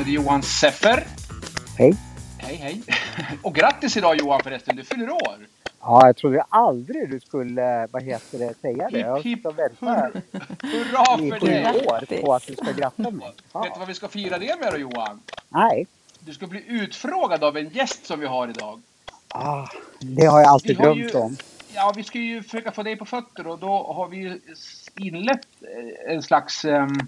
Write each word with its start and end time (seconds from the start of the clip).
med 0.00 0.08
Johan 0.08 0.42
Seffer. 0.42 1.06
Hej. 1.78 1.94
Hej 2.38 2.56
hej. 2.56 2.82
Och 3.42 3.54
grattis 3.54 3.96
idag 3.96 4.16
Johan 4.16 4.40
förresten, 4.44 4.76
du 4.76 4.84
fyller 4.84 5.10
år. 5.10 5.36
Ja, 5.80 6.06
jag 6.06 6.16
trodde 6.16 6.42
aldrig 6.48 7.10
du 7.10 7.20
skulle, 7.20 7.86
vad 7.90 8.02
heter 8.02 8.38
det, 8.38 8.54
säga 8.60 8.88
det. 8.90 8.98
Jag 8.98 9.16
suttit 9.22 9.46
och 9.46 9.58
väntat 9.58 10.12
Hurra 10.62 11.24
i 11.26 11.30
för 11.30 11.46
dig! 11.46 11.86
år 11.86 12.22
på 12.22 12.34
att 12.34 12.46
du 12.46 12.54
ska 12.54 12.72
gratta 12.72 13.02
mig. 13.02 13.12
Vet 13.12 13.36
du 13.36 13.42
Ja. 13.52 13.76
vad 13.78 13.88
vi 13.88 13.94
ska 13.94 14.08
fira 14.08 14.38
det 14.38 14.60
med 14.60 14.72
då 14.72 14.78
Johan? 14.78 15.20
Nej, 15.48 15.86
Du 16.20 16.32
ska 16.34 16.46
bli 16.46 16.64
utfrågad 16.66 17.44
av 17.44 17.56
en 17.56 17.68
gäst 17.68 18.06
som 18.06 18.20
vi 18.20 18.26
har 18.26 18.48
idag. 18.48 18.80
ah, 19.28 19.66
det 20.00 20.26
har 20.26 20.40
jag 20.40 20.48
alltid 20.48 20.76
drömt 20.76 20.98
ju- 20.98 21.10
om. 21.18 21.36
Ja, 21.74 21.92
vi 21.96 22.02
ska 22.04 22.18
ju 22.18 22.42
försöka 22.42 22.72
få 22.72 22.82
dig 22.82 22.96
på 22.96 23.04
fötter 23.04 23.46
och 23.46 23.58
då 23.58 23.92
har 23.92 24.08
vi 24.08 24.40
inlett 24.96 25.46
eh, 26.06 26.12
en 26.14 26.22
slags, 26.22 26.64
ehm, 26.64 26.98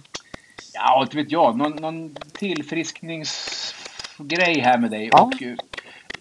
ja 0.72 1.02
inte 1.02 1.16
vet 1.16 1.32
jag, 1.32 1.56
någon, 1.56 1.72
någon 1.72 2.14
tillfriskningsgrej 2.32 4.60
här 4.60 4.78
med 4.78 4.90
dig. 4.90 5.08
Ja. 5.12 5.22
Och, 5.22 5.42
eh, 5.42 5.54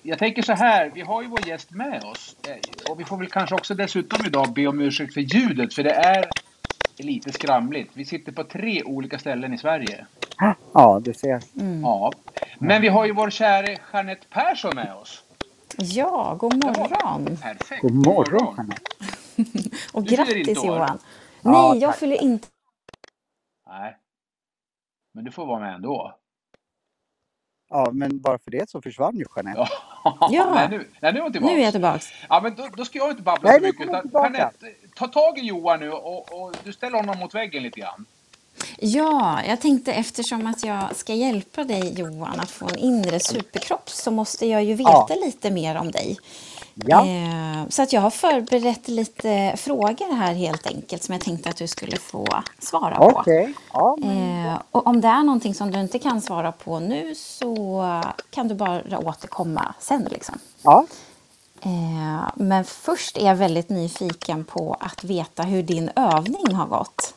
jag 0.02 0.20
tänker 0.20 0.42
så 0.42 0.54
här, 0.54 0.92
vi 0.94 1.02
har 1.02 1.22
ju 1.22 1.28
vår 1.28 1.48
gäst 1.48 1.72
med 1.72 2.04
oss 2.04 2.36
eh, 2.48 2.56
och 2.92 3.00
vi 3.00 3.04
får 3.04 3.18
väl 3.18 3.28
kanske 3.28 3.56
också 3.56 3.76
dessutom 3.76 4.26
idag 4.26 4.54
be 4.54 4.68
om 4.68 4.82
ursäkt 4.82 5.14
för 5.14 5.22
ljudet 5.22 5.74
för 5.74 5.84
det 5.84 5.94
är 5.94 6.30
lite 6.98 7.32
skramligt. 7.32 7.92
Vi 7.94 8.06
sitter 8.06 8.32
på 8.32 8.44
tre 8.44 8.84
olika 8.84 9.20
ställen 9.20 9.54
i 9.54 9.58
Sverige. 9.58 10.06
Ja, 10.74 11.00
du 11.04 11.14
ser. 11.14 11.42
Ja. 11.82 12.12
Men 12.60 12.82
vi 12.82 12.88
har 12.88 13.06
ju 13.06 13.14
vår 13.14 13.30
käre 13.30 13.78
Jeanette 13.94 14.26
Persson 14.30 14.72
med 14.76 14.94
oss. 14.96 15.24
Ja, 15.78 16.36
god 16.40 16.66
morgon. 16.66 17.38
Perfekt. 17.42 17.82
God 17.82 18.06
morgon, 18.06 18.56
Jeanette. 18.58 18.82
Och 19.94 20.04
Du 20.04 20.16
grattis. 20.16 20.64
Johan. 20.64 21.00
Ja, 21.42 21.72
Nej, 21.72 21.82
jag 21.82 21.92
tack. 21.92 22.00
fyller 22.00 22.22
inte 22.24 22.48
Nej. 23.68 23.98
Men 25.14 25.24
du 25.24 25.32
får 25.32 25.46
vara 25.46 25.60
med 25.60 25.74
ändå. 25.76 26.18
Ja, 27.70 27.90
men 27.94 28.22
bara 28.22 28.40
för 28.40 28.52
det 28.52 28.70
så 28.70 28.82
försvann 28.82 29.16
ju 29.18 29.26
Jeanette. 29.36 29.60
Ja. 29.60 29.68
Ja. 30.32 30.52
Nej, 30.56 30.68
nu, 30.70 30.88
nej, 31.02 31.14
nu 31.14 31.20
är 31.20 31.24
hon 31.24 31.32
tillbaka. 31.32 31.54
Nu 31.54 31.60
är 31.60 31.64
jag 31.64 31.74
tillbaks. 31.74 32.08
Ja, 32.30 32.40
men 32.44 32.56
då, 32.56 32.68
då 32.78 32.86
ska 32.86 32.98
jag 32.98 33.10
inte 33.10 33.24
babbla 33.24 33.50
Nej, 33.50 33.60
så 33.60 33.66
mycket. 33.66 33.88
Utan, 33.88 34.02
tillbaka. 34.02 34.32
Jeanette, 34.34 34.66
ta 34.96 35.08
tag 35.08 35.38
i 35.38 35.42
Johan 35.42 35.80
nu 35.80 35.92
och, 35.92 36.42
och 36.42 36.56
du 36.64 36.74
ställer 36.74 36.98
honom 36.98 37.20
mot 37.20 37.36
väggen 37.36 37.64
lite 37.64 37.80
grann. 37.80 38.06
Ja, 38.80 39.40
jag 39.48 39.62
tänkte 39.62 39.94
eftersom 39.94 40.48
att 40.48 40.64
jag 40.66 40.96
ska 40.96 41.14
hjälpa 41.14 41.64
dig 41.64 42.00
Johan 42.00 42.40
att 42.40 42.52
få 42.52 42.66
en 42.70 42.78
inre 42.78 43.20
superkropp 43.20 43.90
så 43.90 44.12
måste 44.12 44.46
jag 44.46 44.64
ju 44.64 44.74
veta 44.74 44.92
Ja. 44.92 45.16
lite 45.26 45.52
mer 45.52 45.76
om 45.78 45.92
dig. 45.92 46.18
Ja, 46.86 47.06
Eh, 47.08 47.70
så 47.70 47.82
att 47.82 47.94
jag 47.94 48.02
har 48.02 48.10
förberett 48.10 48.88
lite 48.88 49.54
frågor 49.58 50.14
här 50.16 50.34
helt 50.34 50.68
enkelt 50.68 51.04
som 51.04 51.14
jag 51.14 51.22
tänkte 51.22 51.50
att 51.50 51.58
du 51.58 51.68
skulle 51.68 51.98
få 51.98 52.28
svara 52.60 52.96
på. 52.96 53.04
okej. 53.06 53.54
Ja, 53.74 53.98
men, 54.00 54.46
Eh, 54.48 54.62
och 54.72 54.88
om 54.88 55.02
det 55.02 55.08
är 55.08 55.24
någonting 55.24 55.54
som 55.56 55.72
du 55.72 55.80
inte 55.80 56.00
kan 56.00 56.22
svara 56.22 56.52
på 56.52 56.80
nu 56.80 57.16
så 57.16 57.84
kan 58.30 58.48
du 58.48 58.56
bara 58.56 59.00
återkomma 59.00 59.74
sen. 59.80 60.08
Liksom. 60.12 60.40
ja. 60.62 60.86
Eh, 61.64 62.30
men 62.36 62.66
först 62.66 63.18
är 63.18 63.26
jag 63.26 63.36
väldigt 63.36 63.70
nyfiken 63.70 64.46
på 64.46 64.78
att 64.80 65.04
veta 65.04 65.44
hur 65.44 65.64
din 65.64 65.90
övning 65.96 66.54
har 66.56 66.68
gått. 66.68 67.14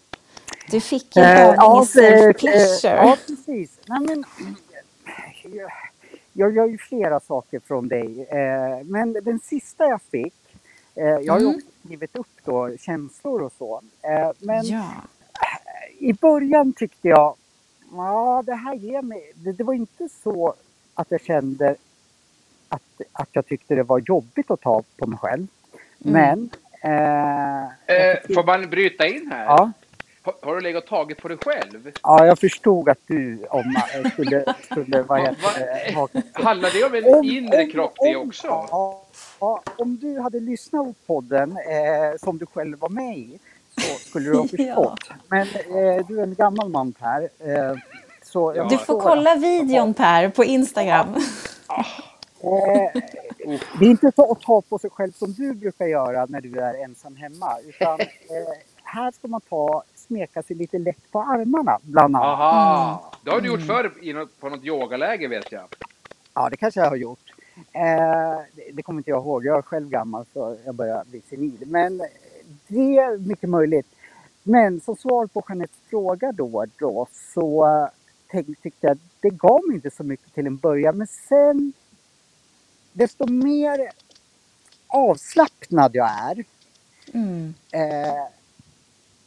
Du 0.70 0.80
fick 0.80 1.16
en 1.16 1.22
Eh, 1.22 1.40
övning 1.48 1.82
i 1.82 1.84
self-pleasure. 1.84 3.06
Ja, 3.06 3.16
precis. 3.26 3.70
Nej, 3.86 4.00
men, 4.00 4.24
jag, 6.34 6.56
gör 6.56 6.66
ju 6.66 6.78
flera 6.78 7.20
saker 7.20 7.60
från 7.60 7.88
dig. 7.88 8.26
Eh, 8.30 8.84
men 8.84 9.12
den 9.12 9.38
sista 9.40 9.84
jag 9.88 10.02
fick, 10.02 10.34
eh, 10.94 11.04
jag 11.06 11.32
har 11.32 11.40
ju 11.40 11.46
Mm. 11.46 11.56
också 11.56 11.68
skrivit 11.84 12.16
upp 12.16 12.26
då 12.44 12.76
känslor 12.76 13.42
och 13.42 13.52
så. 13.58 13.80
Eh, 14.02 14.30
men 14.38 14.64
Ja. 14.66 14.84
i 15.98 16.12
början 16.12 16.72
tyckte 16.72 17.08
jag, 17.08 17.34
ja 17.92 18.42
det 18.46 18.54
här 18.54 18.74
ger 18.74 19.02
mig, 19.02 19.32
det, 19.34 19.52
det 19.52 19.64
var 19.64 19.74
inte 19.74 20.08
så 20.22 20.54
att 20.94 21.10
jag 21.10 21.20
kände 21.20 21.76
att, 22.68 22.82
att 23.12 23.28
jag 23.32 23.46
tyckte 23.46 23.74
det 23.74 23.82
var 23.82 23.98
jobbigt 23.98 24.50
att 24.50 24.60
ta 24.60 24.82
på 24.96 25.06
mig 25.06 25.18
själv. 25.18 25.46
Men... 25.98 26.50
Eh, 26.80 27.64
Eh, 27.86 28.16
får 28.34 28.44
man 28.46 28.70
bryta 28.70 29.06
in 29.06 29.30
här? 29.32 29.44
ja, 29.44 29.72
Har, 30.24 30.34
har 30.42 30.54
du 30.54 30.60
legat 30.60 30.82
och 30.84 30.88
tagit 30.90 31.18
på 31.18 31.28
dig 31.28 31.36
själv? 31.44 31.90
ja, 32.02 32.26
jag 32.26 32.38
förstod 32.38 32.88
att 32.88 32.98
du 33.06 33.38
om, 33.50 33.76
eh, 33.94 34.10
skulle, 34.12 34.54
skulle 34.70 35.02
vad 35.02 35.08
Va- 35.20 35.24
heter 35.26 35.84
det, 35.86 35.94
ha- 35.94 36.08
Handlar 36.32 36.70
det 36.70 36.84
om 36.84 36.94
en 36.94 37.14
Om- 37.18 37.24
inre 37.24 37.62
om- 37.64 37.70
kropp 37.70 37.92
det 38.00 38.16
om- 38.16 38.28
också? 38.28 38.46
Ja, 38.46 39.02
ja, 39.40 39.62
om 39.78 39.96
du 39.96 40.20
hade 40.20 40.40
lyssnat 40.40 40.86
på 40.86 40.94
podden 41.06 41.50
eh, 41.56 42.18
som 42.24 42.38
du 42.38 42.46
själv 42.46 42.78
var 42.78 42.88
med 42.88 43.18
i 43.18 43.38
så 43.78 44.08
skulle 44.08 44.30
du 44.30 44.36
ha 44.36 44.46
Ja. 44.52 44.96
förstått. 44.96 45.18
Men 45.28 45.40
eh, 45.48 46.06
du 46.08 46.18
är 46.18 46.22
en 46.22 46.34
gammal 46.34 46.68
man 46.68 46.92
Per. 46.92 47.22
Eh, 47.22 47.76
så 48.22 48.52
Ja. 48.56 48.64
Du 48.70 48.78
får 48.78 49.00
kolla 49.00 49.36
videon 49.36 49.94
Per 49.94 50.28
på 50.28 50.44
Instagram. 50.44 51.14
Eh, 52.46 53.02
det 53.78 53.84
är 53.84 53.90
inte 53.90 54.12
så 54.16 54.32
att 54.32 54.40
ta 54.40 54.60
på 54.60 54.78
sig 54.78 54.90
själv 54.90 55.12
som 55.12 55.32
du 55.32 55.54
brukar 55.54 55.86
göra 55.86 56.26
när 56.28 56.40
du 56.40 56.60
är 56.60 56.84
ensam 56.84 57.16
hemma. 57.16 57.58
Utan 57.68 58.00
eh, 58.00 58.06
här 58.82 59.10
ska 59.10 59.28
man 59.28 59.40
ta, 59.40 59.82
smeka 60.06 60.42
sig 60.42 60.56
lite 60.56 60.78
lätt 60.78 61.10
på 61.12 61.20
armarna 61.22 61.78
bland 61.82 62.16
annat. 62.16 62.28
Aha, 62.28 63.12
det 63.24 63.30
har 63.30 63.40
du 63.40 63.48
gjort 63.48 63.66
förr 63.66 63.92
i 64.02 64.12
något, 64.12 64.40
på 64.40 64.48
något 64.48 64.64
yogaläger 64.64 65.28
vet 65.28 65.52
jag. 65.52 65.64
Ja, 66.34 66.48
det 66.50 66.56
kanske 66.56 66.80
jag 66.80 66.88
har 66.88 66.96
gjort. 66.96 67.32
Eh, 67.72 68.38
det, 68.72 68.82
kommer 68.82 69.00
inte 69.00 69.10
jag 69.10 69.22
ihåg. 69.22 69.44
Jag 69.44 69.58
är 69.58 69.62
själv 69.62 69.88
gammal 69.88 70.24
så 70.32 70.56
jag 70.64 70.74
börjar 70.74 71.04
bli 71.04 71.22
senil. 71.30 71.58
Men 71.66 71.98
det 72.66 72.96
är 72.98 73.18
mycket 73.18 73.48
möjligt. 73.50 73.86
Men 74.42 74.80
som 74.80 74.96
svar 74.96 75.26
på 75.26 75.42
Jeanettes 75.48 75.76
fråga 75.90 76.32
då, 76.32 76.64
då 76.78 77.06
så 77.34 77.66
eh, 77.66 77.88
tänk, 78.30 78.62
tyckte 78.62 78.86
jag 78.86 78.92
att 78.92 78.98
det 79.20 79.30
gav 79.30 79.60
mig 79.66 79.74
inte 79.74 79.90
så 79.90 80.02
mycket 80.04 80.34
till 80.34 80.46
en 80.46 80.56
början. 80.56 80.98
Men 80.98 81.06
sen, 81.06 81.72
desto 82.92 83.26
mer 83.26 83.90
avslappnad 84.86 85.90
jag 85.94 86.10
är, 86.10 86.44
Mm. 87.14 87.54
eh, 87.72 88.24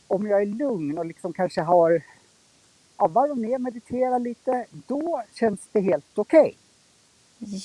om 0.07 0.27
jag 0.27 0.41
är 0.41 0.45
lugn 0.45 0.97
och 0.97 1.05
liksom 1.05 1.33
kanske 1.33 1.61
har 1.61 2.01
ja, 2.97 3.07
varvat 3.07 3.37
ner, 3.37 3.57
mediterat 3.57 4.21
lite, 4.21 4.65
då 4.71 5.23
känns 5.33 5.59
det 5.71 5.81
helt 5.81 6.17
okej. 6.17 6.57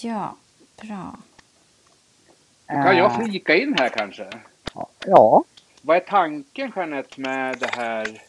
Ja, 0.03 0.37
bra. 0.83 1.17
Kan 2.67 2.97
jag 2.97 3.13
Eh, 3.13 3.19
flika 3.21 3.55
in 3.57 3.75
här 3.79 3.89
kanske. 3.89 4.31
Ja, 5.07 5.45
Vad 5.83 5.97
är 5.97 6.01
tanken 6.01 6.73
Jeanette 6.77 7.21
med 7.21 7.59
det 7.59 7.71
här 7.77 8.23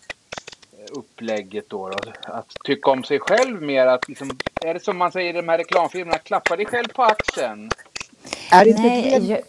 upplägget 0.92 1.70
då? 1.70 1.90
då? 1.90 2.14
Att 2.24 2.50
tycka 2.64 2.92
om 2.92 3.04
sig 3.04 3.20
själv 3.20 3.62
mer? 3.62 3.88
Att 3.88 4.08
liksom, 4.08 4.38
är 4.66 4.74
det 4.74 4.80
som 4.80 4.98
man 4.98 5.12
säger 5.12 5.30
i 5.30 5.42
de 5.42 5.50
här 5.50 5.58
reklamfilmerna, 5.58 6.18
klappa 6.18 6.56
dig 6.56 6.66
själv 6.66 6.88
på 6.88 7.04
axeln? 7.04 7.70
är 8.52 8.64
det 8.66 8.70
inte 8.70 8.82
Nej, 8.82 9.14
ett 9.14 9.24
jag-? 9.24 9.42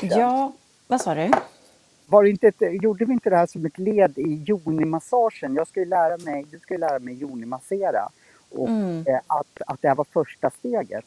Ja, 0.00 0.52
vad 0.86 1.00
sa 1.00 1.14
du? 1.14 1.30
Var 2.12 2.24
inte 2.24 2.48
ett, 2.48 2.82
gjorde 2.82 3.04
vi 3.04 3.12
inte 3.12 3.30
det 3.30 3.36
här 3.36 3.46
som 3.46 3.66
ett 3.66 3.78
led 3.78 4.18
i 4.18 4.44
yoni-massagen? 4.48 5.54
Jag 5.56 5.68
ska 5.68 5.80
ju 5.80 5.86
lära 5.86 6.16
mig, 6.18 6.46
du 6.50 6.58
ska 6.58 6.74
ju 6.74 6.80
lära 6.80 6.98
mig 6.98 7.14
yoni-massera. 7.22 8.08
Och 8.50 8.68
Mm. 8.68 9.04
eh, 9.06 9.20
att, 9.26 9.62
att 9.66 9.82
det 9.82 9.88
här 9.88 9.94
var 9.94 10.06
första 10.12 10.50
steget. 10.50 11.04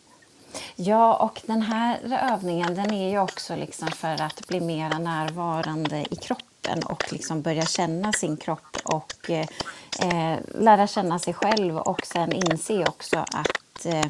Ja, 0.75 1.15
och 1.15 1.41
den 1.45 1.62
här 1.62 1.97
övningen 2.33 2.75
den 2.75 2.94
är 2.94 3.09
ju 3.09 3.19
också 3.19 3.56
liksom 3.56 3.88
för 3.88 4.21
att 4.21 4.47
bli 4.47 4.59
mer 4.59 5.00
närvarande 5.00 6.06
i 6.12 6.15
kroppen 6.15 6.83
och 6.83 7.13
liksom 7.13 7.41
börja 7.41 7.65
känna 7.65 8.13
sin 8.13 8.38
kropp 8.38 8.77
och 8.83 9.30
eh, 9.30 9.47
eh, 10.01 10.39
lära 10.59 10.88
känna 10.88 11.19
sig 11.19 11.33
själv 11.33 11.77
och 11.77 12.06
sen 12.06 12.31
inse 12.33 12.85
också 12.88 13.18
att 13.18 13.85
eh, 13.85 14.06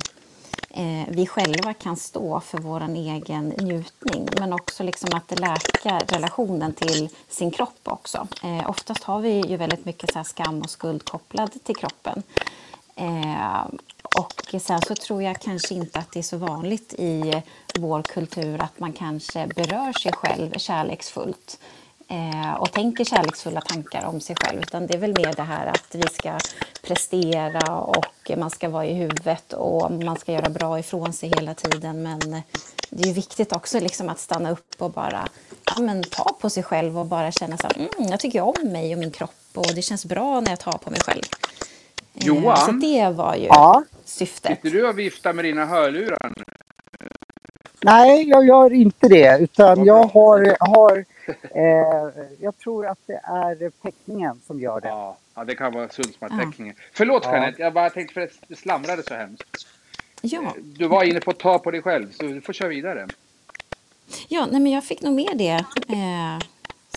eh, 0.76 1.08
vi 1.08 1.28
själva 1.28 1.74
kan 1.74 1.96
stå 1.96 2.40
för 2.40 2.58
vår 2.58 2.82
egen 2.96 3.50
njutning 3.50 4.30
men 4.40 4.54
också 4.54 4.84
liksom 4.84 5.10
att 5.14 5.40
läka 5.40 6.00
relationen 6.00 6.74
till 6.74 7.10
sin 7.30 7.52
kropp 7.52 7.80
också. 7.84 8.28
Eh, 8.44 8.70
oftast 8.70 9.04
har 9.04 9.20
vi 9.20 9.42
ju 9.42 9.58
väldigt 9.58 9.86
mycket 9.86 10.14
så 10.14 10.20
här 10.20 10.24
skam 10.24 10.62
och 10.62 10.70
skuld 10.70 11.06
kopplad 11.06 11.64
till 11.64 11.76
kroppen. 11.76 12.24
Eh, 12.96 13.66
och 14.20 14.62
sen 14.62 14.82
så 14.82 14.96
tror 14.96 15.24
jag 15.24 15.42
kanske 15.42 15.74
inte 15.74 16.00
att 16.00 16.12
det 16.12 16.20
är 16.20 16.24
så 16.24 16.38
vanligt 16.38 16.94
i 16.94 17.42
vår 17.80 18.02
kultur 18.02 18.62
att 18.62 18.80
man 18.80 18.94
kanske 18.94 19.48
berör 19.48 19.94
sig 19.94 20.14
själv 20.14 20.52
kärleksfullt 20.58 21.60
och 22.60 22.72
tänker 22.72 23.04
kärleksfulla 23.04 23.62
tankar 23.62 24.06
om 24.06 24.20
sig 24.20 24.36
själv. 24.36 24.62
Utan 24.62 24.88
det 24.88 24.94
är 24.94 24.98
väl 24.98 25.14
mer 25.14 25.34
det 25.34 25.42
här 25.42 25.66
att 25.66 25.96
vi 25.96 26.08
ska 26.12 26.38
prestera 26.82 27.76
och 27.76 28.32
man 28.38 28.50
ska 28.50 28.70
vara 28.70 28.86
i 28.86 28.94
huvudet 28.94 29.54
och 29.54 29.92
man 29.92 30.18
ska 30.18 30.32
göra 30.32 30.50
bra 30.50 30.80
ifrån 30.80 31.14
sig 31.14 31.30
hela 31.30 31.54
tiden. 31.54 32.04
Men 32.04 32.20
det 32.90 33.04
är 33.04 33.08
ju 33.08 33.14
viktigt 33.14 33.54
också 33.54 33.80
liksom 33.80 34.10
att 34.10 34.20
stanna 34.20 34.52
upp 34.52 34.76
och 34.78 34.92
bara 34.92 35.28
ja, 35.66 35.82
men 35.82 36.04
ta 36.04 36.36
på 36.42 36.50
sig 36.50 36.64
själv 36.64 37.00
och 37.00 37.06
bara 37.06 37.32
känna 37.32 37.58
så 37.58 37.68
här, 37.68 37.76
mm, 37.78 38.10
jag 38.10 38.20
tycker 38.20 38.42
om 38.42 38.72
mig 38.72 38.94
och 38.94 39.00
min 39.00 39.12
kropp 39.12 39.32
och 39.54 39.76
det 39.76 39.82
känns 39.82 40.06
bra 40.06 40.40
när 40.40 40.50
jag 40.50 40.60
tar 40.60 40.78
på 40.78 40.90
mig 40.90 41.00
själv. 41.00 41.24
Eh, 42.14 42.28
Johan? 42.28 42.58
Så 42.58 42.72
det 42.72 43.10
var 43.10 43.36
ju... 43.36 43.46
Ja, 43.46 43.84
syftet. 44.06 44.58
Sitter 44.62 44.78
du 44.78 44.90
och 44.90 45.00
viftar 45.00 45.34
med 45.34 45.46
dina 45.46 45.66
hörlurar? 45.66 46.34
Nej, 47.82 48.30
jag 48.30 48.46
gör 48.46 48.74
inte 48.74 49.08
det. 49.08 49.38
Utan 49.40 49.86
jag 49.86 50.04
har, 50.04 50.56
har 50.60 51.06
eh, 51.56 52.26
jag 52.40 52.58
tror 52.58 52.88
att 52.88 53.00
det 53.06 53.22
är 53.24 53.70
teckningen 53.82 54.42
som 54.48 54.60
gör 54.60 54.82
det. 54.82 54.88
Ja, 54.88 55.18
ja 55.36 55.44
det 55.44 55.56
kan 55.56 55.74
vara 55.74 55.90
Sundsmark-teckningen. 55.90 56.76
Förlåt 56.94 57.24
Ja. 57.26 57.32
Jeanette, 57.34 57.62
jag 57.62 57.74
bara 57.74 57.90
tänkte 57.90 58.14
för 58.14 58.22
att 58.22 58.32
det 58.48 58.56
slamrade 58.56 59.04
så 59.04 59.14
hemskt. 59.14 59.68
Ja, 60.22 60.54
Du 60.64 60.88
var 60.88 61.04
inne 61.04 61.20
på 61.20 61.32
att 61.32 61.40
ta 61.40 61.60
på 61.60 61.72
dig 61.72 61.82
själv, 61.82 62.12
så 62.12 62.24
du 62.24 62.42
får 62.42 62.54
köra 62.54 62.70
vidare. 62.70 63.08
ja 64.28 64.48
nej, 64.52 64.62
men 64.62 64.72
jag 64.72 64.84
fick 64.84 65.02
nog 65.02 65.14
med 65.14 65.38
det 65.38 65.66
eh, 65.90 66.40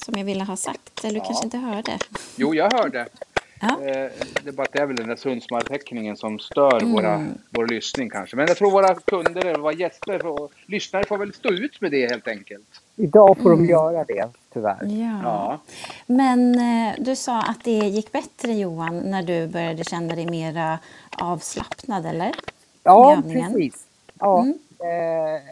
som 0.03 0.15
jag 0.19 0.25
ville 0.25 0.45
ha 0.45 0.57
sagt. 0.57 1.05
Eller 1.05 1.13
du 1.15 1.19
Ja. 1.19 1.25
kanske 1.25 1.45
inte 1.45 1.59
hörde. 1.59 1.99
Jo, 2.37 2.55
jag 2.55 2.73
hörde. 2.73 3.07
Ja. 3.61 3.69
Eh, 3.83 4.11
Det 4.43 4.49
är 4.49 4.53
bara 4.53 4.63
att 4.63 4.73
det 4.73 4.79
är 4.79 4.87
väl 4.87 4.97
den 4.97 5.09
där 5.09 5.17
Sundsmark-teckningen 5.17 6.17
som 6.17 6.39
stör 6.39 6.77
Mm. 6.83 6.93
våra, 6.93 7.27
vår 7.51 7.67
lyssning 7.67 8.11
kanske. 8.11 8.37
Men 8.37 8.47
jag 8.47 8.57
tror 8.57 8.71
våra 8.71 8.95
kunder 8.95 9.47
eller 9.47 9.59
våra 9.59 9.73
gäster 9.73 10.27
och 10.27 10.53
lyssnare 10.67 11.05
får 11.05 11.19
väl 11.19 11.35
stå 11.35 11.49
ut 11.49 11.81
med 11.81 11.91
det 11.91 12.11
helt 12.11 12.29
enkelt. 12.29 12.81
Idag 12.99 13.37
får 13.43 13.53
Mm. 13.53 13.67
de 13.67 13.73
göra 13.73 14.05
det, 14.05 14.29
tyvärr. 14.53 14.79
Ja. 14.87 15.21
Ja. 15.23 15.59
Men 16.07 16.55
eh, 16.55 16.95
du 16.99 17.17
sa 17.17 17.41
att 17.43 17.65
det 17.65 17.71
gick 17.71 18.13
bättre 18.13 18.53
Johan 18.53 18.99
när 18.99 19.23
du 19.23 19.47
började 19.47 19.85
känna 19.85 20.15
dig 20.15 20.27
mera 20.31 20.79
avslappnad, 21.19 22.07
eller? 22.07 22.35
Ja, 22.83 23.23
precis. 23.33 23.87
Ja, 24.19 24.41
Mm. 24.43 24.59
eh, 24.81 25.43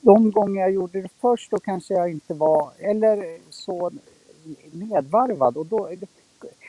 de 0.00 0.30
gånger 0.30 0.60
jag 0.60 0.70
gjorde 0.72 1.02
det 1.02 1.08
först 1.20 1.50
då 1.50 1.58
kanske 1.58 1.94
jag 1.94 2.10
inte 2.10 2.34
var 2.34 2.70
eller 2.78 3.38
så 3.50 3.90
nedvarvad. 4.72 5.56
Och 5.56 5.66
då, 5.66 5.90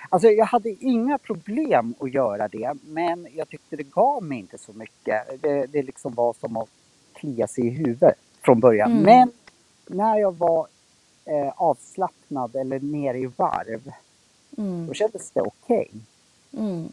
alltså 0.10 0.28
jag 0.30 0.46
hade 0.46 0.70
inga 0.70 1.18
problem 1.18 1.94
att 2.00 2.14
göra 2.14 2.48
det 2.48 2.74
men 2.84 3.28
jag 3.36 3.50
tyckte 3.50 3.76
det 3.76 3.84
gav 3.92 4.24
mig 4.24 4.40
inte 4.40 4.58
så 4.58 4.74
mycket. 4.74 5.42
Det, 5.42 5.66
det 5.66 5.82
liksom 5.84 6.14
var 6.14 6.34
som 6.40 6.58
att 6.58 6.70
klia 7.14 7.48
sig 7.48 7.68
i 7.68 7.70
huvudet 7.70 8.16
från 8.42 8.60
början. 8.60 8.92
Mm. 8.92 9.04
Men 9.04 9.32
när 9.98 10.18
jag 10.20 10.38
var 10.38 10.68
eh, 11.26 11.54
avslappnad 11.56 12.56
eller 12.56 12.80
nere 12.80 13.18
i 13.20 13.26
varv 13.26 13.92
Mm. 14.58 14.88
då 14.88 14.94
kändes 14.94 15.32
det 15.32 15.42
okej. 15.42 15.92
Mm. 16.58 16.92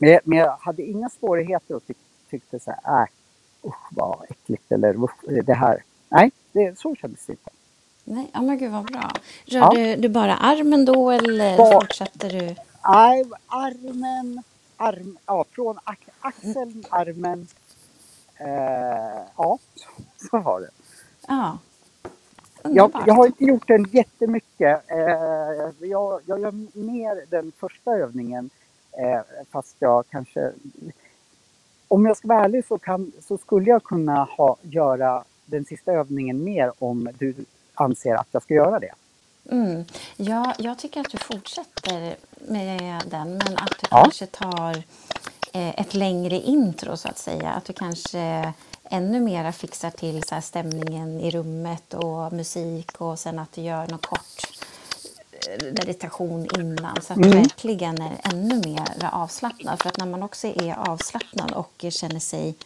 Men, 0.00 0.10
jag- 0.10 0.20
men 0.24 0.38
jag 0.38 0.56
hade 0.60 0.82
inga 0.82 1.08
svårigheter 1.08 1.74
och 1.76 1.86
tyck, 1.86 1.96
tyckte 2.30 2.60
så 2.60 2.74
här, 2.82 3.02
äh, 3.02 3.08
usch 3.68 3.88
vad 3.90 4.24
äckligt 4.28 4.72
eller 4.72 5.04
usch, 5.04 5.44
det 5.44 5.54
här. 5.54 5.82
Nej, 6.08 6.30
det, 6.52 6.78
så 6.78 6.94
kändes 6.94 7.26
det 7.26 7.32
inte. 7.32 7.50
Nej, 8.04 8.30
ja, 8.34 8.42
men 8.42 8.58
gud 8.58 8.72
vad 8.72 8.84
bra. 8.84 9.10
Rör 9.46 9.58
Ja. 9.60 9.70
du, 9.74 9.96
du 9.96 10.08
bara 10.08 10.36
armen 10.36 10.84
då 10.84 11.10
eller 11.10 11.56
Bara- 11.56 11.80
fortsätter 11.80 12.30
du? 12.30 12.46
Nej, 12.88 13.24
armen, 13.46 14.42
arm, 14.76 15.18
ja, 15.26 15.44
från 15.50 15.78
ax, 15.84 16.00
axeln, 16.20 16.84
armen. 16.90 17.46
Eh, 18.36 19.22
ja, 19.36 19.58
så 20.30 20.38
var 20.38 20.60
det. 20.60 20.70
Ja. 21.28 21.58
Jag, 22.62 22.92
jag 23.06 23.14
har 23.14 23.26
inte 23.26 23.44
gjort 23.44 23.68
den 23.68 23.86
jättemycket. 23.92 24.82
Eh, 24.90 24.98
jag, 25.88 26.20
jag 26.26 26.40
gör 26.40 26.52
mer 26.78 27.24
den 27.30 27.52
första 27.58 27.92
övningen. 27.92 28.50
Eh, 28.92 29.20
fast 29.52 29.76
jag 29.78 30.04
kanske... 30.10 30.52
Om 31.88 32.06
jag 32.06 32.16
ska 32.16 32.28
vara 32.28 32.44
ärlig 32.44 32.64
så, 32.66 32.78
kan, 32.78 33.12
så 33.28 33.38
skulle 33.38 33.70
jag 33.70 33.84
kunna 33.84 34.24
ha, 34.24 34.56
göra 34.62 35.24
den 35.46 35.64
sista 35.64 35.92
övningen 35.92 36.44
mer 36.44 36.72
om 36.78 37.08
du 37.18 37.34
anser 37.74 38.14
att 38.14 38.28
jag 38.32 38.42
ska 38.42 38.54
göra 38.54 38.78
det. 38.80 38.92
Mm. 39.50 39.84
Ja, 40.16 40.54
jag 40.58 40.78
tycker 40.78 41.00
att 41.00 41.10
du 41.10 41.18
fortsätter 41.18 42.16
med 42.48 43.02
den, 43.10 43.28
men 43.30 43.56
att 43.58 43.70
du 43.80 43.86
Ja. 43.90 44.02
kanske 44.02 44.26
tar 44.26 44.76
eh, 45.52 45.80
ett 45.80 45.94
längre 45.94 46.36
intro 46.36 46.96
så 46.96 47.08
att 47.08 47.18
säga. 47.18 47.50
Att 47.50 47.64
du 47.64 47.72
kanske 47.72 48.52
ännu 48.90 49.20
mera 49.20 49.52
fixar 49.52 49.90
till 49.90 50.22
så 50.24 50.40
stämningen 50.42 51.20
i 51.20 51.30
rummet 51.30 51.94
och 51.94 52.32
musik 52.32 53.00
och 53.00 53.18
sen 53.18 53.38
att 53.38 53.52
du 53.52 53.60
gör 53.62 53.86
något 53.88 54.06
kort 54.06 54.42
eh, 55.48 55.64
meditation 55.72 56.48
innan 56.58 57.02
så 57.02 57.12
att 57.12 57.22
du 57.22 57.28
Mm. 57.28 57.42
verkligen 57.42 58.02
är 58.02 58.20
ännu 58.34 58.56
mer 58.66 59.10
avslappnad. 59.12 59.82
För 59.82 59.88
att 59.88 59.98
när 59.98 60.06
man 60.06 60.22
också 60.22 60.46
är 60.48 60.90
avslappnad 60.90 61.52
och 61.52 61.84
känner 61.90 62.20
sig 62.20 62.56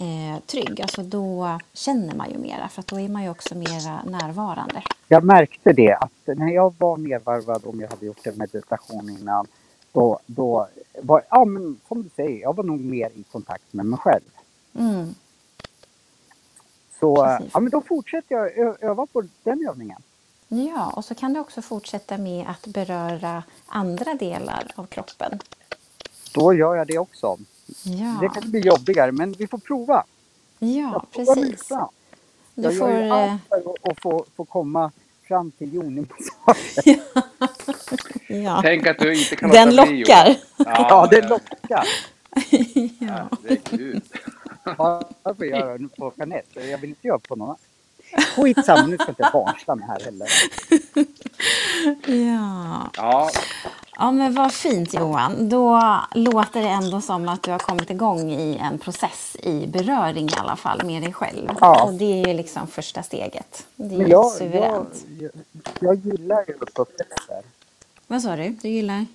eh, 0.00 0.40
trygg, 0.46 0.82
alltså 0.82 1.02
då 1.02 1.60
känner 1.74 2.14
man 2.14 2.30
ju 2.30 2.38
mera 2.38 2.68
för 2.68 2.80
att 2.80 2.86
då 2.86 3.00
är 3.00 3.08
man 3.08 3.22
ju 3.22 3.30
också 3.30 3.54
mera 3.54 4.02
närvarande. 4.04 4.82
Jag 5.08 5.24
märkte 5.24 5.72
det 5.72 5.94
att 5.94 6.38
när 6.38 6.48
jag 6.54 6.74
var 6.78 6.96
nedvarvad 6.96 7.62
om 7.66 7.80
jag 7.80 7.90
hade 7.90 8.06
gjort 8.06 8.26
en 8.26 8.38
meditation 8.38 9.10
innan 9.20 9.46
då, 9.92 10.20
då 10.26 10.68
var, 11.02 11.22
ja 11.30 11.44
men 11.44 11.80
som 11.88 12.02
du 12.02 12.10
säger, 12.16 12.42
jag 12.42 12.56
var 12.56 12.64
nog 12.64 12.80
mer 12.80 13.10
i 13.14 13.22
kontakt 13.32 13.72
med 13.72 13.86
mig 13.86 13.98
själv. 13.98 14.24
Mm. 14.78 15.14
Så 17.04 17.16
Precis. 17.16 17.50
ja, 17.54 17.60
men 17.60 17.70
då 17.70 17.80
fortsätter 17.80 18.34
jag 18.34 18.82
öva 18.82 19.06
på 19.06 19.22
den 19.42 19.68
övningen. 19.68 20.02
Ja, 20.48 20.90
och 20.96 21.04
så 21.04 21.14
kan 21.14 21.32
du 21.32 21.40
också 21.40 21.62
fortsätta 21.62 22.18
med 22.18 22.46
att 22.48 22.66
beröra 22.66 23.42
andra 23.66 24.14
delar 24.14 24.66
av 24.74 24.86
kroppen. 24.86 25.38
Då 26.34 26.54
gör 26.54 26.74
jag 26.76 26.86
det 26.86 26.98
också. 26.98 27.36
Det 27.66 27.90
Ja, 28.22 28.28
kan 28.28 28.50
bli 28.50 28.60
jobbigare 28.60 29.12
men 29.12 29.32
vi 29.32 29.46
får 29.46 29.58
prova. 29.58 30.04
ja 30.58 31.04
precis. 31.12 31.68
Du 32.54 32.62
Jag 32.62 32.78
får... 32.78 32.90
gör 32.90 33.00
ju 33.00 33.06
eh, 33.08 33.12
allt 33.32 33.42
för 33.48 33.90
att- 33.90 34.00
få, 34.02 34.24
få 34.36 34.44
komma 34.44 34.90
fram 35.28 35.50
till 35.50 35.74
Joni-massagen. 35.74 37.00
Ja, 38.44 38.60
Tänk 38.62 38.86
att 38.86 38.98
du 38.98 39.14
inte 39.22 39.36
kan 39.36 39.50
den 39.50 39.76
lockar. 39.76 39.92
Johan. 40.26 40.34
Ja, 40.56 41.08
det 41.10 41.28
lockar. 41.28 41.86
Ja. 43.00 43.28
Herregud. 43.40 44.02
Ja, 44.64 45.02
jag 45.22 45.36
får 45.36 45.46
göra 45.46 45.78
det 45.78 45.88
på 45.88 46.12
Jeanette. 46.16 46.60
Jag 46.60 46.78
vill 46.78 46.90
inte 46.90 47.06
göra 47.06 47.18
på 47.18 47.36
någon 47.36 47.48
annan. 47.48 47.58
Skitsamma, 48.36 48.86
nu 48.86 48.96
ska 48.98 49.08
inte 49.08 49.22
jag 49.22 49.32
barnstamma 49.32 49.86
här 49.86 50.00
heller. 50.00 50.28
Ja. 52.06 52.90
Ja, 52.96 53.30
ja, 53.96 54.10
men 54.10 54.34
vad 54.34 54.52
fint 54.52 54.94
Johan. 54.94 55.48
Då 55.48 55.82
låter 56.14 56.62
det 56.62 56.68
ändå 56.68 57.00
som 57.00 57.28
att 57.28 57.42
du 57.42 57.50
har 57.50 57.58
kommit 57.58 57.90
igång 57.90 58.30
i 58.32 58.56
en 58.56 58.78
process 58.78 59.36
i 59.42 59.66
beröring 59.66 60.28
i 60.28 60.34
alla 60.36 60.56
fall 60.56 60.84
med 60.86 61.02
dig 61.02 61.12
själv. 61.12 61.48
Ja. 61.60 61.84
Och 61.84 61.94
det 61.94 62.22
är 62.22 62.26
ju 62.28 62.34
liksom 62.34 62.66
första 62.66 63.02
steget. 63.02 63.66
Det 63.76 63.94
är 63.94 63.98
Men 63.98 64.08
jag, 64.08 64.24
jag, 64.24 64.30
suveränt. 64.32 65.04
jag, 65.20 65.30
jag 65.80 65.94
gillar 65.94 66.44
ju 66.48 66.54
processer. 66.58 67.42
Vad 68.06 68.22
sa 68.22 68.36
du? 68.36 68.48
Du 68.48 68.68
gillar? 68.68 69.06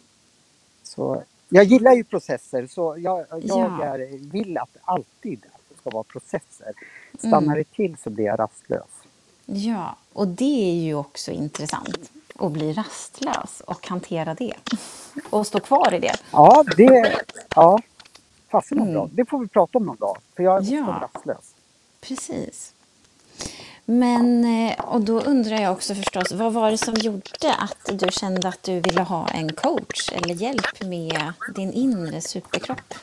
Så, 0.83 1.23
jag 1.49 1.63
gillar 1.63 1.93
ju 1.93 2.03
processer 2.03 2.67
så 2.67 2.95
jag, 2.99 3.25
jag 3.31 3.41
Ja. 3.43 3.83
är, 3.85 4.31
vill 4.31 4.57
att 4.57 4.77
alltid 4.81 5.39
att 5.53 5.61
det 5.69 5.75
ska 5.77 5.89
vara 5.89 6.03
processer. 6.03 6.73
Stannar 7.17 7.37
Mm. 7.41 7.57
det 7.57 7.63
till 7.63 7.97
så 8.03 8.09
blir 8.09 8.25
jag 8.25 8.39
rastlös. 8.39 8.87
Ja, 9.45 9.95
och 10.13 10.27
det 10.27 10.69
är 10.71 10.73
ju 10.75 10.95
också 10.95 11.31
intressant. 11.31 12.11
Att 12.35 12.51
bli 12.51 12.73
rastlös 12.73 13.61
och 13.65 13.87
hantera 13.87 14.33
det. 14.33 14.53
Och 15.29 15.47
stå 15.47 15.59
kvar 15.59 15.93
i 15.93 15.99
det. 15.99 16.15
Ja, 16.31 16.63
det... 16.77 17.15
Ja, 17.55 17.79
fasen 18.49 18.79
Mm. 18.79 18.93
bra. 18.93 19.09
Det 19.11 19.25
får 19.25 19.39
vi 19.39 19.47
prata 19.47 19.77
om 19.77 19.85
någon 19.85 19.95
dag. 19.97 20.17
För 20.35 20.43
jag 20.43 20.57
är 20.67 20.71
Ja. 20.75 21.09
rastlös. 21.13 21.55
Precis. 22.01 22.73
Men, 23.91 24.45
eh, 24.45 24.79
och 24.79 25.01
då 25.01 25.21
undrar 25.21 25.57
jag 25.57 25.71
också 25.71 25.95
förstås, 25.95 26.31
vad 26.31 26.53
var 26.53 26.71
det 26.71 26.77
som 26.77 26.93
gjorde 26.93 27.53
att 27.59 27.99
du 27.99 28.07
kände 28.11 28.47
att 28.47 28.63
du 28.63 28.79
ville 28.79 29.01
ha 29.01 29.27
en 29.27 29.53
coach 29.53 30.11
eller 30.13 30.33
hjälp 30.33 30.83
med 30.83 31.33
din 31.55 31.73
inre 31.73 32.21
superkropp? 32.21 32.93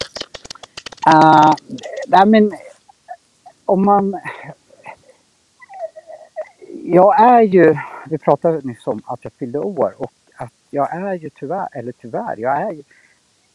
Uh, 1.09 1.55
nej 2.09 2.27
men 2.27 2.53
om 3.65 3.85
man... 3.85 4.21
Jag 6.85 7.21
är 7.21 7.43
ju, 7.43 7.77
vi 8.11 8.19
pratade 8.19 8.61
nyss 8.63 8.87
om 8.87 9.03
att 9.07 9.25
jag 9.25 9.33
fyllde 9.33 9.59
år 9.59 9.95
och 9.99 10.13
att 10.37 10.53
jag 10.71 10.95
är 10.95 11.15
ju 11.15 11.31
tyvärr, 11.31 11.69
eller 11.73 11.93
tyvärr, 11.93 12.37
jag 12.39 12.63
är 12.63 12.73
ju, 12.73 12.83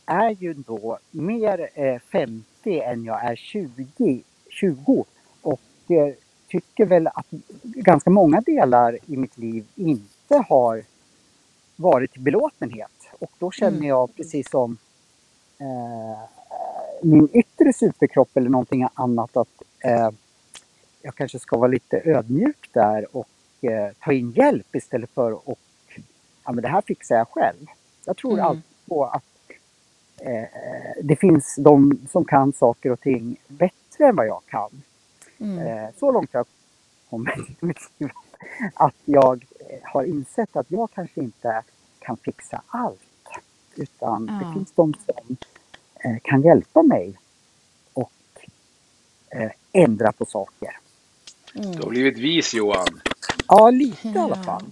är 0.06 0.30
ju 0.30 0.54
då 0.54 0.98
mer 1.12 1.70
eh, 1.74 2.00
50 2.12 2.80
än 2.80 3.04
jag 3.04 3.24
är 3.24 3.36
20, 3.36 4.24
20 4.50 5.06
och 5.42 5.62
eh, 5.88 6.14
tycker 6.52 6.86
väl 6.86 7.08
att 7.08 7.28
ganska 7.64 8.10
många 8.10 8.42
delar 8.42 8.98
i 9.08 9.18
mitt 9.18 9.38
liv 9.38 9.66
inte 9.76 10.44
har 10.50 10.84
varit 11.76 12.12
till 12.12 12.22
belåtenhet. 12.22 12.92
Och 13.20 13.32
då 13.40 13.52
känner 13.52 13.78
Mm. 13.78 13.90
jag 13.90 14.16
precis 14.16 14.50
som 14.52 14.78
eh, 15.60 16.20
min 17.04 17.30
yttre 17.34 17.74
superkropp 17.74 18.38
eller 18.38 18.50
någonting 18.50 18.88
annat 18.94 19.38
att 19.38 19.64
eh, 19.80 20.10
jag 21.02 21.16
kanske 21.16 21.40
ska 21.40 21.58
vara 21.58 21.68
lite 21.72 22.02
ödmjuk 22.06 22.70
där 22.74 23.18
och 23.18 23.30
eh, 23.62 23.92
ta 24.00 24.14
in 24.14 24.32
hjälp 24.32 24.76
istället 24.76 25.10
för 25.10 25.32
att 25.34 25.58
ja 26.46 26.52
men 26.52 26.62
det 26.64 26.70
här 26.70 26.82
fixar 26.88 27.16
jag 27.18 27.28
själv. 27.30 27.66
Jag 28.06 28.18
tror 28.18 28.34
Mm. 28.34 28.46
alltid 28.46 28.64
på 28.88 29.06
att 29.06 29.24
eh, 30.18 30.44
det 31.04 31.16
finns 31.16 31.56
de 31.60 32.00
som 32.12 32.26
kan 32.26 32.54
saker 32.54 32.92
och 32.92 33.00
ting 33.02 33.38
bättre 33.48 34.08
än 34.08 34.16
vad 34.16 34.28
jag 34.28 34.42
kan. 34.48 34.82
Mm. 35.42 35.68
Eh, 35.68 35.90
så 36.00 36.12
långt 36.12 36.34
har 36.34 36.40
jag 36.40 36.48
kommit 37.10 37.34
i 37.62 37.66
mitt 37.66 37.78
liv 37.98 38.10
att 38.74 38.96
jag 39.06 39.46
eh, 39.60 39.80
har 39.84 40.04
insett 40.04 40.56
att 40.56 40.72
jag 40.72 40.92
kanske 40.92 41.22
inte 41.22 41.64
kan 42.00 42.18
fixa 42.18 42.62
allt. 42.68 43.00
Utan 43.76 44.28
Ja. 44.42 44.48
det 44.48 44.54
finns 44.54 44.72
de 44.72 44.94
som 44.94 45.38
eh, 46.04 46.18
kan 46.24 46.42
hjälpa 46.42 46.84
mig 46.84 47.18
och 47.94 48.12
ändra 49.72 50.12
på 50.12 50.26
saker. 50.26 50.78
Du 51.54 51.80
har 51.84 51.90
blivit 51.90 52.18
vis 52.18 52.54
Johan. 52.54 53.02
Ja, 53.48 53.70
lite 53.70 54.08
i 54.08 54.18
alla 54.18 54.44
fall. 54.44 54.64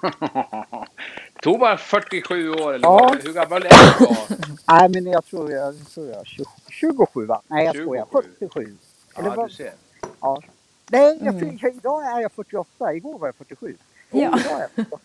Det 1.34 1.42
tog 1.42 1.60
bara 1.60 1.78
47 1.78 2.50
år, 2.54 2.74
eller 2.74 2.88
Ja. 2.88 3.16
hur 3.24 3.34
gammal 3.34 3.64
är 3.66 4.00
du 4.00 4.06
då? 4.06 4.16
Nej, 4.68 4.90
men 4.90 5.06
jag 5.06 5.26
tror 5.26 5.52
jag, 5.52 5.76
jag, 5.76 5.88
tror 5.88 6.08
jag 6.08 6.28
20, 6.28 6.46
27 6.70 7.26
va? 7.26 7.42
Nej, 7.48 7.66
jag 7.66 7.76
skojar. 7.76 8.06
27. 8.12 8.28
47. 8.40 8.78
Eller 9.16 9.30
Ja, 9.30 9.36
vad? 9.36 9.50
du 9.50 9.54
ser. 9.54 9.74
Ja. 10.22 10.42
Nej, 10.92 11.18
jag, 11.22 11.36
Mm. 11.36 11.58
jag, 11.62 11.76
idag 11.76 12.04
är 12.18 12.22
jag 12.22 12.32
48. 12.32 12.94
Igår 12.94 13.20
var 13.20 13.28
jag 13.28 13.36
47. 13.36 13.76
Ja. 14.12 14.18
Idag 14.20 14.52
är 14.52 14.60
jag 14.62 14.70
48. 14.72 15.02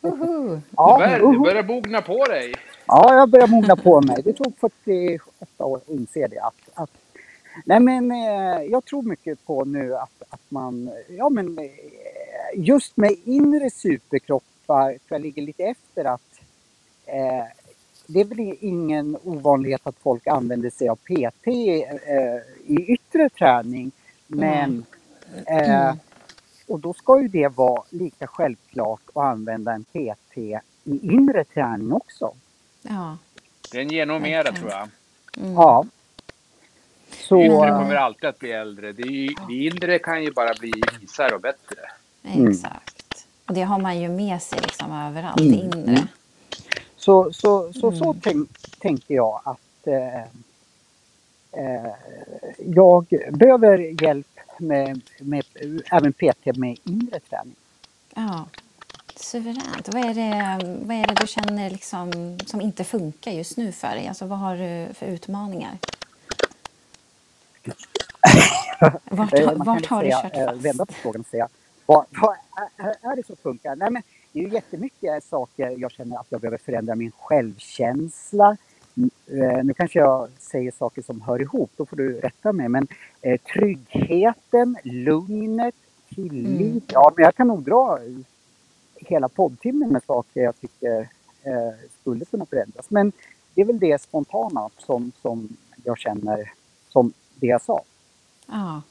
Woho! 0.00 0.48
Du 0.56 0.60
Ja, 0.76 0.98
börjar, 0.98 1.18
du 1.18 1.24
uhu. 1.24 1.38
börjar 1.38 1.62
mogna 1.62 2.02
på 2.02 2.24
dig. 2.24 2.54
ja, 2.86 3.14
jag 3.14 3.28
börjar 3.28 3.46
mogna 3.46 3.76
på 3.76 4.00
mig. 4.00 4.22
Det 4.24 4.32
tog 4.32 4.58
48 4.58 5.64
år 5.64 5.76
att 5.76 5.88
inse 5.88 6.26
det. 6.28 6.38
Att, 6.40 6.54
att, 6.74 6.90
nej, 7.64 7.80
men 7.80 8.12
eh, 8.12 8.62
jag 8.62 8.84
tror 8.84 9.02
mycket 9.02 9.46
på 9.46 9.64
nu 9.64 9.96
att, 9.96 10.22
att 10.28 10.40
man, 10.48 10.90
ja 11.08 11.28
men 11.28 11.58
eh, 11.58 11.64
just 12.54 12.96
med 12.96 13.16
inre 13.24 13.70
superkroppar 13.70 14.86
tror 14.88 14.98
jag 15.08 15.20
ligger 15.22 15.42
lite 15.42 15.64
efter 15.64 16.04
att 16.04 16.40
eh, 17.06 17.44
det 18.06 18.20
är 18.20 18.24
väl 18.24 18.56
ingen 18.60 19.16
ovanlighet 19.24 19.80
att 19.84 19.96
folk 20.02 20.26
använder 20.26 20.70
sig 20.70 20.88
av 20.88 20.96
PT 20.96 21.46
eh, 21.46 22.36
i 22.76 22.84
yttre 22.92 23.28
träning. 23.28 23.92
Men 24.26 24.84
eh, 25.46 25.94
och 26.66 26.80
då 26.80 26.94
ska 26.94 27.20
ju 27.20 27.28
det 27.28 27.48
vara 27.48 27.82
lika 27.90 28.26
självklart 28.26 29.00
att 29.14 29.22
använda 29.24 29.72
en 29.72 29.84
PT 29.84 30.36
i 30.36 30.60
inre 31.02 31.44
träning 31.44 31.92
också. 31.92 32.32
Ja. 32.82 33.16
Det 33.72 33.78
är 33.78 33.82
en 33.82 33.88
genomera 33.90 34.42
Verkligen. 34.42 34.60
tror 34.60 34.70
jag. 34.70 34.88
Mm. 35.44 35.52
Ja. 35.54 35.84
Så, 37.10 37.34
Det 37.36 37.44
yttre 37.46 37.56
kommer 37.68 37.94
alltid 37.94 38.24
att 38.28 38.38
bli 38.38 38.52
äldre. 38.52 38.92
Det, 38.92 39.02
är 39.02 39.06
ju, 39.06 39.28
det 39.48 39.54
inre 39.54 39.98
kan 39.98 40.22
ju 40.24 40.30
bara 40.32 40.54
bli 40.60 40.72
visare 41.00 41.34
och 41.34 41.40
bättre. 41.40 41.76
Mm. 42.22 42.48
Exakt. 42.48 43.26
Och 43.46 43.54
det 43.54 43.62
har 43.62 43.78
man 43.78 44.00
ju 44.00 44.08
med 44.08 44.42
sig 44.42 44.58
liksom 44.62 44.92
överallt, 44.92 45.40
Mm, 45.40 45.52
det 45.70 45.78
inre. 45.78 46.06
så, 46.96 47.32
så, 47.32 47.72
så, 47.72 47.92
så 47.92 48.04
Mm. 48.04 48.20
tänk, 48.22 48.48
tänkte 48.78 49.14
jag 49.14 49.40
att 49.44 49.86
eh, 49.86 50.22
eh, 51.52 51.92
jag 52.58 53.06
behöver 53.32 54.02
hjälp 54.02 54.26
med, 54.58 55.02
med 55.20 55.44
även 55.92 56.12
PT 56.12 56.46
med 56.56 56.78
inre 56.84 57.20
träning. 57.20 57.56
Ja. 58.14 58.46
Suveränt. 59.16 59.88
Vad 59.94 60.04
är, 60.04 60.14
det, 60.14 60.64
vad 60.86 60.96
är 60.96 61.06
det 61.06 61.14
du 61.14 61.26
känner 61.26 61.70
liksom 61.70 62.38
som 62.46 62.60
inte 62.60 62.84
funkar 62.84 63.30
just 63.32 63.56
nu 63.56 63.72
för 63.72 63.88
dig? 63.88 64.08
Alltså, 64.08 64.26
vad 64.26 64.38
har 64.38 64.56
du 64.56 64.94
för 64.94 65.06
utmaningar? 65.06 65.78
Vart, 69.10 69.32
Eh, 69.32 69.46
har- 69.46 69.56
man 69.56 69.66
vart 69.66 69.86
har 69.86 70.04
du 70.04 70.10
säga, 70.10 70.22
kört 70.22 70.36
eh, 70.36 70.44
fast? 70.44 70.60
vända 70.60 70.86
på 70.86 70.92
frågan 70.92 71.20
och 71.20 71.26
säga 71.26 71.48
vad, 71.86 72.06
vad 72.10 72.36
är, 72.78 73.12
är 73.12 73.16
det 73.16 73.26
som 73.26 73.36
funkar? 73.36 73.76
Nej, 73.76 73.90
men 73.90 74.02
det 74.32 74.38
är 74.40 74.42
ju 74.44 74.50
jättemycket 74.50 75.24
saker 75.24 75.76
jag 75.78 75.92
känner 75.92 76.16
att 76.18 76.26
jag 76.30 76.40
behöver 76.40 76.58
förändra 76.58 76.94
min 76.94 77.12
självkänsla. 77.12 78.56
Eh, 79.26 79.64
Nu 79.64 79.74
kanske 79.74 79.98
jag 79.98 80.28
säger 80.38 80.72
saker 80.78 81.02
som 81.02 81.20
hör 81.20 81.40
ihop, 81.42 81.70
då 81.76 81.86
får 81.86 81.96
du 81.96 82.20
rätta 82.20 82.52
mig. 82.52 82.68
Men 82.68 82.86
eh, 83.22 83.40
tryggheten, 83.40 84.76
lugnet, 84.84 85.74
tillit. 86.14 86.60
Mm. 86.60 86.80
Ja, 86.88 87.12
men 87.16 87.24
jag 87.24 87.34
kan 87.34 87.48
nog 87.48 87.62
dra 87.62 87.98
hela 88.96 89.28
poddtimmen 89.28 89.88
med 89.88 90.02
saker 90.06 90.40
jag 90.42 90.60
tycker 90.60 91.00
eh, 91.42 91.72
skulle 92.00 92.24
kunna 92.24 92.46
förändras. 92.46 92.90
Men 92.90 93.12
det 93.54 93.60
är 93.60 93.64
väl 93.64 93.78
det 93.78 94.02
spontana 94.02 94.68
som, 94.78 95.12
som 95.22 95.48
jag 95.84 95.98
känner 95.98 96.52
som 96.88 97.12
det 97.34 97.46
jag 97.46 97.62
sa. 97.62 97.82
Ja. 98.46 98.82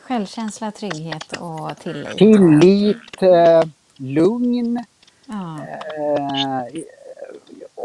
Självkänsla, 0.00 0.70
trygghet 0.70 1.32
och 1.40 1.76
tillit. 1.76 2.18
Tillit, 2.18 3.22
eh, 3.22 3.62
lugn 3.96 4.84
Ja. 5.26 5.58
eh, 5.98 6.82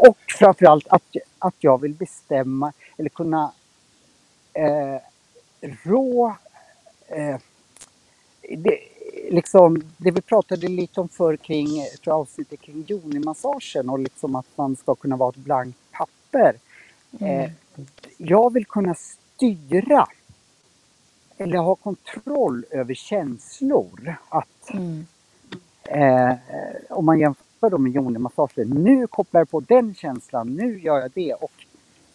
och 0.00 0.18
framförallt 0.38 0.86
att, 0.88 1.16
att 1.38 1.54
jag 1.58 1.80
vill 1.80 1.94
bestämma 1.94 2.72
eller 2.96 3.08
kunna 3.08 3.52
eh, 4.52 4.96
rå... 5.60 6.36
Eh, 7.06 7.36
det, 8.58 8.78
liksom, 9.30 9.82
det 9.96 10.10
vi 10.10 10.20
pratade 10.20 10.68
lite 10.68 11.00
om 11.00 11.08
förr 11.08 11.36
kring 11.36 11.68
tror 12.04 12.14
avsnittet 12.14 12.60
kring 12.60 12.84
yoni-massagen 12.88 13.90
och 13.90 13.98
liksom 13.98 14.36
att 14.36 14.46
man 14.56 14.76
ska 14.76 14.94
kunna 14.94 15.16
vara 15.16 15.28
ett 15.28 15.36
blankt 15.36 15.78
papper. 15.90 16.54
Eh, 17.20 17.50
jag 18.16 18.52
vill 18.52 18.66
kunna 18.66 18.94
styra 18.94 20.06
eller 21.38 21.58
ha 21.58 21.74
kontroll 21.74 22.64
över 22.70 22.94
känslor. 22.94 24.16
Att 24.28 24.70
Mm. 24.72 25.06
Eh, 25.84 26.34
om 26.88 27.06
man 27.06 27.18
jämför 27.18 27.44
då 27.68 27.78
med 27.78 27.92
yoni-massager. 27.96 28.64
Nu 28.64 29.06
kopplar 29.06 29.40
jag 29.40 29.50
på 29.50 29.60
den 29.60 29.94
känslan, 29.94 30.54
nu 30.54 30.80
gör 30.80 30.98
jag 31.00 31.10
det 31.14 31.34
och 31.34 31.52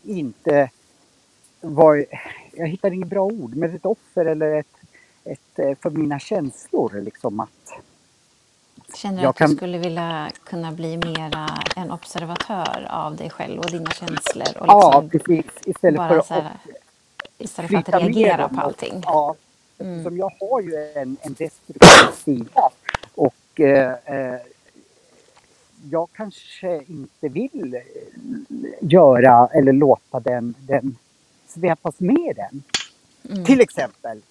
inte 0.03 0.69
var, 1.61 2.05
jag 2.53 2.67
hittar 2.67 2.91
inget 2.93 3.07
bra 3.09 3.23
ord, 3.25 3.55
men 3.55 3.75
ett 3.75 3.85
offer 3.85 4.25
eller 4.25 4.51
ett, 4.59 4.67
ett 5.23 5.59
eh, 5.59 5.75
för 5.81 5.89
mina 5.89 6.19
känslor 6.19 7.01
liksom 7.01 7.39
att 7.39 7.49
Känner 8.95 9.17
du 9.17 9.23
Jag 9.23 9.29
att 9.29 9.35
kan- 9.35 9.49
du 9.49 9.55
skulle 9.55 9.77
vilja 9.77 10.31
kunna 10.43 10.71
bli 10.71 10.97
mera 10.97 11.47
en 11.75 11.91
observatör 11.91 12.87
av 12.89 13.15
dig 13.15 13.29
själv 13.29 13.59
och 13.59 13.71
dina 13.71 13.91
känslor? 13.91 14.57
Och 14.59 14.65
ja 14.67 15.01
liksom 15.01 15.19
precis 15.35 15.51
istället 15.65 16.01
för 16.09 16.21
så 16.21 16.33
här, 16.33 16.41
att 16.41 16.71
istället 17.37 17.71
för 17.71 17.77
att 17.77 18.01
reagera 18.03 18.49
på 18.49 18.61
allting? 18.61 19.01
Ja, 19.05 19.35
Mm. 19.79 19.93
eftersom 19.97 20.17
jag 20.17 20.31
har 20.39 20.61
ju 20.61 20.75
en, 20.95 21.17
en 21.21 21.33
destruktiv 21.33 22.11
sida 22.23 22.69
och 23.15 23.59
eh, 23.59 23.93
eh, 24.05 24.39
jag 25.91 26.09
kanske 26.13 26.83
inte 26.87 27.29
vill 27.29 27.73
eh, 27.73 27.81
göra 28.79 29.47
eller 29.47 29.73
låta 29.73 30.19
den, 30.19 30.55
den 30.59 30.97
svepas 31.47 31.99
med 31.99 32.35
den. 32.35 32.63
Mm. 33.29 33.45
Till 33.45 33.61
exempel. 33.61 34.21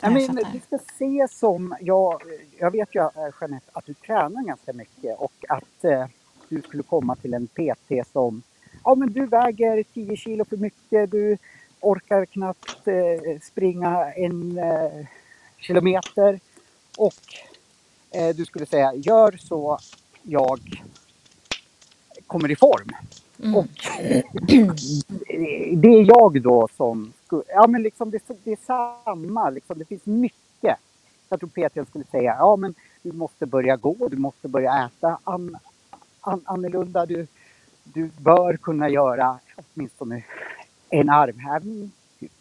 Jag 0.00 0.12
men, 0.12 0.36
du 0.52 0.60
ska 0.66 0.78
se 0.98 1.26
som, 1.30 1.74
jag, 1.80 2.22
jag 2.58 2.70
vet 2.70 2.94
ju 2.94 3.00
eh, 3.00 3.10
Jeanette 3.40 3.70
att 3.72 3.86
du 3.86 3.94
tränar 3.94 4.42
ganska 4.42 4.72
mycket 4.72 5.18
och 5.18 5.44
att 5.48 5.84
eh, 5.84 6.06
du 6.48 6.62
skulle 6.62 6.82
komma 6.82 7.16
till 7.16 7.34
en 7.34 7.46
PT 7.46 8.08
som, 8.12 8.42
ja 8.84 8.94
men 8.94 9.12
du 9.12 9.26
väger 9.26 9.84
10 9.94 10.16
kilo 10.16 10.44
för 10.44 10.56
mycket, 10.56 11.10
du 11.10 11.38
orkar 11.80 12.24
knappt 12.24 12.88
eh, 12.88 13.40
springa 13.42 14.12
en 14.12 14.58
eh, 14.58 15.06
kilometer 15.56 16.40
och 16.98 17.14
eh, 18.10 18.36
du 18.36 18.44
skulle 18.44 18.66
säga 18.66 18.94
gör 18.94 19.36
så 19.40 19.78
jag 20.22 20.60
kommer 22.26 22.50
i 22.50 22.56
form. 22.56 22.90
Mm. 23.42 23.54
Och 23.56 23.66
det 25.76 25.88
är 25.88 26.04
jag 26.08 26.42
då 26.42 26.68
som... 26.76 27.12
Ja, 27.48 27.66
men 27.66 27.82
liksom 27.82 28.10
det, 28.10 28.22
det 28.44 28.52
är 28.52 28.58
samma. 29.04 29.50
Liksom, 29.50 29.78
det 29.78 29.84
finns 29.84 30.06
mycket. 30.06 30.76
Jag 31.28 31.40
tror 31.40 31.48
Peter 31.50 31.84
skulle 31.84 32.04
säga 32.04 32.36
ja 32.38 32.56
men 32.56 32.74
du 33.02 33.12
måste 33.12 33.46
börja 33.46 33.76
gå, 33.76 34.08
du 34.10 34.16
måste 34.16 34.48
börja 34.48 34.86
äta 34.86 35.18
an, 35.24 35.58
an, 36.20 36.42
annorlunda. 36.44 37.06
Du, 37.06 37.26
du 37.84 38.10
bör 38.18 38.56
kunna 38.56 38.88
göra 38.88 39.38
åtminstone 39.74 40.22
en 40.88 41.10
armhävning. 41.10 41.90
Typ. 42.20 42.32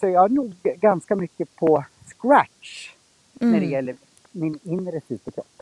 Så 0.00 0.08
jag 0.08 0.24
är 0.24 0.28
nog 0.28 0.54
ganska 0.62 1.16
mycket 1.16 1.56
på 1.56 1.84
scratch 2.06 2.90
när 3.32 3.50
det 3.50 3.56
Mm. 3.56 3.70
gäller 3.70 3.96
min 4.32 4.58
inre 4.62 5.00
superkropp. 5.08 5.53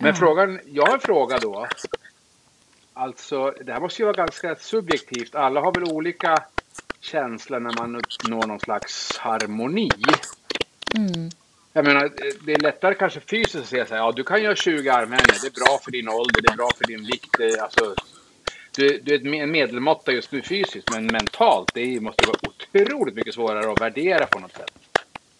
Men 0.00 0.14
frågan, 0.14 0.60
jag 0.66 0.86
har 0.86 0.94
en 0.94 1.00
fråga 1.00 1.38
då. 1.38 1.66
Alltså, 2.92 3.54
det 3.64 3.72
här 3.72 3.80
måste 3.80 4.02
ju 4.02 4.06
vara 4.06 4.16
ganska 4.16 4.56
subjektivt. 4.56 5.34
Alla 5.34 5.60
har 5.60 5.72
väl 5.74 5.92
olika 5.92 6.44
känslor 7.00 7.60
när 7.60 7.72
man 7.72 7.96
uppnår 7.96 8.46
någon 8.46 8.60
slags 8.60 9.18
harmoni. 9.18 9.90
Mm. 10.96 11.30
Jag 11.72 11.84
menar, 11.84 12.10
det 12.46 12.52
är 12.52 12.58
lättare 12.58 12.94
kanske 12.94 13.20
fysiskt 13.20 13.56
att 13.56 13.66
säga 13.66 13.86
så 13.86 13.94
här, 13.94 14.00
ja 14.00 14.12
du 14.16 14.24
kan 14.24 14.42
göra 14.42 14.56
20 14.56 14.88
armhävningar, 14.88 15.38
det 15.42 15.46
är 15.46 15.64
bra 15.64 15.78
för 15.84 15.90
din 15.90 16.08
ålder, 16.08 16.42
det 16.42 16.52
är 16.52 16.56
bra 16.56 16.70
för 16.76 16.84
din 16.84 17.06
vikt. 17.06 17.38
Det 17.38 17.60
alltså, 17.60 17.94
du, 18.76 18.98
du 18.98 19.14
är 19.14 19.42
en 19.42 19.50
medelmåtta 19.50 20.12
just 20.12 20.32
nu 20.32 20.42
fysiskt, 20.42 20.90
men 20.90 21.06
mentalt, 21.06 21.70
det 21.74 22.00
måste 22.00 22.26
vara 22.26 22.38
otroligt 22.48 23.14
mycket 23.14 23.34
svårare 23.34 23.72
att 23.72 23.80
värdera 23.80 24.26
på 24.26 24.38
något 24.38 24.56
sätt. 24.56 24.87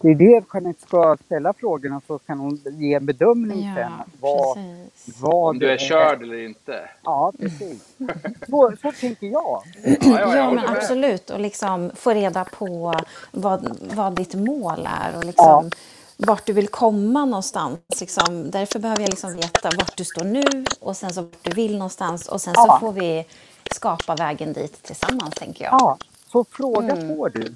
Det 0.00 0.08
är 0.08 0.14
det 0.14 0.44
Jeanette 0.54 0.82
ska 0.86 1.16
ställa 1.26 1.52
frågorna 1.52 2.00
så 2.06 2.18
kan 2.18 2.38
hon 2.38 2.60
ge 2.64 2.94
en 2.94 3.06
bedömning 3.06 3.72
sen. 3.76 3.92
Ja, 3.98 4.04
Vad, 4.20 4.54
precis. 4.56 5.20
vad 5.22 5.48
Om 5.50 5.58
du 5.58 5.70
är 5.70 5.78
körd 5.78 6.22
eller 6.22 6.44
inte. 6.46 6.90
Ja, 7.02 7.32
precis. 7.40 7.82
Så, 8.50 8.72
så 8.82 8.92
tänker 9.00 9.26
jag. 9.26 9.62
Ja, 9.84 9.96
ja, 10.00 10.36
Ja, 10.36 10.50
men 10.50 10.66
absolut. 10.76 11.30
Och 11.30 11.40
liksom 11.40 11.90
få 11.94 12.10
reda 12.10 12.44
på 12.44 12.94
vad, 13.32 13.76
vad 13.94 14.16
ditt 14.16 14.34
mål 14.34 14.88
är 15.02 15.16
och 15.16 15.24
liksom 15.24 15.70
vart 16.16 16.46
du 16.46 16.52
vill 16.52 16.68
komma 16.68 17.24
någonstans. 17.24 17.78
Liksom. 18.00 18.50
Därför 18.50 18.78
behöver 18.78 19.02
jag 19.02 19.10
liksom 19.10 19.34
veta 19.36 19.70
vart 19.76 19.96
du 19.96 20.04
står 20.04 20.24
nu 20.24 20.64
och 20.80 20.96
sen 20.96 21.10
så 21.12 21.22
vart 21.22 21.42
du 21.42 21.50
vill 21.50 21.72
någonstans. 21.72 22.28
Och 22.28 22.40
sen 22.40 22.54
så 22.54 22.64
Ja. 22.66 22.78
får 22.80 22.92
vi 22.92 23.24
skapa 23.72 24.14
vägen 24.14 24.52
dit 24.52 24.82
tillsammans, 24.82 25.34
tänker 25.34 25.64
jag. 25.64 25.72
Ja, 25.74 25.98
så 26.32 26.44
fråga 26.44 26.92
Mm. 26.92 27.16
får 27.16 27.28
du. 27.28 27.54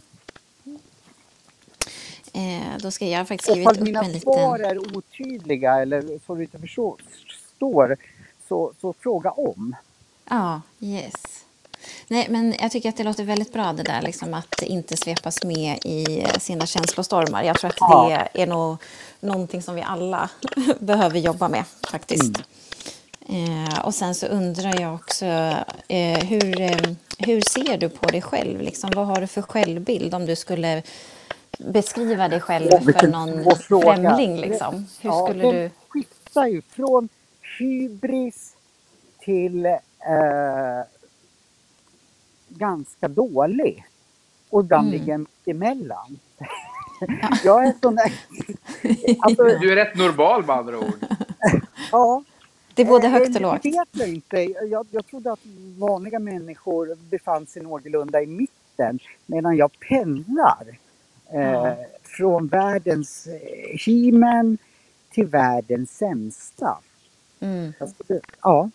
Eh, 2.33 2.79
då 2.81 2.91
ska 2.91 3.07
jag 3.07 3.29
faktiskt 3.29 3.51
Och 3.51 3.55
skrivit 3.57 3.71
ifall 3.71 3.77
upp 3.77 3.85
mina 3.85 4.01
en 4.05 4.21
svar 4.21 4.59
liten... 4.59 4.71
är 4.77 4.97
otydliga 4.97 5.83
eller 5.83 6.19
så 6.27 6.35
du 6.35 6.43
inte 6.43 6.59
förstår 6.59 7.97
så, 8.49 8.73
så 8.81 8.93
fråga 8.93 9.31
om. 9.31 9.77
Ja, 10.29 10.61
yes. 10.81 11.13
Nej, 12.09 12.27
men 12.31 12.55
jag 12.61 12.71
tycker 12.73 12.89
att 12.89 12.97
det 12.97 13.05
låter 13.05 13.25
väldigt 13.25 13.53
bra 13.53 13.73
det 13.73 13.83
där, 13.83 14.03
liksom 14.03 14.35
att 14.35 14.63
inte 14.63 14.97
svepas 14.97 15.45
med 15.45 15.79
i 15.85 16.27
sina 16.39 16.67
känslostormar. 16.67 17.43
Jag 17.43 17.59
tror 17.59 17.71
att 17.71 17.77
Ja. 17.81 18.29
det 18.33 18.43
är 18.43 18.47
nog 18.47 18.77
någonting 19.21 19.63
som 19.63 19.75
vi 19.75 19.83
alla 19.83 20.31
behöver 20.79 21.19
jobba 21.19 21.49
med 21.49 21.65
faktiskt. 21.91 22.43
Eh, 23.29 23.85
och 23.85 23.95
sen 23.95 24.15
så 24.15 24.27
undrar 24.27 24.81
jag 24.81 24.95
också, 24.95 25.25
eh, 25.89 26.25
hur, 26.25 26.61
eh, 26.61 26.91
hur 27.19 27.41
ser 27.41 27.79
du 27.79 27.89
på 27.89 28.07
dig 28.07 28.23
själv? 28.23 28.61
Liksom, 28.61 28.91
vad 28.95 29.07
har 29.07 29.21
du 29.21 29.27
för 29.27 29.43
självbild 29.43 30.15
om 30.15 30.27
du 30.27 30.37
skulle 30.37 30.83
beskriva 31.59 32.29
dig 32.29 32.41
själv 32.41 32.71
för 32.71 33.09
någon 33.09 33.55
främling? 33.57 34.37
Liksom? 34.37 34.75
Hur 34.75 35.11
Ja, 35.11 35.27
skulle 35.27 35.43
den 35.45 35.55
du... 35.55 35.71
skiftar 35.89 36.47
ju 36.47 36.63
från 36.63 37.09
hybris 37.59 38.57
till 39.21 39.67
eh, 39.67 39.79
ganska 42.49 43.09
dålig. 43.09 43.85
Och 44.51 44.61
ibland 44.61 44.89
Mm. 44.89 45.01
ligger 45.01 45.27
emellan. 45.45 46.19
jag 47.45 47.67
är 47.67 47.75
sån 47.83 47.95
där... 47.95 48.13
Alltså, 49.21 49.45
Du 49.45 49.73
är 49.73 49.77
rätt 49.77 49.97
normal 49.97 50.47
med 50.47 50.57
andra 50.57 50.79
ord. 50.79 50.95
ja, 51.93 52.23
Det 52.75 52.83
är 52.83 52.87
både 52.87 53.07
Eh, 53.07 53.13
högt 53.13 53.37
och 53.37 53.43
lågt. 53.43 53.63
Det 53.63 53.71
vet 53.71 53.89
jag 53.93 54.09
inte. 54.09 54.37
Jag, 54.71 54.87
jag 54.91 55.07
trodde 55.07 55.33
att 55.33 55.47
vanliga 55.79 56.19
människor 56.19 56.97
befann 57.11 57.47
sig 57.47 57.63
någorlunda 57.63 58.23
i 58.23 58.27
mitten 58.27 58.99
medan 59.27 59.57
jag 59.57 59.71
pendlar 59.89 60.79
eh, 61.35 61.75
från 62.05 62.49
världens 62.49 63.27
eh, 63.27 63.79
he 63.87 64.13
till 65.11 65.27
världens 65.27 65.97
sämsta. 65.99 66.79
Mm. 67.41 67.73
Skulle- 68.05 68.21
Ja, 68.43 68.71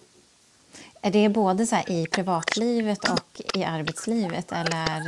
Är 1.02 1.12
det 1.12 1.30
både 1.30 1.68
så 1.68 1.76
här 1.76 1.92
i 1.92 2.08
privatlivet 2.08 3.10
och 3.10 3.42
i 3.56 3.64
arbetslivet? 3.64 4.52
Eller? 4.52 5.02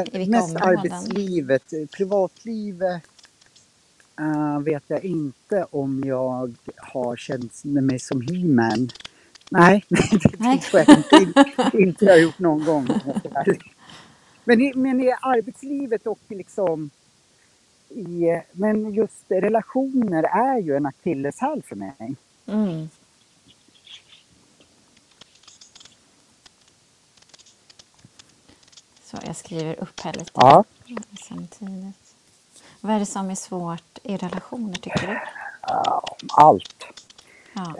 äh, 0.00 0.04
I 0.12 0.18
vilka 0.18 0.30
mest 0.30 0.56
områden? 0.56 0.78
arbetslivet. 0.78 1.62
Privatlivet 1.92 3.02
äh, 4.20 4.60
vet 4.60 4.84
jag 4.88 5.04
inte 5.04 5.66
om 5.70 6.02
jag 6.06 6.54
har 6.76 7.16
känt 7.16 7.64
mig 7.64 7.98
som 7.98 8.20
he 8.22 8.44
Nej, 9.50 9.84
det 9.88 10.58
tror 10.58 10.84
jag 10.86 10.98
inte, 10.98 11.78
inte 11.78 12.04
jag 12.04 12.12
har 12.12 12.18
gjort 12.18 12.38
någon 12.38 12.64
gång. 12.64 12.88
Men 14.48 14.60
i, 14.60 14.72
men 14.74 15.00
i 15.00 15.12
arbetslivet 15.20 16.06
och 16.06 16.18
liksom 16.28 16.90
i, 17.88 18.40
men 18.52 18.94
just 18.94 19.24
relationer 19.28 20.22
är 20.22 20.58
ju 20.58 20.76
en 20.76 20.86
akilleshäl 20.86 21.62
för 21.62 21.76
mig. 21.76 22.16
Mm. 22.46 22.88
Så 29.02 29.16
jag 29.26 29.36
skriver 29.36 29.80
upp 29.80 30.00
här 30.00 30.12
lite 30.12 30.30
Ja. 30.34 30.64
samtidigt. 31.28 32.14
Vad 32.80 32.94
är 32.94 32.98
det 32.98 33.06
som 33.06 33.30
är 33.30 33.34
svårt 33.34 33.98
i 34.02 34.16
relationer 34.16 34.74
tycker 34.74 35.06
du? 35.06 35.18
Allt. 36.36 36.84
Ja. 37.52 37.74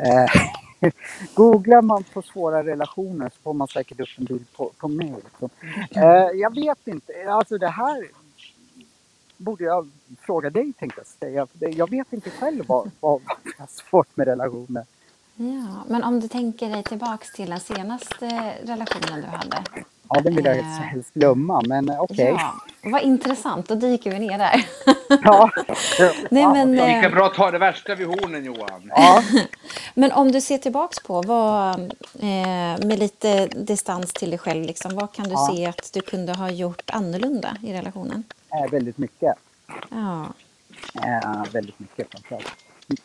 Googlar 1.34 1.82
man 1.82 2.04
på 2.04 2.22
svåra 2.22 2.64
relationer 2.64 3.28
så 3.28 3.42
får 3.42 3.54
man 3.54 3.68
säkert 3.68 4.00
upp 4.00 4.08
en 4.18 4.24
bild 4.24 4.52
på, 4.56 4.70
på 4.78 4.88
mig. 4.88 5.14
Liksom. 5.24 5.48
Eh, 5.90 6.30
jag 6.40 6.54
vet 6.54 6.88
inte, 6.88 7.12
alltså 7.32 7.58
det 7.58 7.68
här 7.68 8.08
borde 9.36 9.64
jag 9.64 9.90
fråga 10.20 10.50
dig 10.50 10.72
tänkte 10.78 11.00
jag 11.00 11.06
säga. 11.06 11.46
Jag 11.78 11.90
vet 11.90 12.12
inte 12.12 12.30
själv 12.30 12.64
vad, 12.68 12.90
vad 13.00 13.20
jag 13.44 13.52
har 13.58 13.66
svårt 13.90 14.16
med 14.16 14.26
relationer. 14.26 14.86
ja, 15.36 15.84
men 15.88 16.04
om 16.04 16.20
du 16.20 16.28
tänker 16.28 16.68
dig 16.70 16.82
tillbaks 16.82 17.32
till 17.32 17.50
den 17.50 17.60
senaste 17.60 18.26
relationen 18.64 19.20
du 19.20 19.26
hade. 19.26 19.64
Ja, 20.08 20.20
den 20.20 20.34
vill 20.36 20.44
jag 20.44 20.56
Eh. 20.58 20.64
helst 20.64 21.14
glömma, 21.14 21.62
men 21.66 21.90
okej. 21.90 22.34
Ja, 22.38 22.54
vad 22.90 23.02
intressant, 23.02 23.68
då 23.68 23.74
dyker 23.74 24.10
vi 24.10 24.18
ner 24.18 24.38
där. 24.38 24.66
Ja. 25.22 25.50
Nej, 26.30 26.46
men, 26.46 26.74
okej. 26.80 26.90
eh, 26.90 26.96
Lika 26.96 27.10
bra 27.10 27.26
att 27.26 27.34
ta 27.34 27.50
det 27.50 27.58
värsta 27.58 27.94
vid 27.94 28.06
hornen 28.06 28.44
Johan. 28.44 28.92
ja. 28.96 29.22
Men 29.94 30.12
om 30.12 30.32
du 30.32 30.40
ser 30.40 30.58
tillbaks 30.58 30.98
på, 31.00 31.22
vad, 31.22 31.80
eh, 32.20 32.86
med 32.86 32.98
lite 32.98 33.46
distans 33.46 34.12
till 34.12 34.30
dig 34.30 34.38
själv, 34.38 34.64
liksom, 34.64 34.94
vad 34.94 35.12
kan 35.12 35.24
du 35.24 35.30
Ja. 35.32 35.50
se 35.56 35.66
att 35.66 35.90
du 35.92 36.00
kunde 36.00 36.32
ha 36.32 36.50
gjort 36.50 36.90
annorlunda 36.90 37.56
i 37.62 37.72
relationen? 37.72 38.24
Eh, 38.52 38.70
väldigt 38.70 38.98
mycket. 38.98 39.34
Ja, 39.90 40.26
Eh, 40.94 41.44
väldigt 41.52 41.78
mycket 41.78 42.06
framförallt. 42.12 42.52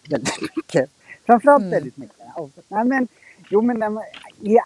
Väldigt 0.10 0.42
mycket. 0.56 0.90
Framförallt 1.26 1.62
Mm. 1.62 1.72
väldigt 1.72 1.98
mycket. 1.98 2.18
Och, 2.36 2.50
nej, 2.68 2.84
men, 2.86 3.08
jo, 3.50 3.62
men 3.62 4.00
ja, 4.40 4.64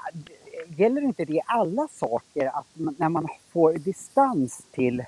gäller 0.75 1.01
inte 1.01 1.25
det 1.25 1.33
i 1.33 1.41
alla 1.45 1.87
saker 1.87 2.45
att 2.53 2.67
när 2.97 3.09
man 3.09 3.27
får 3.51 3.73
distans 3.73 4.61
till, 4.71 5.03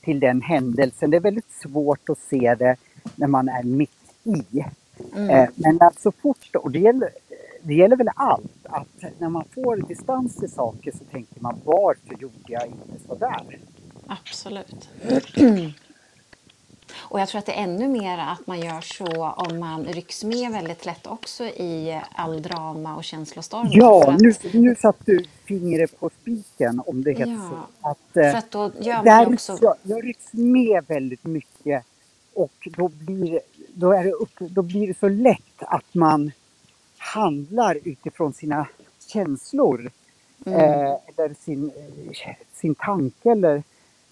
till 0.00 0.20
den 0.20 0.42
händelsen, 0.42 1.10
det 1.10 1.16
är 1.16 1.20
väldigt 1.20 1.50
svårt 1.62 2.08
att 2.08 2.18
se 2.18 2.54
det 2.54 2.76
när 3.16 3.26
man 3.26 3.48
är 3.48 3.62
mitt 3.62 3.90
i. 4.24 4.64
Mm. 5.16 5.30
Eh, 5.30 5.48
men 5.54 5.82
att 5.82 6.00
så 6.00 6.12
fort, 6.12 6.54
och 6.54 6.70
det 6.70 6.78
gäller, 6.78 7.10
det 7.62 7.74
gäller 7.74 7.96
väl 7.96 8.10
allt, 8.14 8.52
att 8.62 9.04
när 9.18 9.28
man 9.28 9.44
får 9.54 9.76
distans 9.76 10.36
till 10.36 10.50
saker 10.52 10.92
så 10.92 11.04
tänker 11.04 11.40
man 11.40 11.60
varför 11.64 12.14
gjorde 12.20 12.34
jag 12.46 12.66
inte 12.66 13.04
så 13.06 13.14
där? 13.14 13.58
absolut. 14.06 14.88
Och 16.96 17.20
jag 17.20 17.28
tror 17.28 17.38
att 17.38 17.46
det 17.46 17.52
är 17.52 17.62
ännu 17.62 17.88
mer 17.88 18.18
att 18.18 18.46
man 18.46 18.60
gör 18.60 18.80
så 18.80 19.30
om 19.36 19.58
man 19.58 19.84
rycks 19.84 20.24
med 20.24 20.52
väldigt 20.52 20.86
lätt 20.86 21.06
också 21.06 21.44
i 21.44 22.00
all 22.12 22.42
drama 22.42 22.96
och 22.96 23.04
känslostormar. 23.04 23.70
för 23.70 23.78
Ja, 23.78 24.10
att, 24.12 24.20
nu, 24.20 24.34
nu 24.52 24.76
satt 24.76 24.96
du 25.06 25.24
fingret 25.44 26.00
på 26.00 26.10
spiken 26.20 26.82
om 26.86 27.02
det 27.04 27.10
heter 27.10 27.32
Ja, 27.32 27.50
så. 27.50 27.88
Att, 27.88 28.16
eh, 28.16 28.30
för 28.30 28.38
att 28.38 28.50
då 28.50 28.70
gör 28.80 29.02
man 29.04 29.34
också... 29.34 29.58
jag, 29.60 29.74
jag 29.82 30.04
rycks 30.06 30.32
med 30.32 30.84
väldigt 30.88 31.24
mycket 31.24 31.84
och 32.34 32.68
då 32.76 32.88
blir, 32.88 33.40
då, 33.74 33.92
är 33.92 34.04
det 34.04 34.12
upp, 34.12 34.38
då 34.38 34.62
blir 34.62 34.86
det 34.86 34.98
så 34.98 35.08
lätt 35.08 35.58
att 35.58 35.94
man 35.94 36.32
handlar 36.98 37.78
utifrån 37.84 38.32
sina 38.32 38.66
känslor. 39.12 39.90
Mm. 40.46 40.60
Eh, 40.60 40.96
eller 41.06 41.34
sin, 41.44 41.70
eh, 42.26 42.36
sin 42.52 42.74
tanke 42.74 43.30
eller 43.30 43.62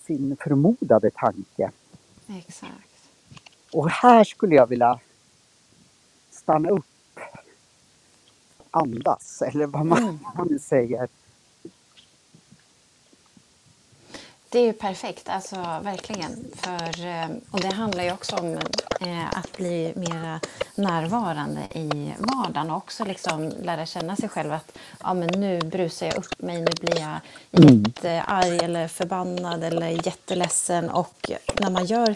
sin 0.07 0.37
förmodade 0.41 1.11
tanke. 1.11 1.71
Exakt. 2.29 2.73
Och 3.73 3.91
här 3.91 4.25
skulle 4.25 4.55
jag 4.55 4.67
vilja 4.67 5.01
stanna 6.31 6.69
upp, 6.71 6.87
andas 8.71 9.43
eller 9.43 9.67
vad 9.67 9.87
man, 9.87 9.99
Mm. 10.03 10.19
vad 10.25 10.37
man 10.37 10.49
nu 10.51 10.59
säger. 10.59 11.09
Det 14.49 14.59
är 14.59 14.65
ju 14.65 14.73
perfekt, 14.73 15.29
alltså 15.29 15.57
verkligen. 15.83 16.45
För, 16.55 17.07
eh, 17.07 17.29
och 17.51 17.61
det 17.61 17.73
handlar 17.75 18.05
ju 18.05 18.13
också 18.13 18.37
om 18.37 18.59
att 19.35 19.57
bli 19.57 19.93
mer 19.97 20.41
närvarande 20.75 21.61
i 21.73 22.15
vardagen 22.19 22.71
och 22.71 22.77
också 22.77 23.05
liksom 23.05 23.53
lära 23.63 23.87
känna 23.87 24.17
sig 24.17 24.29
själv 24.29 24.53
att 24.53 24.79
ja, 25.03 25.15
men 25.15 25.29
nu 25.41 25.59
brusar 25.61 26.07
jag 26.07 26.17
upp 26.17 26.43
mig, 26.43 26.61
nu 26.61 26.73
blir 26.81 27.01
jag 27.01 27.17
Mm. 27.53 27.83
jättearg 27.85 28.63
eller 28.63 28.89
förbannad 28.89 29.65
eller 29.65 30.07
jätteledsen. 30.07 30.91
Och 30.91 31.31
när 31.61 31.71
man 31.71 31.85
gör 31.87 32.15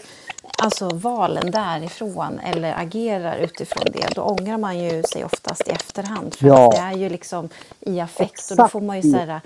alltså, 0.57 0.89
valen 0.89 1.51
därifrån 1.51 2.39
eller 2.39 2.73
agerar 2.79 3.37
utifrån 3.37 3.83
det, 3.93 4.07
då 4.15 4.21
ångrar 4.21 4.57
man 4.57 4.79
ju 4.79 5.03
sig 5.03 5.25
oftast 5.25 5.67
i 5.67 5.71
efterhand. 5.71 6.35
För 6.35 6.47
Ja. 6.47 6.69
det 6.71 6.77
är 6.77 6.93
ju 6.93 7.09
liksom 7.09 7.49
i 7.79 7.99
affekt 7.99 8.51
och 8.51 8.57
då 8.57 8.63
Exakt. 8.63 8.71
får 8.71 8.81
man 8.81 9.01
ju 9.01 9.11
så 9.11 9.17
här, 9.17 9.41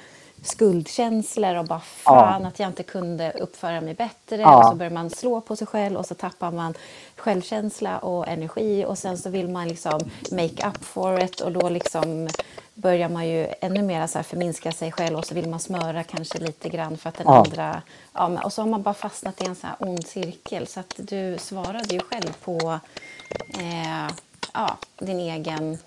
skuldkänslor 0.48 1.56
och 1.56 1.66
bara 1.66 1.80
fan 1.80 2.46
att 2.46 2.60
jag 2.60 2.70
inte 2.70 2.84
kunde 2.84 3.32
uppföra 3.32 3.82
mig 3.82 3.94
bättre. 3.94 4.42
Ja. 4.42 4.58
Och 4.58 4.66
så 4.66 4.76
börjar 4.76 4.92
man 4.92 5.10
slå 5.10 5.42
på 5.42 5.56
sig 5.56 5.68
själv 5.68 5.98
och 5.98 6.06
så 6.06 6.16
tappar 6.16 6.52
man 6.52 6.74
självkänsla 7.16 7.98
och 7.98 8.28
energi 8.28 8.86
och 8.86 8.98
sen 8.98 9.18
så 9.18 9.30
vill 9.30 9.48
man 9.50 9.68
liksom 9.68 10.00
make 10.32 10.68
up 10.68 10.84
for 10.86 11.24
it 11.24 11.42
och 11.42 11.52
då 11.52 11.70
liksom 11.70 12.28
börjar 12.74 13.10
man 13.10 13.28
ju 13.28 13.48
ännu 13.62 13.82
mer 13.82 14.08
så 14.08 14.18
här 14.18 14.24
förminska 14.24 14.72
sig 14.72 14.92
själv 14.92 15.18
och 15.18 15.26
så 15.26 15.36
vill 15.36 15.50
man 15.50 15.60
smöra 15.60 16.04
kanske 16.04 16.38
lite 16.40 16.70
grann 16.70 16.98
för 16.98 17.10
att 17.10 17.18
den 17.18 17.28
Ja. 17.28 17.38
andra... 17.38 17.82
Ja, 18.14 18.44
och 18.44 18.54
så 18.54 18.62
har 18.62 18.70
man 18.70 18.82
bara 18.82 18.94
fastnat 18.94 19.42
i 19.42 19.46
en 19.46 19.56
så 19.56 19.68
här 19.68 19.76
ond 19.80 20.08
cirkel. 20.08 20.68
Så 20.68 20.80
att 20.80 20.94
du 20.98 21.38
svarade 21.40 21.94
ju 21.94 22.00
själv 22.00 22.34
på 22.44 22.80
eh, 23.60 24.08
ja, 24.54 24.78
din 25.00 25.20
egen 25.20 25.78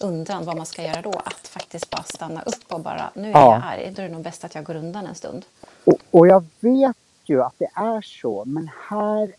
undran 0.00 0.44
vad 0.44 0.56
man 0.56 0.66
ska 0.66 0.82
göra 0.82 1.02
då. 1.02 1.12
Att 1.24 1.48
faktiskt 1.48 1.90
bara 1.90 2.02
stanna 2.02 2.42
upp 2.42 2.72
och 2.72 2.80
bara, 2.80 3.10
nu 3.14 3.28
är 3.28 3.32
Ja. 3.32 3.52
jag 3.54 3.62
arg, 3.64 3.92
då 3.96 4.02
är 4.02 4.06
det 4.08 4.14
nog 4.14 4.22
bäst 4.22 4.44
att 4.44 4.54
jag 4.54 4.64
går 4.64 4.74
undan 4.76 5.06
en 5.06 5.14
stund. 5.14 5.44
Och, 5.84 5.98
och 6.10 6.26
jag 6.28 6.44
vet 6.60 6.96
ju 7.24 7.42
att 7.42 7.54
det 7.58 7.68
är 7.74 8.00
så, 8.02 8.44
men 8.44 8.70
här 8.88 9.32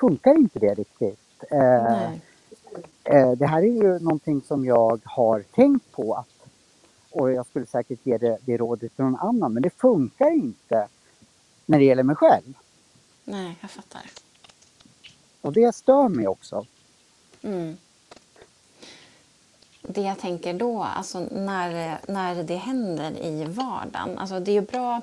funkar 0.00 0.34
inte 0.38 0.58
det 0.58 0.74
riktigt. 0.74 1.18
Eh, 1.50 2.12
eh, 3.04 3.32
det 3.32 3.46
här 3.46 3.58
är 3.62 3.82
ju 3.82 3.98
någonting 3.98 4.42
som 4.42 4.64
jag 4.64 5.00
har 5.04 5.42
tänkt 5.54 5.92
på. 5.92 6.14
Att, 6.14 6.28
och 7.10 7.32
jag 7.32 7.46
skulle 7.46 7.66
säkert 7.66 8.06
ge 8.06 8.18
det, 8.18 8.38
det 8.40 8.56
rådet 8.56 8.96
till 8.96 9.04
någon 9.04 9.16
annan. 9.16 9.52
Men 9.52 9.62
det 9.62 9.70
funkar 9.70 10.30
inte 10.30 10.88
när 11.66 11.78
det 11.78 11.84
gäller 11.84 12.02
mig 12.02 12.16
själv. 12.16 12.54
Nej, 13.24 13.58
jag 13.60 13.70
fattar. 13.70 14.02
Och 15.40 15.52
det 15.52 15.74
stör 15.74 16.08
mig 16.08 16.28
också. 16.28 16.66
Mm. 17.42 17.76
Det 19.82 20.00
jag 20.00 20.18
tänker 20.18 20.54
då, 20.54 20.82
alltså 20.82 21.20
när, 21.30 21.98
när 22.06 22.42
det 22.42 22.56
händer 22.56 23.24
i 23.24 23.44
vardagen. 23.44 24.18
Alltså 24.18 24.40
det 24.40 24.50
är 24.50 24.60
ju 24.60 24.60
bra. 24.60 25.00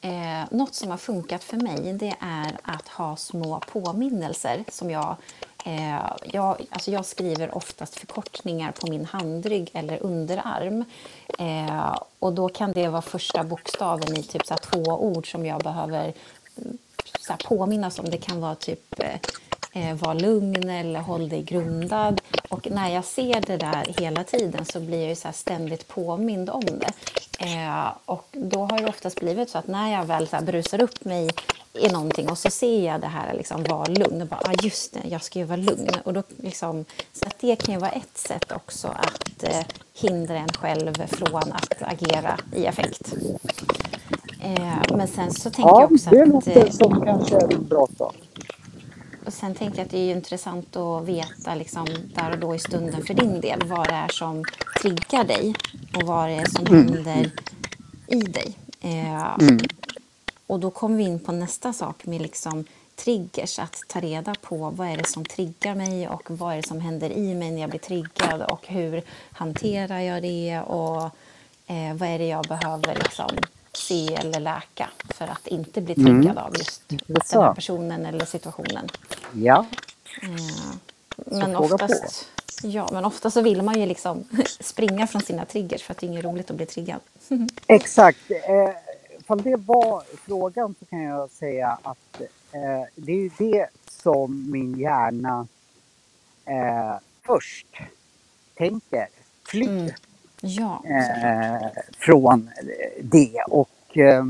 Eh, 0.00 0.44
något 0.50 0.74
som 0.74 0.90
har 0.90 0.96
funkat 0.96 1.44
för 1.44 1.56
mig 1.56 1.92
det 1.92 2.14
är 2.20 2.58
att 2.62 2.88
ha 2.88 3.16
små 3.16 3.60
påminnelser 3.72 4.64
som 4.68 4.90
jag 4.90 5.16
Eh, 5.64 6.12
jag, 6.24 6.66
alltså 6.70 6.90
jag 6.90 7.06
skriver 7.06 7.54
oftast 7.54 7.96
förkortningar 7.96 8.72
på 8.72 8.86
min 8.86 9.04
handrygg 9.04 9.70
eller 9.72 10.02
underarm. 10.02 10.84
Eh, 11.38 11.96
och 12.18 12.32
då 12.32 12.48
kan 12.48 12.72
det 12.72 12.88
vara 12.88 13.02
första 13.02 13.44
bokstaven 13.44 14.16
i 14.16 14.22
typ 14.22 14.46
så 14.46 14.56
två 14.56 14.82
ord 14.82 15.32
som 15.32 15.46
jag 15.46 15.62
behöver 15.62 16.12
mm, 16.56 16.78
så 17.20 17.34
påminnas 17.44 17.98
om. 17.98 18.10
Det 18.10 18.18
kan 18.18 18.40
vara 18.40 18.54
typ 18.54 19.00
eh, 19.00 19.16
eh 19.72 19.94
var 19.94 20.14
lugn 20.14 20.68
eller 20.68 21.00
håll 21.00 21.28
dig 21.28 21.42
grundad. 21.42 22.20
Och 22.52 22.70
när 22.70 22.88
jag 22.88 23.04
ser 23.04 23.40
det 23.40 23.56
där 23.56 23.94
hela 23.98 24.24
tiden 24.24 24.64
så 24.64 24.80
blir 24.80 25.08
jag 25.08 25.18
så 25.18 25.28
ständigt 25.32 25.88
påmind 25.88 26.50
om 26.50 26.64
det. 26.64 26.92
Eh, 27.38 27.86
och 28.04 28.28
då 28.32 28.60
har 28.60 28.78
det 28.78 28.88
oftast 28.88 29.20
blivit 29.20 29.50
så 29.50 29.58
att 29.58 29.66
när 29.66 29.92
jag 29.92 30.04
väl 30.04 30.28
så 30.28 30.36
brusar 30.42 30.82
upp 30.82 31.04
mig 31.04 31.30
i 31.72 31.88
någonting 31.88 32.28
och 32.28 32.38
så 32.38 32.50
ser 32.50 32.86
jag 32.86 33.00
det 33.00 33.06
här 33.06 33.34
liksom, 33.34 33.64
var 33.64 33.86
lugn 33.86 34.22
och 34.22 34.28
bara, 34.28 34.40
ah, 34.44 34.54
just 34.62 34.92
det, 34.92 35.08
jag 35.08 35.22
ska 35.22 35.38
ju 35.38 35.44
vara 35.44 35.56
lugn. 35.56 35.90
Och 36.04 36.12
då, 36.12 36.22
liksom, 36.36 36.84
så 37.12 37.26
att 37.26 37.38
det 37.38 37.56
kan 37.56 37.74
ju 37.74 37.80
vara 37.80 37.90
ett 37.90 38.18
sätt 38.18 38.52
också 38.52 38.88
att 38.88 39.42
eh, 39.42 39.66
hindra 39.94 40.36
en 40.36 40.52
själv 40.52 41.06
från 41.06 41.52
att 41.52 41.82
agera 41.82 42.38
i 42.56 42.66
affekt. 42.66 43.14
Eh, 44.40 44.96
men 44.96 45.08
sen 45.08 45.32
så 45.32 45.50
tänker 45.50 45.70
ja, 45.70 45.80
jag 45.80 45.92
också 45.92 46.10
det 46.10 46.22
att... 46.22 46.28
låter 46.28 46.66
Eh, 46.66 46.70
som 46.70 47.04
kanske 47.04 47.36
en 47.36 47.66
bra 47.68 47.88
sak. 47.98 48.16
Och 49.26 49.32
sen 49.32 49.54
tänker 49.54 49.78
jag 49.78 49.84
att 49.84 49.90
det 49.90 49.98
är 49.98 50.04
ju 50.04 50.10
intressant 50.12 50.76
att 50.76 51.04
veta 51.04 51.54
liksom, 51.54 51.86
där 52.14 52.30
och 52.30 52.38
då 52.38 52.54
i 52.54 52.58
stunden 52.58 53.02
för 53.06 53.14
din 53.14 53.40
del 53.40 53.62
vad 53.64 53.88
det 53.88 53.94
är 53.94 54.08
som 54.08 54.44
triggar 54.82 55.24
dig 55.24 55.54
och 55.96 56.02
vad 56.02 56.28
det 56.28 56.34
är 56.34 56.46
som 56.46 56.66
händer 56.66 57.30
i 58.06 58.20
dig. 58.20 58.56
Eh, 58.80 59.36
Och 60.46 60.60
då 60.60 60.70
kommer 60.70 60.96
vi 60.96 61.02
in 61.04 61.18
på 61.18 61.32
nästa 61.32 61.72
sak 61.72 62.04
med 62.06 62.22
liksom 62.22 62.64
triggers, 62.96 63.58
att 63.58 63.76
ta 63.88 64.00
reda 64.00 64.34
på 64.42 64.70
vad 64.70 64.88
är 64.88 64.96
det 64.96 65.06
som 65.06 65.24
triggar 65.24 65.74
mig 65.74 66.08
och 66.08 66.30
vad 66.30 66.52
är 66.52 66.56
det 66.56 66.68
som 66.68 66.80
händer 66.80 67.10
i 67.12 67.34
mig 67.34 67.50
när 67.50 67.60
jag 67.60 67.70
blir 67.70 67.80
triggad 67.80 68.42
och 68.42 68.66
hur 68.66 69.02
hanterar 69.32 70.00
jag 70.00 70.22
det 70.22 70.60
och 70.60 71.02
eh, 71.66 71.94
vad 71.94 72.08
är 72.08 72.18
det 72.18 72.26
jag 72.26 72.44
behöver 72.44 72.94
liksom 72.94 73.30
se 73.74 74.14
eller 74.14 74.40
läka 74.40 74.90
för 75.10 75.26
att 75.26 75.46
inte 75.46 75.80
bli 75.80 75.96
triggad 75.96 76.38
av 76.38 76.56
just 76.58 76.82
den 76.88 77.40
här 77.40 77.50
personen 77.50 78.06
eller 78.06 78.24
situationen. 78.26 78.88
Ja, 79.32 79.66
Eh, 80.22 80.74
Men 81.26 81.56
oftast, 81.56 82.28
ja, 82.62 82.88
men 82.92 83.04
ofta 83.04 83.30
så 83.30 83.42
vill 83.42 83.62
man 83.62 83.80
ju 83.80 83.86
liksom 83.86 84.24
springa 84.60 85.06
från 85.06 85.22
sina 85.22 85.44
triggers 85.44 85.82
för 85.82 85.92
att 85.94 85.98
det 86.00 86.06
är 86.06 86.08
inget 86.08 86.24
roligt 86.24 86.50
att 86.50 86.56
bli 86.56 86.66
triggad. 86.66 87.00
exakt. 87.66 88.18
Eh, 88.30 88.70
Ifall 89.20 89.42
det 89.42 89.56
var 89.56 90.04
frågan 90.26 90.74
så 90.78 90.86
kan 90.86 91.02
jag 91.02 91.30
säga 91.30 91.78
att 91.82 92.20
eh, 92.52 92.84
det 92.96 93.12
är 93.12 93.16
ju 93.16 93.30
det 93.38 93.68
som 93.90 94.50
min 94.52 94.78
hjärna 94.80 95.48
eh, 96.46 96.96
först 97.26 97.66
tänker. 98.54 99.08
Fly. 99.48 99.66
Mm. 99.66 99.90
Ja, 100.44 100.82
eh, 100.84 101.68
från 101.98 102.50
det. 103.02 103.42
Och, 103.48 103.98
eh, 103.98 104.24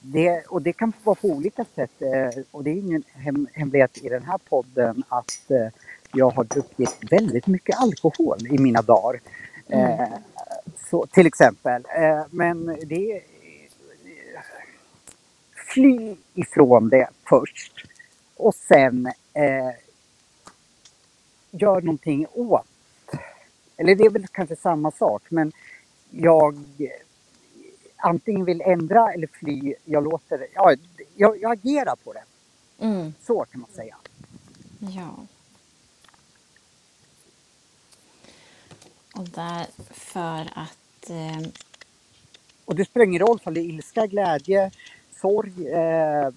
det. 0.00 0.42
och 0.48 0.62
det 0.62 0.72
kan 0.72 0.92
vara 1.04 1.14
på 1.14 1.28
olika 1.28 1.64
sätt. 1.74 2.02
Eh, 2.02 2.42
och 2.50 2.64
det 2.64 2.70
är 2.70 2.74
ingen 2.74 3.02
hem, 3.12 3.46
hemlighet 3.52 3.98
i 4.04 4.08
den 4.08 4.22
här 4.22 4.38
podden 4.38 5.02
att 5.08 5.50
eh, 5.50 5.68
jag 6.12 6.30
har 6.30 6.44
druckit 6.44 7.12
väldigt 7.12 7.46
mycket 7.46 7.76
alkohol 7.80 8.38
i 8.50 8.58
mina 8.58 8.82
dagar. 8.82 9.20
Eh, 9.68 10.08
så, 10.90 11.06
till 11.06 11.26
exempel. 11.26 11.82
Men 12.30 12.78
det 12.86 13.22
fly 15.54 16.16
ifrån 16.34 16.88
det 16.88 17.08
först. 17.28 17.72
Och 18.36 18.54
sen 18.54 19.06
eh, 19.32 19.70
gör 21.50 21.80
någonting 21.80 22.26
åt 22.32 22.66
eller 23.82 23.94
det 23.94 24.04
är 24.04 24.10
väl 24.10 24.26
kanske 24.28 24.56
samma 24.56 24.90
sak, 24.90 25.22
men 25.30 25.52
jag 26.10 26.64
antingen 27.96 28.44
vill 28.46 28.60
ändra 28.60 29.12
eller 29.12 29.26
fly. 29.26 29.74
Jag 29.84 30.04
låter, 30.04 30.46
ja, 30.54 30.74
jag, 31.16 31.42
jag 31.42 31.52
agerar 31.52 31.96
på 32.04 32.12
det. 32.12 32.24
mm. 32.78 33.14
Så 33.26 33.44
kan 33.52 33.60
man 33.60 33.70
säga. 33.70 33.96
ja. 34.78 35.26
Och 39.14 39.28
där 39.28 39.66
för 39.90 40.40
att... 40.58 41.10
Eh, 41.10 41.48
Och 42.64 42.76
det 42.76 42.84
spelar 42.84 43.06
ingen 43.06 43.20
roll 43.20 43.40
om 43.44 43.54
det 43.54 43.60
är 43.60 43.64
ilska, 43.64 44.06
glädje, 44.06 44.70
sorg, 45.20 45.68
eh, 45.68 46.30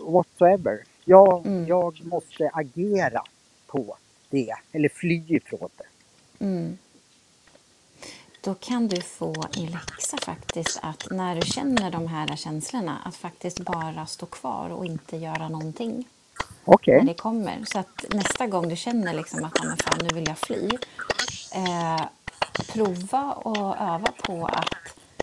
whatsoever. 0.00 0.84
Jag, 1.04 1.46
Mm. 1.46 1.66
jag 1.66 2.00
måste 2.04 2.50
agera 2.52 3.22
på 3.66 3.96
det, 4.30 4.54
eller 4.72 4.88
fly 4.88 5.24
ifrån 5.28 5.68
det. 5.76 5.86
mm. 6.44 6.78
Då 8.40 8.54
kan 8.54 8.88
du 8.88 9.00
få 9.00 9.34
i 9.56 9.66
läxa 9.66 10.16
faktiskt 10.22 10.78
att 10.82 11.06
när 11.10 11.36
du 11.36 11.46
känner 11.46 11.90
de 11.90 12.06
här 12.06 12.36
känslorna 12.36 12.98
att 13.04 13.16
faktiskt 13.16 13.60
bara 13.60 14.06
stå 14.06 14.26
kvar 14.26 14.70
och 14.70 14.86
inte 14.86 15.16
göra 15.16 15.48
någonting. 15.48 16.04
Okej. 16.64 16.98
när 16.98 17.04
det 17.04 17.14
kommer. 17.14 17.64
Så 17.64 17.78
att 17.78 18.04
nästa 18.10 18.46
gång 18.46 18.68
du 18.68 18.76
känner 18.76 19.14
liksom 19.14 19.44
att 19.44 19.52
"Ja, 19.54 19.64
men 19.64 19.76
fan, 19.76 19.98
nu 20.02 20.08
vill 20.14 20.28
jag 20.28 20.38
fly. 20.38 20.68
Eh, 21.54 22.02
prova 22.72 23.32
och 23.32 23.76
öva 23.76 24.12
på 24.22 24.46
att 24.46 24.74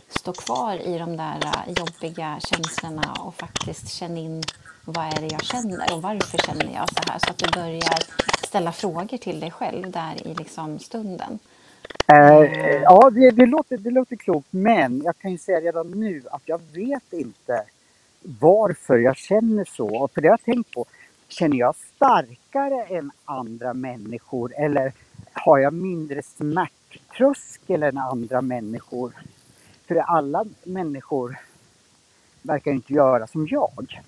stå 0.09 0.33
kvar 0.33 0.75
i 0.77 0.97
de 0.97 1.17
där 1.17 1.39
eh, 1.45 1.73
jobbiga 1.77 2.39
känslorna 2.39 3.13
och 3.19 3.35
faktiskt 3.35 3.89
känna 3.93 4.19
in 4.19 4.43
vad 4.85 5.05
är 5.05 5.21
det 5.21 5.27
jag 5.27 5.43
känner 5.43 5.93
och 5.93 6.01
varför 6.01 6.37
känner 6.37 6.73
jag 6.73 6.89
så 6.89 7.11
här. 7.11 7.19
Så 7.19 7.29
att 7.29 7.37
du 7.37 7.51
börjar 7.51 7.99
ställa 8.47 8.71
frågor 8.71 9.17
till 9.17 9.39
dig 9.39 9.51
själv 9.51 9.91
där 9.91 10.27
i 10.27 10.33
liksom 10.33 10.79
stunden. 10.79 11.39
Eh, 12.07 12.81
ja, 12.81 13.09
det, 13.09 13.31
det, 13.31 13.45
låter, 13.45 13.77
det 13.77 13.91
låter 13.91 14.15
klokt, 14.15 14.47
men 14.51 15.01
jag 15.05 15.17
kan 15.17 15.31
ju 15.31 15.37
säga 15.37 15.61
redan 15.61 15.91
nu 15.91 16.23
att 16.31 16.41
jag 16.45 16.61
vet 16.73 17.13
inte 17.13 17.63
varför 18.21 18.97
jag 18.97 19.17
känner 19.17 19.65
så. 19.65 19.97
Och 20.03 20.11
för 20.11 20.21
det 20.21 20.27
har 20.27 20.33
jag 20.33 20.55
tänkt 20.55 20.71
på. 20.71 20.85
Känner 21.27 21.57
jag 21.57 21.75
starkare 21.75 22.83
än 22.83 23.11
andra 23.25 23.73
människor 23.73 24.53
eller 24.57 24.93
har 25.33 25.57
jag 25.57 25.73
mindre 25.73 26.21
smärttröskel 26.23 27.83
än 27.83 27.97
andra 27.97 28.41
människor? 28.41 29.13
För 29.87 29.95
alla 29.95 30.45
människor 30.63 31.37
verkar 32.41 32.71
inte 32.71 32.93
göra 32.93 33.27
som 33.27 33.47
jag. 33.47 34.01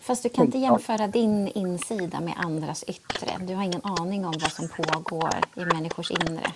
Fast 0.00 0.22
du 0.22 0.28
kan 0.28 0.44
inte 0.44 0.58
jämföra 0.58 1.06
din 1.06 1.48
insida 1.48 2.20
med 2.20 2.34
andras 2.36 2.82
yttre. 2.82 3.38
Du 3.46 3.54
har 3.54 3.62
ingen 3.64 3.84
aning 3.84 4.24
om 4.24 4.34
vad 4.40 4.52
som 4.52 4.68
pågår 4.68 5.34
i 5.56 5.64
människors 5.64 6.10
inre. 6.10 6.52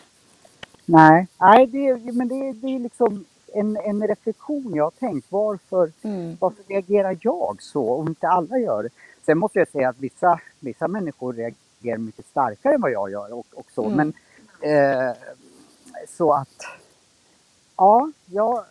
Nej, 0.88 1.28
Nej 1.40 1.66
det, 1.66 2.12
men 2.14 2.28
det, 2.28 2.52
det 2.52 2.68
är 2.76 2.78
liksom 2.80 3.26
en, 3.54 3.76
en 3.76 4.08
reflektion 4.08 4.72
jag 4.76 4.84
har 4.84 4.90
tänkt. 4.90 5.26
Varför, 5.32 5.92
Mm. 6.02 6.36
varför 6.40 6.64
reagerar 6.68 7.18
jag 7.22 7.62
så 7.62 7.94
om 7.94 8.08
inte 8.08 8.28
alla 8.28 8.58
gör 8.58 8.82
det? 8.82 8.90
Sen 9.26 9.38
måste 9.38 9.58
jag 9.58 9.68
säga 9.68 9.88
att 9.88 9.98
vissa, 9.98 10.40
vissa 10.60 10.88
människor 10.88 11.34
reagerar 11.34 11.98
mycket 11.98 12.26
starkare 12.26 12.74
än 12.74 12.80
vad 12.80 12.92
jag 12.92 13.10
gör 13.10 13.34
och, 13.34 13.46
och 13.54 13.66
så. 13.74 13.86
Mm. 13.86 13.96
Men 13.96 14.14
eh, 14.72 15.14
så 16.08 16.34
att 16.34 16.64
ja, 17.76 18.12
jag, 18.26 18.64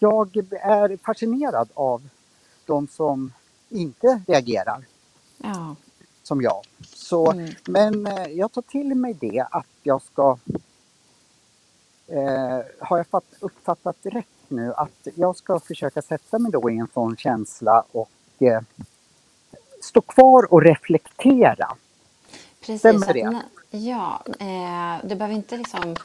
jag 0.00 0.36
är 0.52 0.96
fascinerad 1.04 1.70
av 1.74 2.02
de 2.66 2.88
som 2.88 3.32
inte 3.70 4.22
reagerar 4.28 4.84
Ja. 5.38 5.76
som 6.22 6.42
jag. 6.42 6.62
Så, 6.86 7.32
Mm. 7.32 7.50
Men 7.68 8.06
eh, 8.06 8.26
jag 8.26 8.52
tar 8.52 8.62
till 8.62 8.94
mig 8.94 9.14
det 9.20 9.46
att 9.50 9.66
jag 9.82 10.02
ska... 10.02 10.38
Eh, 12.10 12.60
har 12.78 12.96
jag 12.96 13.06
fatt, 13.06 13.24
uppfattat 13.40 13.96
rätt 14.02 14.26
nu 14.48 14.74
att 14.76 15.08
jag 15.14 15.36
ska 15.36 15.60
försöka 15.60 16.02
sätta 16.02 16.38
mig 16.38 16.52
då 16.52 16.70
i 16.70 16.78
en 16.78 16.88
sån 16.94 17.16
känsla 17.16 17.84
och 17.92 18.10
eh, 18.38 18.60
stå 19.82 20.00
kvar 20.00 20.52
och 20.52 20.62
reflektera. 20.62 21.76
Precis. 22.60 22.78
Stämmer 22.78 23.12
det? 23.12 23.40
Ja, 23.70 24.22
eh, 24.38 25.08
du 25.08 25.14
behöver 25.14 25.34
inte 25.34 25.56
liksom 25.56 25.96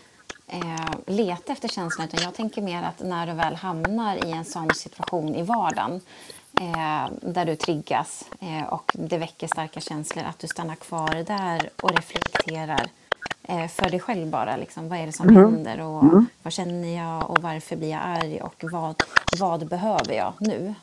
eh, 0.47 0.95
leta 1.05 1.53
efter 1.53 1.67
känslan 1.67 2.07
utan 2.07 2.23
jag 2.23 2.33
tänker 2.33 2.61
mer 2.61 2.83
att 2.83 2.99
när 2.99 3.27
du 3.27 3.33
väl 3.33 3.55
hamnar 3.55 4.25
i 4.25 4.31
en 4.31 4.45
sån 4.45 4.73
situation 4.73 5.35
i 5.35 5.41
vardagen 5.41 6.01
eh, 6.61 7.09
där 7.21 7.45
du 7.45 7.55
triggas 7.55 8.25
eh, 8.39 8.73
och 8.73 8.91
det 8.93 9.17
väcker 9.17 9.47
starka 9.47 9.79
känslor 9.79 10.23
att 10.23 10.39
du 10.39 10.47
stannar 10.47 10.75
kvar 10.75 11.23
där 11.27 11.69
och 11.81 11.91
reflekterar 11.91 12.89
för 13.47 13.89
dig 13.89 13.99
själv 13.99 14.27
bara. 14.29 14.57
Liksom, 14.57 14.89
vad 14.89 14.99
är 14.99 15.05
det 15.05 15.11
som 15.11 15.29
Mm. 15.29 15.43
händer 15.53 15.81
och 15.81 16.03
Mm. 16.03 16.25
vad 16.43 16.53
känner 16.53 16.97
jag 16.97 17.29
och 17.29 17.39
varför 17.41 17.75
blir 17.75 17.89
jag 17.91 18.01
arg 18.03 18.41
och 18.41 18.63
vad, 18.71 19.03
vad 19.39 19.67
behöver 19.67 20.13
jag 20.13 20.33
nu? 20.39 20.75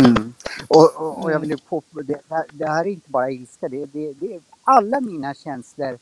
Mm. 0.00 0.34
Och, 0.68 0.96
och, 0.96 1.22
och 1.24 1.32
jag 1.32 1.38
vill 1.40 1.50
ju 1.50 1.56
på, 1.58 1.82
det, 1.92 2.20
här- 2.30 2.46
det 2.52 2.66
här 2.66 2.80
är 2.86 2.90
inte 2.90 3.10
bara 3.10 3.30
ilska. 3.30 3.68
Det, 3.68 3.86
det, 3.86 4.12
det, 4.12 4.40
alla 4.64 5.00
mina 5.00 5.34
känslor 5.34 5.98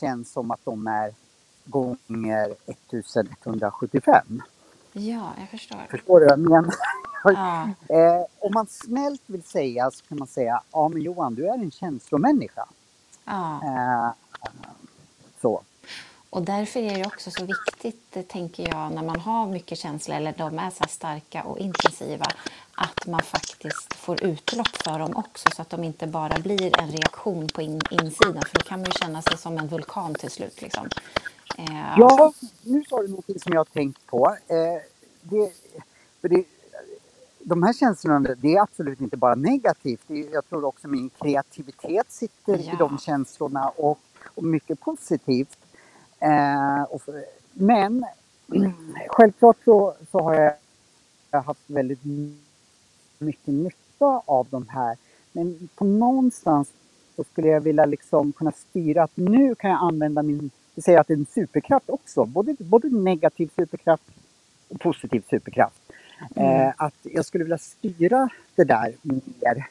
känns 0.00 0.32
som 0.32 0.50
att 0.50 0.60
de 0.64 0.86
är 0.86 1.12
gånger 1.64 2.54
1175. 2.66 4.42
Ja, 4.92 5.32
jag 5.40 5.48
förstår. 5.50 5.78
Förstår 5.90 6.20
du 6.20 6.26
vad 6.26 6.32
jag 6.32 6.38
menar? 6.40 6.74
Ja, 7.24 7.70
Eh, 7.88 8.24
om 8.40 8.52
man 8.54 8.66
snällt 8.66 9.22
vill 9.26 9.42
säga 9.42 9.90
så 9.90 10.04
kan 10.06 10.18
man 10.18 10.28
säga, 10.28 10.62
ja 10.72 10.88
men 10.88 11.02
Johan, 11.02 11.34
du 11.34 11.46
är 11.48 11.54
en 11.54 11.70
känslomänniska. 11.70 12.66
ja. 13.24 13.60
Eh, 13.64 14.12
så. 15.44 15.62
Och 16.30 16.42
därför 16.42 16.80
är 16.80 16.98
det 16.98 17.06
också 17.06 17.32
så 17.32 17.46
viktigt, 17.46 18.02
det 18.12 18.22
tänker 18.28 18.68
jag, 18.68 18.92
när 18.92 19.04
man 19.04 19.20
har 19.20 19.46
mycket 19.48 19.78
känslor 19.78 20.16
eller 20.16 20.34
de 20.38 20.60
är 20.60 20.70
så 20.70 20.84
starka 20.88 21.44
och 21.44 21.58
intensiva, 21.58 22.26
att 22.74 23.06
man 23.06 23.22
faktiskt 23.22 23.94
får 23.94 24.24
utlopp 24.24 24.68
för 24.84 25.00
dem 25.00 25.16
också 25.16 25.50
så 25.56 25.62
att 25.62 25.70
de 25.70 25.84
inte 25.84 26.08
bara 26.08 26.38
blir 26.40 26.80
en 26.80 26.92
reaktion 26.92 27.50
på 27.54 27.62
in, 27.62 27.82
insidan. 27.90 28.44
För 28.46 28.54
då 28.58 28.62
kan 28.64 28.80
man 28.80 28.86
ju 28.86 28.92
känna 28.92 29.22
sig 29.22 29.38
som 29.38 29.58
en 29.58 29.68
vulkan 29.68 30.14
till 30.14 30.30
slut. 30.30 30.62
Liksom. 30.62 30.90
Eh, 31.58 31.98
Ja, 31.98 32.32
nu 32.62 32.84
sa 32.90 33.02
du 33.02 33.08
någonting 33.08 33.40
som 33.40 33.52
jag 33.52 33.60
har 33.60 33.64
tänkt 33.64 34.06
på. 34.06 34.36
Eh, 34.48 34.82
det, 35.22 35.52
för 36.20 36.28
det, 36.28 36.44
de 37.40 37.64
här 37.64 37.72
känslorna, 37.72 38.20
det 38.38 38.54
är 38.56 38.62
absolut 38.62 39.00
inte 39.00 39.16
bara 39.18 39.34
negativt. 39.34 40.02
Jag 40.32 40.48
tror 40.48 40.64
också 40.64 40.88
min 40.88 41.10
kreativitet 41.10 42.12
sitter 42.12 42.58
i 42.60 42.70
Ja. 42.70 42.76
de 42.78 42.98
känslorna 42.98 43.68
och, 43.70 44.00
och 44.34 44.44
mycket 44.44 44.80
positivt. 44.80 45.58
Eh, 46.20 46.98
för, 47.04 47.24
men 47.52 48.04
självklart 49.08 49.56
så, 49.64 49.94
så 50.10 50.20
har 50.20 50.34
jag 51.30 51.42
haft 51.42 51.62
väldigt 51.66 52.00
mycket 53.18 53.46
nytta 53.46 54.22
av 54.24 54.46
de 54.50 54.68
här. 54.68 54.96
Men 55.32 55.68
på 55.74 55.84
någonstans 55.84 56.72
så 57.16 57.24
skulle 57.24 57.48
jag 57.48 57.60
vilja 57.60 57.84
liksom 57.84 58.32
kunna 58.32 58.52
styra 58.52 59.02
att 59.02 59.16
nu 59.16 59.54
kan 59.54 59.70
jag 59.70 59.82
använda 59.82 60.22
min, 60.22 60.50
vi 60.74 60.82
säger 60.82 60.98
att 60.98 61.06
det 61.06 61.14
är 61.14 61.18
en 61.18 61.26
superkraft 61.34 61.90
också, 61.90 62.24
både, 62.24 62.56
både 62.58 62.88
negativ 62.88 63.50
superkraft 63.56 64.04
och 64.68 64.80
positiv 64.80 65.24
superkraft. 65.30 65.80
Eh, 66.36 66.72
att 66.76 66.94
jag 67.02 67.24
skulle 67.24 67.44
vilja 67.44 67.58
styra 67.58 68.28
det 68.54 68.64
där 68.64 68.94
mer. 69.02 69.66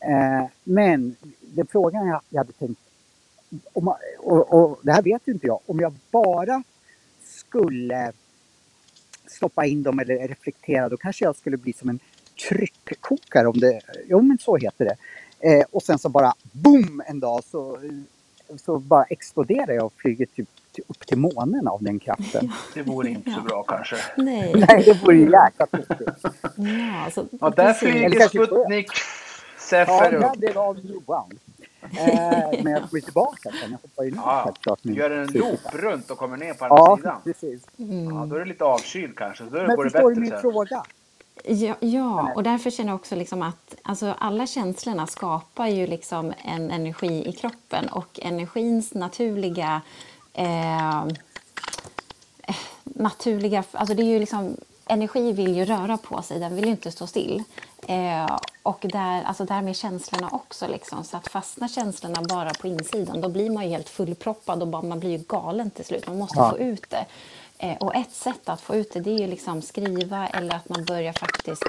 Eh, 0.00 0.46
men 0.64 1.16
den 1.40 1.66
frågan 1.66 2.06
jag, 2.06 2.20
jag 2.28 2.40
hade 2.40 2.52
tänkt, 2.52 2.80
om, 3.72 3.88
och, 4.18 4.52
och 4.54 4.78
det 4.82 4.92
här 4.92 5.02
vet 5.02 5.22
ju 5.24 5.32
inte 5.32 5.46
jag, 5.46 5.60
om 5.66 5.80
jag 5.80 5.94
bara 6.10 6.62
skulle 7.24 8.12
stoppa 9.26 9.66
in 9.66 9.82
dem 9.82 9.98
eller 9.98 10.28
reflektera, 10.28 10.88
då 10.88 10.96
kanske 10.96 11.24
jag 11.24 11.36
skulle 11.36 11.56
bli 11.56 11.72
som 11.72 11.88
en 11.88 11.98
tryckkokare 12.48 13.46
om 13.48 13.58
det, 13.60 13.80
jo 14.06 14.22
men 14.22 14.38
så 14.38 14.56
heter 14.56 14.84
det. 14.84 14.96
Eh, 15.50 15.64
och 15.70 15.82
sen 15.82 15.98
så 15.98 16.08
bara 16.08 16.34
boom 16.52 17.02
en 17.06 17.20
dag 17.20 17.44
så, 17.44 17.78
så 18.58 18.78
bara 18.78 19.04
exploderar 19.04 19.72
jag 19.74 19.84
och 19.86 19.92
flyger 19.96 20.26
typ 20.26 20.48
till- 20.72 20.84
upp 20.88 21.06
till 21.06 21.18
månen 21.18 21.68
av 21.68 21.82
den 21.82 21.98
kraften. 21.98 22.52
Det 22.74 22.82
vore 22.82 23.08
inte 23.10 23.30
så 23.30 23.36
Ja. 23.38 23.42
bra 23.48 23.62
kanske. 23.62 23.96
nej. 24.16 24.52
Nej, 24.68 24.82
det 24.84 25.02
vore 25.02 25.16
ju 25.16 25.22
jäkla 25.22 25.66
tokigt. 25.66 26.10
Ja, 26.56 27.10
så, 27.14 27.26
Och 27.40 27.54
där 27.54 27.72
flyger 27.74 28.28
Sputnik 28.28 28.86
Ja, 28.88 29.58
Säfer 29.58 30.12
ja, 30.12 30.28
upp. 30.32 30.40
det 30.40 30.52
var 30.52 30.74
Johan. 30.82 31.38
Eh, 31.92 32.62
men 32.62 32.72
jag 32.72 32.82
kommer 32.90 33.00
tillbaka 33.00 33.50
sen. 33.50 33.70
Jag 33.70 33.78
hoppar 33.82 34.04
ju 34.04 34.10
ner 34.10 34.18
Ja, 34.24 34.42
självklart 34.44 34.78
nu. 34.82 34.92
gör 34.94 35.10
en 35.10 35.26
loop 35.32 35.60
runt 35.72 36.10
och 36.10 36.18
kommer 36.18 36.36
ner 36.36 36.54
på 36.54 36.64
andra 36.64 36.76
Ja, 36.78 36.96
sidan. 36.96 37.16
precis. 37.24 37.62
Ja, 38.10 38.26
då 38.26 38.34
är 38.36 38.38
det 38.40 38.44
lite 38.44 38.64
avkyld 38.64 39.16
kanske. 39.16 39.44
Då 39.44 39.50
Men 39.50 39.76
går 39.76 39.84
det 39.84 39.90
förstår 39.90 40.10
du 40.10 40.20
min 40.20 40.30
sen. 40.30 40.40
fråga? 40.40 40.84
Ja, 41.44 41.74
ja, 41.80 42.32
och 42.36 42.42
därför 42.42 42.70
känner 42.70 42.90
jag 42.90 42.94
också 43.00 43.14
liksom 43.16 43.42
att 43.42 43.74
alltså, 43.82 44.14
alla 44.18 44.46
känslorna 44.46 45.06
skapar 45.06 45.66
ju 45.66 45.86
liksom 45.86 46.32
en 46.44 46.70
energi 46.70 47.28
i 47.28 47.32
kroppen 47.32 47.88
och 47.88 48.20
energins 48.22 48.94
naturliga 48.94 49.80
eh, 50.32 50.98
eh, 50.98 51.04
naturliga, 52.84 53.64
alltså 53.72 53.94
det 53.94 54.02
är 54.02 54.06
ju 54.06 54.18
liksom 54.18 54.56
energi 54.92 55.32
vill 55.32 55.56
ju 55.56 55.64
röra 55.64 55.96
på 55.98 56.22
sig, 56.22 56.40
den 56.40 56.56
vill 56.56 56.64
ju 56.64 56.70
inte 56.70 56.90
stå 56.92 57.06
still. 57.06 57.42
Eh, 57.88 58.36
och 58.62 58.78
där, 58.92 59.22
alltså 59.22 59.44
därmed 59.44 59.76
känslorna 59.76 60.28
också. 60.32 60.66
Liksom. 60.66 61.04
Så 61.04 61.16
att 61.16 61.28
fastnar 61.28 61.68
känslorna 61.68 62.22
bara 62.22 62.50
på 62.54 62.66
insidan 62.68 63.20
då 63.20 63.28
blir 63.28 63.50
man 63.50 63.64
ju 63.64 63.70
helt 63.70 63.88
fullproppad 63.88 64.62
och 64.62 64.68
bara, 64.68 64.82
man 64.82 65.00
blir 65.00 65.10
ju 65.10 65.18
galen 65.28 65.70
till 65.70 65.84
slut. 65.84 66.06
Man 66.06 66.18
måste 66.18 66.38
Ja. 66.38 66.50
få 66.50 66.58
ut 66.58 66.90
det. 66.90 67.04
Eh, 67.58 67.76
och 67.76 67.94
ett 67.94 68.12
sätt 68.12 68.48
att 68.48 68.60
få 68.60 68.74
ut 68.74 68.92
det, 68.92 69.00
det 69.00 69.10
är 69.10 69.18
ju 69.18 69.26
liksom 69.26 69.62
skriva 69.62 70.26
eller 70.28 70.54
att 70.56 70.68
man 70.68 70.84
börjar 70.84 71.12
faktiskt 71.12 71.62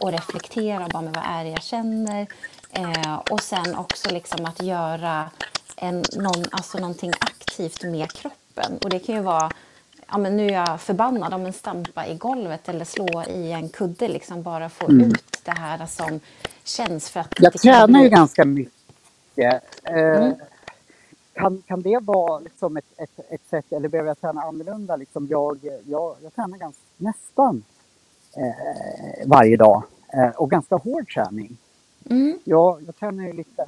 och 0.00 0.12
reflektera. 0.12 0.88
Bara 0.88 1.02
med 1.02 1.14
vad 1.14 1.24
är 1.26 1.44
det 1.44 1.50
jag 1.50 1.62
känner? 1.62 2.26
Eh, 2.70 3.16
och 3.30 3.42
sen 3.42 3.76
också 3.76 4.10
liksom 4.10 4.44
att 4.44 4.62
göra 4.62 5.30
en, 5.76 6.04
någon, 6.16 6.44
alltså 6.50 6.78
någonting 6.78 7.12
aktivt 7.20 7.82
med 7.82 8.12
kroppen. 8.12 8.78
Och 8.84 8.90
det 8.90 8.98
kan 8.98 9.14
ju 9.14 9.20
vara 9.20 9.50
ja, 10.10 10.18
men 10.18 10.36
nu 10.36 10.46
är 10.46 10.52
jag 10.54 10.80
förbannad, 10.80 11.34
om 11.34 11.46
en 11.46 11.52
stampa 11.52 12.06
i 12.06 12.14
golvet 12.16 12.68
eller 12.68 12.84
slå 12.84 13.24
i 13.24 13.52
en 13.52 13.68
kudde, 13.68 14.08
liksom 14.08 14.42
bara 14.42 14.68
få 14.68 14.92
ut 14.92 15.40
det 15.44 15.52
här 15.52 15.86
som 15.86 16.20
känns 16.64 17.10
för 17.10 17.20
att 17.20 17.34
Jag 17.38 17.54
tränar 17.54 18.02
ju 18.02 18.08
ganska 18.10 18.44
mycket. 18.44 18.72
Eh, 19.84 19.94
Mm. 20.14 20.34
kan, 21.34 21.62
kan 21.62 21.82
det 21.82 21.98
vara 22.02 22.40
liksom 22.40 22.76
ett, 22.78 22.84
ett, 22.96 23.20
ett 23.30 23.48
sätt, 23.50 23.72
eller 23.72 23.88
behöver 23.88 24.08
jag 24.10 24.20
träna 24.20 24.42
annorlunda? 24.42 24.96
Liksom 24.96 25.26
jag, 25.30 25.58
jag, 25.86 26.16
jag 26.22 26.34
tränar 26.34 26.58
ganska, 26.58 26.82
nästan 26.96 27.64
eh, 28.36 29.26
varje 29.28 29.56
dag 29.56 29.82
eh, 30.14 30.30
och 30.30 30.50
ganska 30.50 30.76
hård 30.76 31.14
träning. 31.14 31.58
Mm. 32.10 32.38
Jag, 32.44 32.82
jag 32.86 32.96
tränar 32.96 33.24
ju 33.24 33.32
lite 33.32 33.66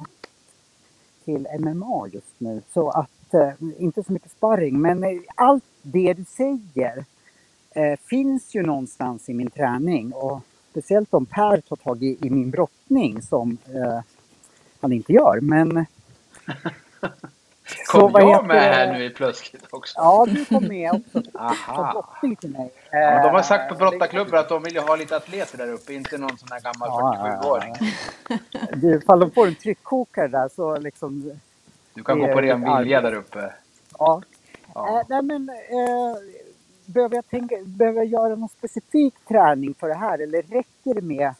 till 1.25 1.47
MMA 1.59 2.07
just 2.13 2.35
nu 2.39 2.61
så 2.73 2.89
att 2.89 3.33
eh, 3.33 3.51
inte 3.79 4.03
så 4.03 4.13
mycket 4.13 4.31
sparring 4.31 4.81
men 4.81 5.03
eh, 5.03 5.09
allt 5.35 5.65
det 5.81 6.13
du 6.13 6.25
säger 6.25 7.05
eh, 7.71 7.99
finns 8.09 8.55
ju 8.55 8.63
någonstans 8.63 9.29
i 9.29 9.33
min 9.33 9.49
träning 9.49 10.13
och 10.13 10.41
speciellt 10.71 11.13
om 11.13 11.25
Per 11.25 11.61
tar 11.61 11.75
tag 11.75 12.03
i, 12.03 12.17
i 12.21 12.29
min 12.29 12.49
brottning 12.51 13.21
som 13.21 13.57
eh, 13.73 13.99
han 14.81 14.93
inte 14.93 15.13
gör 15.13 15.39
men 15.41 15.85
Så 17.85 17.99
Kom 17.99 18.11
vad 18.11 18.21
jag 18.21 18.27
heter 18.29 18.43
med 18.47 18.61
här 18.75 18.93
nu 18.99 19.09
plötsligt 19.09 19.67
också? 19.69 19.93
ja 19.97 20.25
du 20.29 20.45
kom 20.45 20.67
med 20.67 20.91
också 20.91 21.21
Aha. 21.39 21.91
brottning 21.93 22.35
till 22.35 22.49
mig. 22.51 22.71
Ja, 22.91 23.23
de 23.23 23.29
har 23.35 23.41
sagt 23.41 23.69
på 23.69 23.75
Eh, 23.75 23.79
brottarklubbar 23.79 24.37
att 24.37 24.49
de 24.49 24.63
vill 24.63 24.77
ha 24.77 24.95
lite 24.95 25.15
atleter 25.15 25.57
där 25.57 25.71
uppe, 25.73 25.93
inte 25.93 26.17
någon 26.17 26.37
sån 26.37 26.49
här 26.51 26.59
gammal 26.59 26.89
Ja, 26.89 27.15
ja, 27.19 27.27
ja. 27.27 27.41
47-åring. 27.41 27.73
Du, 28.81 28.97
ifall 28.97 29.19
de 29.19 29.31
får 29.31 29.47
en 29.47 29.55
tryckkokare 29.55 30.27
där 30.27 30.49
så 30.55 30.77
liksom 30.77 31.39
Du 31.93 32.03
kan 32.03 32.19
gå 32.19 32.27
på 32.27 32.41
ren 32.41 32.77
vilja 32.77 33.01
där 33.01 33.13
uppe. 33.13 33.53
Ja. 33.99 34.21
Ja. 34.73 34.99
Eh, 34.99 35.05
nej 35.09 35.21
men, 35.21 35.49
eh, 35.49 36.15
behöver, 36.85 37.15
jag 37.15 37.27
tänka, 37.29 37.55
behöver 37.65 37.99
jag 37.99 38.07
göra 38.07 38.35
någon 38.35 38.49
specifik 38.49 39.13
träning 39.27 39.73
för 39.73 39.87
det 39.87 39.95
här 39.95 40.19
eller 40.19 40.41
räcker 40.41 40.93
det 40.93 41.01
med 41.01 41.33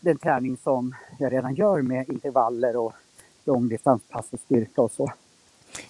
den 0.00 0.18
träning 0.18 0.56
som 0.56 0.94
jag 1.18 1.32
redan 1.32 1.54
gör 1.54 1.82
med 1.82 2.08
intervaller 2.08 2.76
och 2.76 2.92
långdistanspass 3.44 4.26
och 4.32 4.40
styrka 4.40 4.82
och 4.82 4.92
så? 4.92 5.12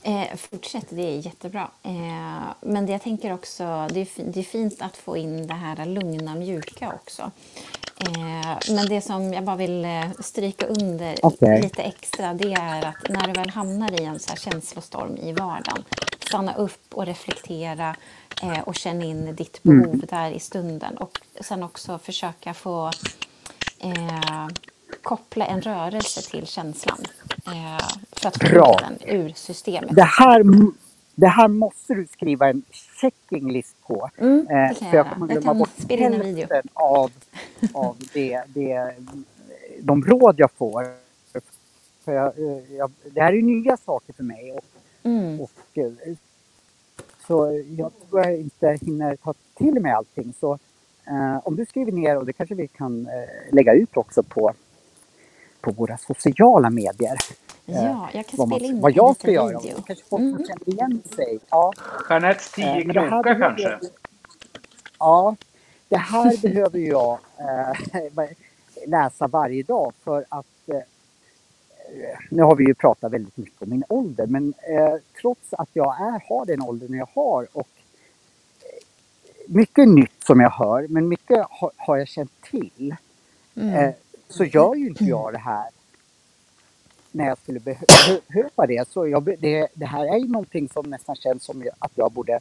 Eh, 0.03 0.37
fortsätt, 0.37 0.87
det 0.91 1.03
är 1.03 1.19
jättebra. 1.19 1.71
Eh, 1.83 2.53
men 2.61 2.87
jag 2.87 3.03
tänker 3.03 3.35
också, 3.35 3.89
det 3.93 4.01
är, 4.01 4.25
det 4.33 4.41
är 4.41 4.45
fint 4.45 4.83
att 4.83 4.97
få 4.97 5.17
in 5.17 5.47
det 5.47 5.55
här 5.55 5.87
lugna, 5.87 6.35
mjuka 6.35 6.93
också. 7.03 7.31
Eh, 8.03 8.75
men 8.75 8.87
det 8.89 9.01
som 9.01 9.33
jag 9.33 9.45
bara 9.45 9.57
vill 9.57 9.85
eh, 9.85 10.05
stryka 10.19 10.67
under 10.67 11.15
Okej. 11.23 11.63
lite 11.63 11.83
extra, 11.83 12.35
det 12.35 12.53
är 12.53 12.89
att 12.89 13.09
när 13.09 13.27
du 13.27 13.33
väl 13.33 13.51
hamnar 13.51 14.01
i 14.01 14.05
en 14.05 14.19
så 14.19 14.31
här 14.31 14.37
känslostorm 14.37 15.17
i 15.17 15.33
vardagen, 15.33 15.85
stanna 16.21 16.55
upp 16.55 16.95
och 16.95 17.07
reflektera 17.07 17.97
eh, 18.43 18.61
och 18.61 18.75
känna 18.75 19.05
in 19.05 19.37
ditt 19.37 19.63
behov 19.63 20.05
där 20.09 20.31
i 20.31 20.41
stunden. 20.41 20.97
Och 20.97 21.21
sen 21.41 21.63
också 21.63 21.99
försöka 21.99 22.55
få 22.55 22.91
eh, 23.79 24.47
koppla 25.03 25.47
en 25.47 25.61
rörelse 25.61 26.31
till 26.31 26.47
känslan 26.47 26.99
eh, 27.47 27.87
för 28.13 28.29
att 28.29 28.43
få 28.43 28.49
Bra. 28.49 28.81
den 28.81 29.09
ur 29.17 29.33
systemet. 29.37 29.97
Det 29.97 30.03
här, 30.03 30.45
det 31.15 31.29
här 31.29 31.49
måste 31.49 31.95
du 31.95 32.07
skriva 32.13 32.49
en 32.49 32.63
checking 33.03 33.53
list 33.53 33.77
på. 33.87 34.11
Mm, 34.19 34.47
det 34.47 34.55
Eh, 34.55 34.79
kan 34.79 34.91
för 34.91 34.97
jag 34.97 35.13
kommer 35.13 35.27
glömma 35.27 35.45
kan 35.45 35.59
bort 35.59 35.71
hälften 35.91 36.63
av, 36.75 37.11
av 37.73 37.97
det, 38.15 38.43
det, 38.47 38.95
de 39.81 40.05
råd 40.05 40.35
jag 40.39 40.51
får. 40.53 40.87
För 42.05 42.13
jag, 42.13 42.39
eh, 42.39 42.75
jag, 42.77 42.91
det 43.11 43.21
här 43.21 43.33
är 43.33 43.43
nya 43.43 43.77
saker 43.77 44.13
för 44.13 44.23
mig. 44.25 44.53
Och, 44.53 44.65
Mm. 45.05 45.41
och, 45.41 45.51
eh, 45.79 45.93
så 47.27 47.63
jag 47.79 47.93
tror 48.11 48.27
jag 48.27 48.41
inte 48.41 48.79
hinner 48.81 49.17
ta 49.17 49.35
till 49.55 49.81
mig 49.81 49.93
allting. 49.93 50.35
Så 50.41 50.59
eh, 51.07 51.39
om 51.45 51.57
du 51.57 51.67
skriver 51.67 51.93
ner, 51.93 52.19
och 52.19 52.27
det 52.27 52.33
kanske 52.33 52.55
vi 52.55 52.69
kan 52.69 53.07
eh, 53.07 53.55
lägga 53.55 53.73
ut 53.75 53.97
också 53.97 54.23
på, 54.23 54.53
på 55.61 55.71
våra 55.73 55.99
sociala 55.99 56.71
medier. 56.71 57.17
Eh, 57.77 57.85
Ja, 57.85 58.11
jag 58.15 58.27
kan 58.27 58.39
vad, 58.39 58.49
man, 58.49 58.61
spela 58.61 58.73
in 58.75 58.81
vad 58.81 58.93
en 58.93 58.97
jag 58.97 59.17
ska 59.17 59.31
göra. 59.31 59.61
video. 59.61 59.79
Och 59.79 59.87
kanske 59.87 60.05
folk 60.11 60.29
Mm. 60.33 60.45
känner 60.45 60.69
igen 60.69 61.03
sig. 61.17 61.41
Ja, 61.51 61.73
Jeanettes 62.11 62.59
eh, 62.59 62.77
tio 62.77 62.85
här 62.85 62.95
krokar 62.95 63.23
behöver 63.23 63.41
kanske? 63.41 63.69
jag- 63.69 63.81
Ja, 64.99 65.37
det 65.89 65.97
här 65.97 66.37
behöver 66.37 66.79
jag 66.79 67.19
eh, 67.39 68.25
läsa 68.89 69.29
varje 69.29 69.63
dag 69.63 69.93
för 70.05 70.25
att 70.29 70.47
eh, 70.69 70.81
nu 72.31 72.43
har 72.43 72.57
vi 72.57 72.65
ju 72.67 72.75
pratat 72.75 73.13
väldigt 73.13 73.37
mycket 73.37 73.63
om 73.63 73.71
min 73.71 73.85
ålder 73.89 74.27
men 74.27 74.55
eh, 74.63 74.95
trots 75.21 75.55
att 75.55 75.71
jag 75.73 76.01
är, 76.01 76.29
har 76.29 76.47
den 76.47 76.63
åldern 76.63 76.95
jag 76.95 77.09
har 77.15 77.49
och 77.53 77.69
eh, 78.61 78.81
mycket 79.49 79.89
nytt 79.89 80.25
som 80.25 80.41
jag 80.41 80.51
hör 80.51 80.87
men 80.89 81.09
mycket 81.09 81.47
har, 81.51 81.71
har 81.77 81.97
jag 81.97 82.09
känt 82.09 82.33
till 82.51 82.97
Mm. 83.57 83.75
eh, 83.75 83.95
så 84.29 84.45
gör 84.45 84.75
ju 84.75 84.87
inte 84.89 85.05
jag 85.05 85.33
det 85.33 85.39
här 85.39 85.69
när 87.13 87.27
jag 87.29 87.39
skulle 87.39 87.59
behö- 87.59 88.21
behöva 88.29 88.67
det. 88.67 88.89
Så 88.89 89.09
jag, 89.09 89.25
det. 89.41 89.69
Det 89.75 89.87
här 89.87 90.05
är 90.15 90.19
ju 90.19 90.29
någonting 90.29 90.69
som 90.69 90.91
nästan 90.91 91.17
känns 91.17 91.45
som 91.45 91.65
att 91.79 91.93
jag 91.95 92.13
borde 92.13 92.41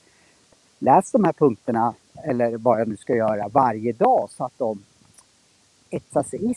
läsa 0.80 1.18
de 1.18 1.24
här 1.24 1.34
punkterna 1.34 1.94
eller 2.24 2.58
vad 2.58 2.80
jag 2.80 2.88
nu 2.88 2.98
ska 2.98 3.16
göra 3.16 3.48
varje 3.48 3.92
dag 3.94 4.30
så 4.38 4.44
att 4.44 4.58
de 4.58 4.84
etsar 5.90 6.24
sig, 6.24 6.56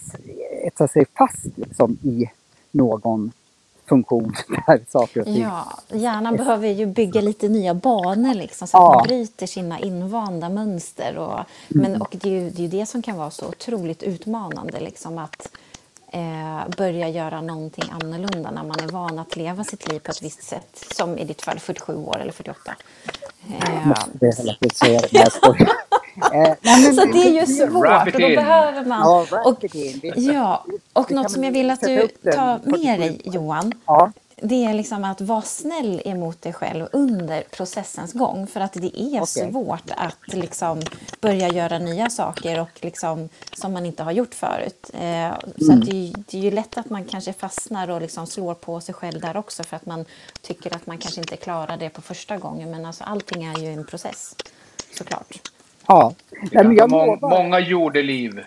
etsar 0.66 0.87
sig 0.87 1.05
fast 1.18 1.46
liksom 1.59 1.98
i 2.03 2.31
någon 2.70 3.33
funktion 3.87 4.33
där 4.66 4.81
saker 4.88 5.20
och 5.20 5.27
ting. 5.27 5.42
Ja, 5.42 5.79
hjärnan 5.88 6.37
behöver 6.37 6.68
ju 6.68 6.87
bygga 6.87 7.20
lite 7.20 7.48
nya 7.48 7.74
banor 7.74 8.35
liksom, 8.35 8.68
så 8.68 8.77
att 8.77 8.83
Ja. 8.83 8.94
man 8.98 9.07
bryter 9.07 9.46
sina 9.46 9.79
invanda 9.81 10.48
mönster. 10.48 11.18
Och, 11.18 11.40
men, 11.68 12.03
och 12.03 12.16
det 12.20 12.29
är, 12.29 12.40
ju, 12.42 12.50
det 12.50 12.64
är 12.64 12.68
det 12.68 12.87
som 12.87 13.03
kan 13.03 13.16
vara 13.16 13.31
så 13.31 13.48
otroligt 13.48 14.03
utmanande, 14.03 14.81
liksom, 14.81 15.18
att 15.18 15.48
eh, 16.14 16.68
börja 16.77 17.09
göra 17.09 17.40
någonting 17.40 17.85
annorlunda 17.90 18.50
när 18.50 18.64
man 18.64 18.81
är 18.81 18.88
van 18.88 19.18
att 19.18 19.37
leva 19.37 19.64
sitt 19.64 19.88
liv 19.92 19.98
på 19.98 20.11
ett 20.11 20.22
visst 20.22 20.42
sätt, 20.42 20.87
som 20.94 21.18
i 21.18 21.24
ditt 21.24 21.42
fall 21.42 21.59
47 21.59 21.96
år 21.96 22.20
eller 22.20 22.33
48. 22.33 22.74
Eh, 23.48 23.87
Måste 23.88 24.11
det 24.12 24.38
hela 24.38 24.55
tiden 24.55 24.74
säga 24.74 25.00
det. 25.00 25.09
Nej, 25.12 25.22
jag 25.22 25.33
skojar. 25.33 25.72
Eh, 26.33 26.55
nej, 26.61 26.83
men 26.83 26.94
så 26.94 27.05
det 27.05 27.18
är 27.18 27.40
ju 27.40 27.46
svårt 27.46 28.14
och 28.14 28.20
då 28.20 28.29
behöver 28.29 28.85
man... 28.85 29.00
Ja, 29.00 29.27
och, 29.44 29.64
ja, 30.16 30.64
och 30.92 31.11
något 31.11 31.31
som 31.31 31.44
jag 31.44 31.53
vill 31.53 31.70
att 31.70 31.81
du 31.81 32.09
tar 32.09 32.59
47 32.59 32.70
med 32.83 33.00
dig, 33.00 33.20
Johan, 33.24 33.72
Ja, 33.87 34.12
det 34.49 34.65
är 34.65 34.75
liksom 34.75 35.05
att 35.05 35.21
vara 35.21 35.43
snäll 35.43 36.03
emot 36.05 36.43
dig 36.43 36.53
själv 36.53 36.87
under 36.93 37.43
processens 37.51 38.13
gång. 38.13 38.47
För 38.47 38.61
att 38.61 38.73
det 38.73 39.01
är 39.01 39.23
Okej. 39.23 39.27
svårt 39.53 39.91
att 39.97 40.35
liksom 40.35 40.81
börja 41.21 41.49
göra 41.49 41.79
nya 41.79 42.11
saker 42.11 42.61
och 42.61 42.69
liksom, 42.81 43.29
som 43.57 43.73
man 43.73 43.87
inte 43.87 44.03
har 44.03 44.13
gjort 44.13 44.35
förut. 44.35 44.91
Eh, 44.93 45.33
så 45.59 45.73
Mm. 45.73 45.79
att 45.81 45.87
det, 45.87 45.93
är 45.93 46.05
ju- 46.07 46.13
det 46.31 46.39
är 46.39 46.43
ju 46.43 46.51
lätt 46.51 46.79
att 46.79 46.91
man 46.91 47.05
kanske 47.05 47.33
fastnar 47.33 47.91
och 47.91 48.01
liksom 48.01 48.27
slår 48.27 48.55
på 48.55 48.81
sig 48.81 48.95
själv 48.95 49.21
där 49.21 49.37
också 49.37 49.63
för 49.63 49.77
att 49.77 49.87
man 49.87 50.05
tycker 50.43 50.77
att 50.77 50.87
man 50.87 50.99
kanske 50.99 51.21
inte 51.21 51.37
klarar 51.37 51.77
det 51.77 51.89
på 51.91 52.03
första 52.03 52.37
gången. 52.39 52.71
Men 52.71 52.87
alltså, 52.87 53.05
allting 53.05 53.45
är 53.45 53.59
ju 53.59 53.73
en 53.73 53.87
process, 53.87 54.35
såklart. 54.99 55.51
ja. 55.87 56.13
Det 56.51 56.75
jag 56.75 56.91
lovar. 56.91 57.29
många 57.31 57.59
jordeliv. 57.61 58.41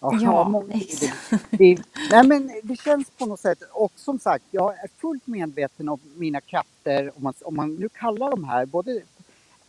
Ja, 0.00 0.62
exakt. 0.70 1.00
det, 1.00 1.12
det, 1.50 1.82
nej 2.10 2.24
men 2.28 2.52
det 2.64 2.76
känns 2.76 3.10
på 3.10 3.26
något 3.26 3.40
sätt, 3.40 3.58
och 3.72 3.92
som 3.96 4.18
sagt, 4.20 4.44
jag 4.50 4.74
är 4.78 4.88
fullt 4.98 5.26
medveten 5.26 5.88
om 5.88 6.00
mina 6.16 6.40
krafter, 6.40 7.12
om 7.16 7.22
man, 7.24 7.34
om 7.42 7.56
man 7.56 7.74
nu 7.74 7.88
kallar 7.88 8.30
de 8.30 8.44
här, 8.44 8.66
både, 8.66 9.02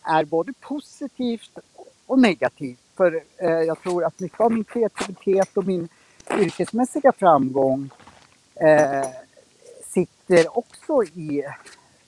är 0.04 0.26
både 0.26 0.54
positivt 0.62 1.60
och 2.08 2.20
negativt. 2.20 2.80
För 2.98 3.24
eh, 3.38 3.50
jag 3.52 3.84
tror 3.84 4.06
att 4.06 4.20
mycket 4.20 4.42
av 4.42 4.52
min 4.54 4.64
kreativitet 4.64 5.58
och 5.58 5.66
min 5.68 5.90
yrkesmässiga 6.40 7.12
framgång 7.14 7.90
eh, 8.56 9.10
sitter 9.86 10.58
också 10.60 11.04
i 11.04 11.44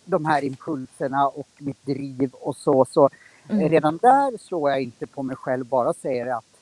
de 0.05 0.25
här 0.25 0.43
impulserna 0.43 1.27
och 1.27 1.49
mitt 1.59 1.85
driv 1.85 2.31
och 2.33 2.57
så. 2.57 2.85
Så 2.85 3.09
Mm. 3.49 3.69
redan 3.69 3.97
där 3.97 4.37
slår 4.37 4.71
jag 4.71 4.81
inte 4.83 5.07
på 5.07 5.23
mig 5.23 5.35
själv 5.35 5.65
bara 5.65 5.93
säger 5.93 6.37
att 6.37 6.61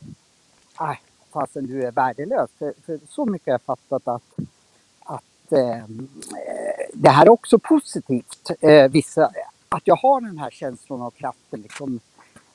fasen 1.34 1.68
du 1.68 1.84
är 1.84 1.92
värdelös. 1.92 2.50
För, 2.60 2.74
för 2.86 3.00
så 3.10 3.26
mycket 3.26 3.46
har 3.48 3.54
jag 3.54 3.62
fattat 3.62 4.08
att, 4.08 4.24
att 5.06 5.52
eh, 5.52 5.84
det 6.94 7.10
här 7.10 7.26
är 7.26 7.30
också 7.30 7.60
positivt. 7.60 8.52
Eh, 8.62 8.88
vissa, 8.92 9.32
att 9.70 9.82
jag 9.86 9.96
har 9.96 10.22
den 10.22 10.38
här 10.38 10.50
känslan 10.50 11.02
av 11.02 11.12
kraften. 11.12 11.62
Liksom, 11.62 12.00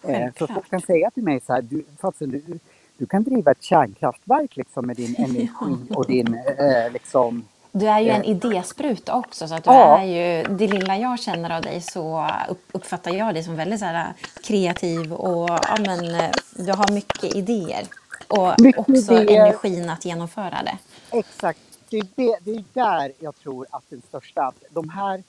eh, 0.02 0.28
så 0.38 0.46
folk 0.46 0.70
kan 0.70 0.80
säga 0.80 1.10
till 1.10 1.22
mig 1.22 1.40
så 1.46 1.52
här, 1.52 1.62
du, 1.62 1.84
fasen, 2.00 2.30
du, 2.30 2.58
du 2.98 3.06
kan 3.06 3.22
driva 3.22 3.50
ett 3.50 3.62
kärnkraftverk 3.62 4.56
liksom, 4.56 4.86
med 4.86 4.96
din 4.96 5.14
energi 5.18 5.76
och 5.90 6.06
din 6.06 6.34
eh, 6.34 6.92
liksom, 6.92 7.44
Du 7.72 7.86
är 7.88 8.00
ju 8.00 8.08
en 8.10 8.22
Eh. 8.22 8.30
idéspruta 8.30 9.14
också, 9.16 9.48
så 9.48 9.54
att 9.54 9.64
du 9.64 9.70
Ja. 9.70 9.98
är 9.98 10.04
ju, 10.04 10.42
det 10.56 10.66
lilla 10.68 10.96
jag 10.98 11.18
känner 11.20 11.56
av 11.56 11.62
dig 11.62 11.80
så 11.80 12.26
upp- 12.48 12.68
uppfattar 12.72 13.10
jag 13.10 13.34
dig 13.34 13.44
som 13.44 13.56
väldigt 13.56 13.80
så 13.80 13.86
här, 13.86 14.12
kreativ 14.44 15.12
och 15.12 15.48
ja, 15.50 15.76
men, 15.86 16.14
eh, 16.14 16.30
du 16.56 16.72
har 16.72 16.92
mycket 16.92 17.34
idéer. 17.36 17.84
Och 18.28 18.54
Mycket 18.60 18.80
också 18.80 19.14
idéer. 19.14 19.46
energin 19.46 19.90
att 19.90 20.04
genomföra 20.04 20.62
det. 20.62 20.78
Exakt. 21.10 21.60
Det 21.90 21.98
är, 21.98 22.06
det, 22.16 22.38
det 22.42 22.50
är 22.50 22.64
där 22.72 23.12
jag 23.20 23.36
tror 23.36 23.66
att 23.70 23.84
den 23.90 24.02
största, 24.08 24.52
de 24.70 24.88
här 24.88 25.22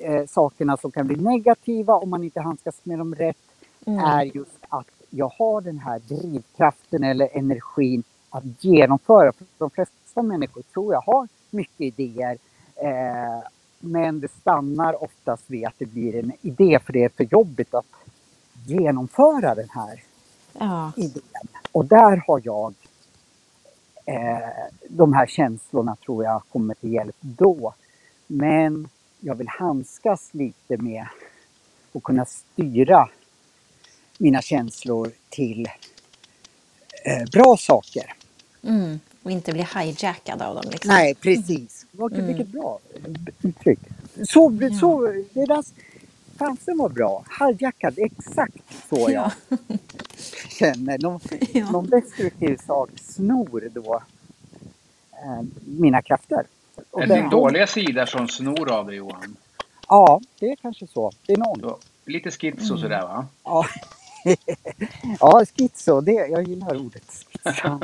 eh, 0.00 0.26
sakerna 0.26 0.76
som 0.76 0.92
kan 0.92 1.06
bli 1.06 1.16
negativa 1.16 1.94
om 1.94 2.10
man 2.10 2.24
inte 2.24 2.40
handskas 2.40 2.76
med 2.82 2.98
dem 2.98 3.14
rätt 3.14 3.36
Mm. 3.86 4.00
är 4.04 4.24
just 4.24 4.58
att 4.68 4.86
jag 5.10 5.32
har 5.38 5.60
den 5.60 5.78
här 5.78 5.98
drivkraften 5.98 7.04
eller 7.04 7.28
energin 7.38 8.02
att 8.30 8.44
genomföra. 8.64 9.32
För 9.32 9.46
de 9.58 9.70
flesta 9.70 10.22
människor 10.22 10.62
tror 10.62 10.94
jag 10.94 11.00
har 11.00 11.28
mycket 11.50 11.80
idéer. 11.80 12.38
Eh, 12.76 13.44
men 13.78 14.20
det 14.20 14.28
stannar 14.40 15.04
oftast 15.04 15.44
vid 15.50 15.66
att 15.66 15.74
det 15.78 15.86
blir 15.86 16.16
en 16.16 16.32
idé 16.42 16.78
för 16.86 16.92
det 16.92 17.04
är 17.04 17.08
för 17.08 17.24
jobbigt 17.24 17.74
att 17.74 17.86
genomföra 18.66 19.54
den 19.54 19.68
här 19.70 20.02
Ja. 20.58 20.92
idén. 20.96 21.22
Och 21.72 21.84
där 21.84 22.22
har 22.26 22.42
jag 22.44 22.74
eh, 24.06 24.38
de 24.88 25.12
här 25.12 25.26
känslorna 25.26 25.96
tror 25.96 26.24
jag 26.24 26.42
kommer 26.52 26.74
till 26.74 26.92
hjälp 26.92 27.16
då. 27.20 27.74
Men 28.26 28.88
jag 29.20 29.34
vill 29.34 29.48
handskas 29.48 30.28
lite 30.32 30.76
med 30.76 31.06
och 31.92 32.02
kunna 32.02 32.24
styra 32.24 33.08
mina 34.18 34.42
känslor 34.42 35.10
till 35.28 35.68
eh, 37.04 37.30
bra 37.32 37.56
saker. 37.56 38.14
Mm. 38.62 39.00
Och 39.22 39.30
inte 39.30 39.52
bli 39.52 39.66
hijackad 39.74 40.42
av 40.42 40.54
dem. 40.54 40.64
Liksom. 40.70 40.88
Nej, 40.88 41.14
precis. 41.14 41.86
Mm. 41.98 42.26
Vilket 42.26 42.48
bra 42.48 42.78
uttryck. 43.42 43.78
Så, 44.28 44.58
så, 44.80 45.06
det 45.32 45.46
där 45.46 45.64
fasen 46.36 46.78
var 46.78 46.88
bra. 46.88 47.24
Hijackad, 47.40 47.94
exakt 47.96 48.56
så 48.88 49.10
jag 49.10 49.12
Ja. 49.12 49.56
känner. 50.48 50.98
Någon, 50.98 51.20
Ja. 51.52 51.70
någon 51.70 51.86
destruktiv 51.90 52.56
sak 52.66 52.90
snor 53.02 53.68
då 53.74 54.02
eh, 55.12 55.42
mina 55.64 56.02
krafter. 56.02 56.44
Och 56.90 57.02
Är 57.02 57.06
det- 57.06 57.14
din 57.14 57.30
dåliga 57.30 57.66
sida 57.66 58.06
som 58.06 58.28
snor 58.28 58.72
av 58.72 58.86
dig 58.86 58.96
Johan? 58.96 59.36
Ja, 59.88 60.20
det 60.38 60.46
är 60.46 60.56
kanske 60.56 60.86
så. 60.86 61.12
Det 61.26 61.32
är 61.32 61.36
någon. 61.36 61.74
Lite 62.04 62.28
Mm. 62.48 62.56
schizo 62.58 62.76
sådär 62.78 63.02
va? 63.02 63.26
Ja, 63.44 63.66
ja 65.20 65.44
schizo. 65.56 66.00
Det, 66.00 66.12
jag 66.12 66.42
gillar 66.48 66.76
ordet 66.86 67.02
schizo. 67.44 67.80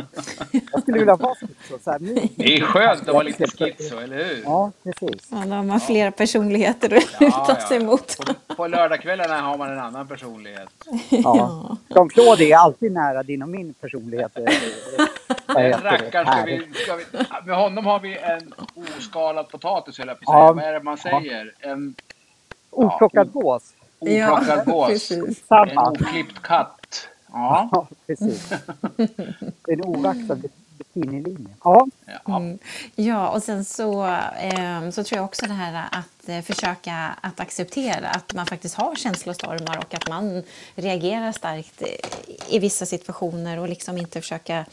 Jag 0.72 0.82
skulle 0.82 0.98
vilja 0.98 1.16
vara 1.16 1.34
schizo. 1.34 1.78
Så 1.84 1.90
här, 1.90 1.98
nu, 1.98 2.28
Det 2.36 2.56
är 2.56 2.60
skönt 2.60 3.00
att 3.08 3.14
vara 3.14 3.22
lite 3.22 3.46
schizo, 3.46 3.98
eller 3.98 4.16
hur? 4.24 4.42
Ja, 4.44 4.72
precis. 4.82 5.28
Ja, 5.30 5.36
då 5.46 5.54
har 5.54 5.62
man 5.62 5.80
flera 5.80 6.10
personligheter 6.10 6.96
att 6.96 7.04
Ja, 7.20 7.46
luta 7.48 7.60
sig 7.60 7.78
mot. 7.84 8.16
På, 8.48 8.54
på 8.54 8.66
lördagskvällarna 8.66 9.40
har 9.40 9.58
man 9.58 9.70
en 9.72 9.78
annan 9.78 10.08
personlighet. 10.08 10.68
Ja. 11.10 11.76
Jean-Claude 11.88 12.44
är 12.44 12.56
alltid 12.56 12.92
nära 12.92 13.22
din 13.22 13.42
och 13.42 13.48
min 13.48 13.74
personlighet. 13.74 14.32
rackaren 15.82 16.26
ska 16.26 16.44
vi, 16.44 16.66
ska 16.74 16.96
vi... 16.96 17.04
Med 17.46 17.56
honom 17.56 17.86
har 17.86 18.00
vi 18.00 18.16
en 18.18 18.54
oskalad 18.98 19.48
potatis 19.48 19.98
höll 19.98 20.08
jag 20.08 20.20
på 20.20 20.32
att 20.32 20.38
Ja. 20.38 20.46
säga. 20.46 20.52
Vad 20.54 20.64
är 20.64 20.72
det 20.72 20.82
man 20.82 20.98
säger? 20.98 21.52
En 21.60 21.94
Oplockad 22.70 23.32
gås. 23.32 23.62
Oplockad 24.06 24.64
gås. 24.66 24.88
precis. 24.88 25.44
En 25.50 25.78
oklippt 25.78 26.42
katt. 26.42 27.08
Ja. 27.32 27.68
Ja, 27.72 27.88
precis. 28.06 28.52
En 29.68 29.82
ovaxad 29.84 30.42
bikinilinje. 30.94 31.48
Ja, 31.64 31.86
ja. 32.26 32.36
Mm. 32.36 32.58
Ja, 32.94 33.28
och 33.28 33.42
sen 33.42 33.64
så, 33.64 34.06
eh, 34.40 34.90
så 34.90 35.04
tror 35.04 35.16
jag 35.18 35.24
också 35.24 35.46
det 35.46 35.52
här 35.52 35.88
att 35.92 36.28
eh, 36.28 36.40
försöka 36.42 37.14
att 37.20 37.40
acceptera 37.40 38.08
att 38.10 38.34
man 38.34 38.46
faktiskt 38.46 38.74
har 38.74 38.94
känslostormar 38.96 39.78
och 39.78 39.94
att 39.94 40.08
man 40.08 40.42
reagerar 40.74 41.32
starkt 41.32 41.82
eh, 41.82 41.88
i 42.56 42.58
vissa 42.58 42.86
situationer 42.86 43.58
och 43.58 43.68
liksom 43.68 43.98
inte 43.98 44.20
försöka, 44.20 44.64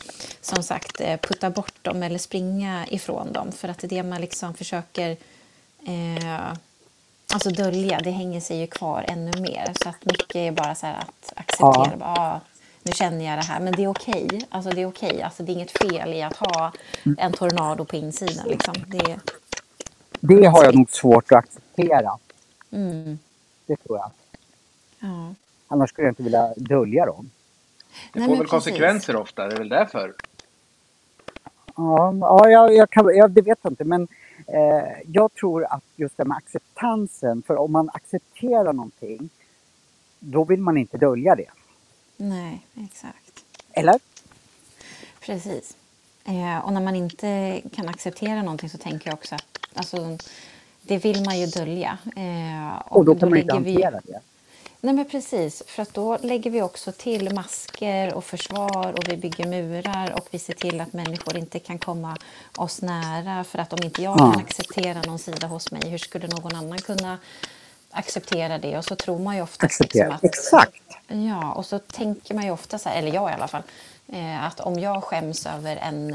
som 0.42 0.64
sagt, 0.64 1.02
eh, 1.02 1.18
putta 1.18 1.50
bort 1.50 1.76
dem 1.84 2.04
eller 2.04 2.20
springa 2.20 2.88
ifrån 2.88 3.34
dem. 3.34 3.52
För 3.52 3.70
att 3.70 3.80
det 3.80 3.88
är 3.88 3.90
det 3.90 4.04
man 4.04 4.22
liksom 4.22 4.54
försöker 4.54 5.18
eh, 5.88 6.54
alltså 7.34 7.50
dölja, 7.50 8.00
det 8.00 8.12
hänger 8.12 8.40
sig 8.40 8.58
ju 8.60 8.68
kvar 8.68 9.06
ännu 9.08 9.42
mer. 9.42 9.74
Så 9.84 9.90
att 9.90 10.06
mycket 10.06 10.36
är 10.36 10.52
bara 10.52 10.76
så 10.76 10.86
här 10.86 10.98
att 11.00 11.34
acceptera. 11.36 11.92
Ja. 11.92 11.98
Bara, 11.98 12.14
ah, 12.20 12.40
nu 12.84 12.92
känner 12.92 13.26
jag 13.26 13.38
det 13.38 13.44
här, 13.44 13.60
men 13.60 13.74
det 13.74 13.84
är 13.84 13.88
okej. 13.88 14.46
Alltså 14.50 14.72
det 14.72 14.82
är 14.82 14.86
okej. 14.86 15.22
Alltså 15.22 15.44
det 15.44 15.52
är 15.52 15.54
inget 15.54 15.78
fel 15.78 16.14
i 16.14 16.22
att 16.22 16.38
ha 16.38 16.72
en 17.18 17.34
tornado 17.34 17.86
på 17.86 17.96
insidan. 17.96 18.48
Liksom. 18.48 18.74
Det 18.88 19.12
är, 19.12 19.20
Det 20.20 20.46
har 20.46 20.64
jag 20.64 20.76
nog 20.76 20.90
svårt 20.90 21.32
att 21.32 21.38
acceptera. 21.38 22.18
Mm. 22.72 23.20
Det 23.66 23.76
tror 23.76 23.98
jag. 23.98 24.12
Ja. 25.00 25.34
Annars 25.68 25.90
skulle 25.90 26.08
jag 26.08 26.12
inte 26.12 26.24
vilja 26.24 26.54
dölja 26.56 27.06
dem. 27.06 27.30
Det 28.14 28.20
Nej, 28.20 28.28
får 28.28 28.36
väl 28.36 28.38
precis. 28.38 28.52
konsekvenser 28.52 29.16
ofta, 29.16 29.48
det 29.48 29.54
är 29.54 29.58
väl 29.58 29.70
därför. 29.70 30.14
Ja, 31.76 32.14
ja 32.20 32.50
jag, 32.50 32.74
jag 32.76 32.90
kan, 32.90 33.16
jag, 33.16 33.32
det 33.32 33.42
vet 33.42 33.60
jag 33.62 33.72
inte. 33.72 33.84
Men 33.84 34.08
jag 35.08 35.34
tror 35.34 35.66
att 35.66 35.84
just 35.96 36.18
det 36.18 36.26
med 36.26 36.38
acceptansen. 36.38 37.42
För 37.48 37.58
om 37.58 37.72
man 37.72 37.90
accepterar 37.94 38.74
någonting, 38.74 39.30
då 40.20 40.44
vill 40.44 40.60
man 40.60 40.78
inte 40.78 40.98
dölja 40.98 41.36
det. 41.36 41.50
Nej, 42.18 42.66
exakt. 42.76 43.44
Eller? 43.72 44.00
Precis. 45.22 45.78
Eh, 46.26 46.66
och 46.66 46.74
när 46.74 46.82
man 46.82 46.96
inte 46.96 47.62
kan 47.76 47.90
acceptera 47.90 48.42
någonting 48.42 48.70
så 48.70 48.78
tänker 48.78 49.08
jag 49.10 49.14
också 49.14 49.36
att 49.36 49.60
alltså, 49.74 50.18
det 50.82 50.98
vill 50.98 51.24
man 51.26 51.40
ju 51.40 51.46
dölja. 51.46 51.98
Eh, 52.16 52.82
Och 52.88 53.06
då 53.06 53.16
kan 53.16 53.30
man 53.30 53.40
inte 53.40 53.54
lägger 53.54 53.66
vi- 53.66 53.84
hantera 53.84 54.02
det. 54.04 54.20
Nej 54.84 54.96
men 54.96 55.06
precis, 55.06 55.64
för 55.68 55.82
att 55.84 55.96
då 55.96 56.18
lägger 56.22 56.52
vi 56.52 56.64
också 56.64 56.94
till 56.94 57.34
masker 57.36 58.16
och 58.16 58.26
försvar 58.26 58.94
och 58.94 59.10
vi 59.10 59.18
bygger 59.18 59.48
murar 59.48 60.14
och 60.18 60.28
vi 60.32 60.40
ser 60.40 60.54
till 60.54 60.82
att 60.82 60.94
människor 60.94 61.38
inte 61.38 61.60
kan 61.60 61.80
komma 61.80 62.18
oss 62.58 62.82
nära 62.84 63.46
för 63.46 63.60
att 63.60 63.74
om 63.74 63.84
inte 63.84 64.04
jag 64.04 64.20
Ja. 64.20 64.32
kan 64.34 64.42
acceptera 64.42 65.02
någon 65.02 65.20
sida 65.20 65.48
hos 65.48 65.72
mig, 65.72 65.90
hur 65.90 66.00
skulle 66.00 66.28
någon 66.28 66.56
annan 66.56 66.80
kunna 66.80 67.20
acceptera 67.92 68.60
det? 68.60 68.80
Och 68.80 68.86
så 68.86 68.96
tror 68.96 69.20
man 69.20 69.36
ju 69.38 69.44
ofta 69.44 69.66
Acceptera. 69.66 70.20
Exakt. 70.24 70.82
Ja, 71.08 71.54
och 71.54 71.66
så 71.66 71.80
tänker 71.80 72.36
man 72.36 72.46
ju 72.46 72.52
ofta 72.52 72.80
så 72.80 72.90
här, 72.90 72.98
eller 73.00 73.14
jag 73.14 73.32
i 73.32 73.34
alla 73.34 73.48
fall, 73.50 73.64
eh, 74.14 74.46
att 74.46 74.60
om 74.60 74.80
jag 74.80 75.04
skäms 75.04 75.46
över 75.46 75.78
en, 75.78 76.14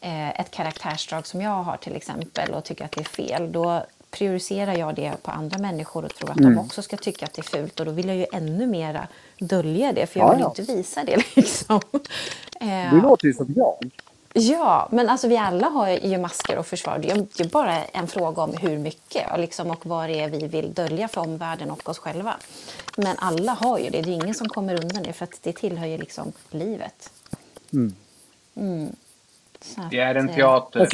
eh, 0.00 0.40
ett 0.40 0.50
karaktärsdrag 0.50 1.26
som 1.26 1.40
jag 1.42 1.62
har 1.62 1.76
till 1.76 1.96
exempel 1.96 2.54
och 2.54 2.64
tycker 2.64 2.84
att 2.84 2.92
det 2.92 3.00
är 3.00 3.04
fel, 3.04 3.52
då 3.52 3.86
prioriterar 4.18 4.76
jag 4.78 4.94
det 4.94 5.12
på 5.22 5.30
andra 5.30 5.58
människor 5.58 6.04
och 6.04 6.14
tror 6.14 6.30
att 6.30 6.36
Mm. 6.38 6.54
de 6.54 6.60
också 6.60 6.82
ska 6.82 6.96
tycka 6.96 7.26
att 7.26 7.34
det 7.34 7.40
är 7.40 7.58
fult 7.58 7.80
och 7.80 7.86
då 7.86 7.92
vill 7.92 8.08
jag 8.08 8.16
ju 8.16 8.26
ännu 8.32 8.66
mera 8.66 9.08
dölja 9.38 9.92
det 9.92 10.06
för 10.06 10.20
jag 10.20 10.28
Ja, 10.28 10.32
vill 10.32 10.40
ja. 10.40 10.48
inte 10.58 10.72
visa 10.74 11.04
det 11.04 11.16
liksom. 11.36 11.80
Eh, 12.60 12.94
Du 12.94 13.00
låter 13.00 13.26
ju 13.26 13.34
som 13.34 13.54
jag. 13.56 13.90
Ja, 14.32 14.88
men 14.92 15.08
alltså 15.08 15.28
vi 15.28 15.36
alla 15.36 15.68
har 15.68 15.88
ju 15.88 16.18
masker 16.18 16.58
och 16.58 16.66
försvar. 16.66 16.98
Det 16.98 17.10
är 17.10 17.26
ju 17.42 17.48
bara 17.48 17.84
en 17.84 18.06
fråga 18.08 18.42
om 18.42 18.52
hur 18.56 18.78
mycket 18.78 19.32
och, 19.32 19.38
liksom, 19.38 19.70
och 19.70 19.86
vad 19.86 20.08
det 20.08 20.20
är 20.20 20.28
vi 20.28 20.46
vill 20.46 20.74
dölja 20.74 21.08
för 21.08 21.20
omvärlden 21.20 21.70
och 21.70 21.88
oss 21.88 21.98
själva. 21.98 22.36
Men 22.96 23.16
alla 23.18 23.52
har 23.52 23.78
ju 23.78 23.90
det. 23.90 24.02
Det 24.02 24.10
är 24.10 24.14
ingen 24.14 24.34
som 24.34 24.48
kommer 24.48 24.80
undan 24.84 25.02
det 25.02 25.12
för 25.12 25.24
att 25.24 25.38
det 25.42 25.52
tillhör 25.52 25.86
ju 25.86 25.98
liksom 25.98 26.32
livet. 26.50 27.10
Mm. 27.72 27.94
Mm. 28.56 28.96
Så 29.60 29.80
Det 29.90 29.98
är 29.98 30.14
en 30.14 30.24
att, 30.24 30.30
eh, 30.30 30.36
teater. 30.36 30.86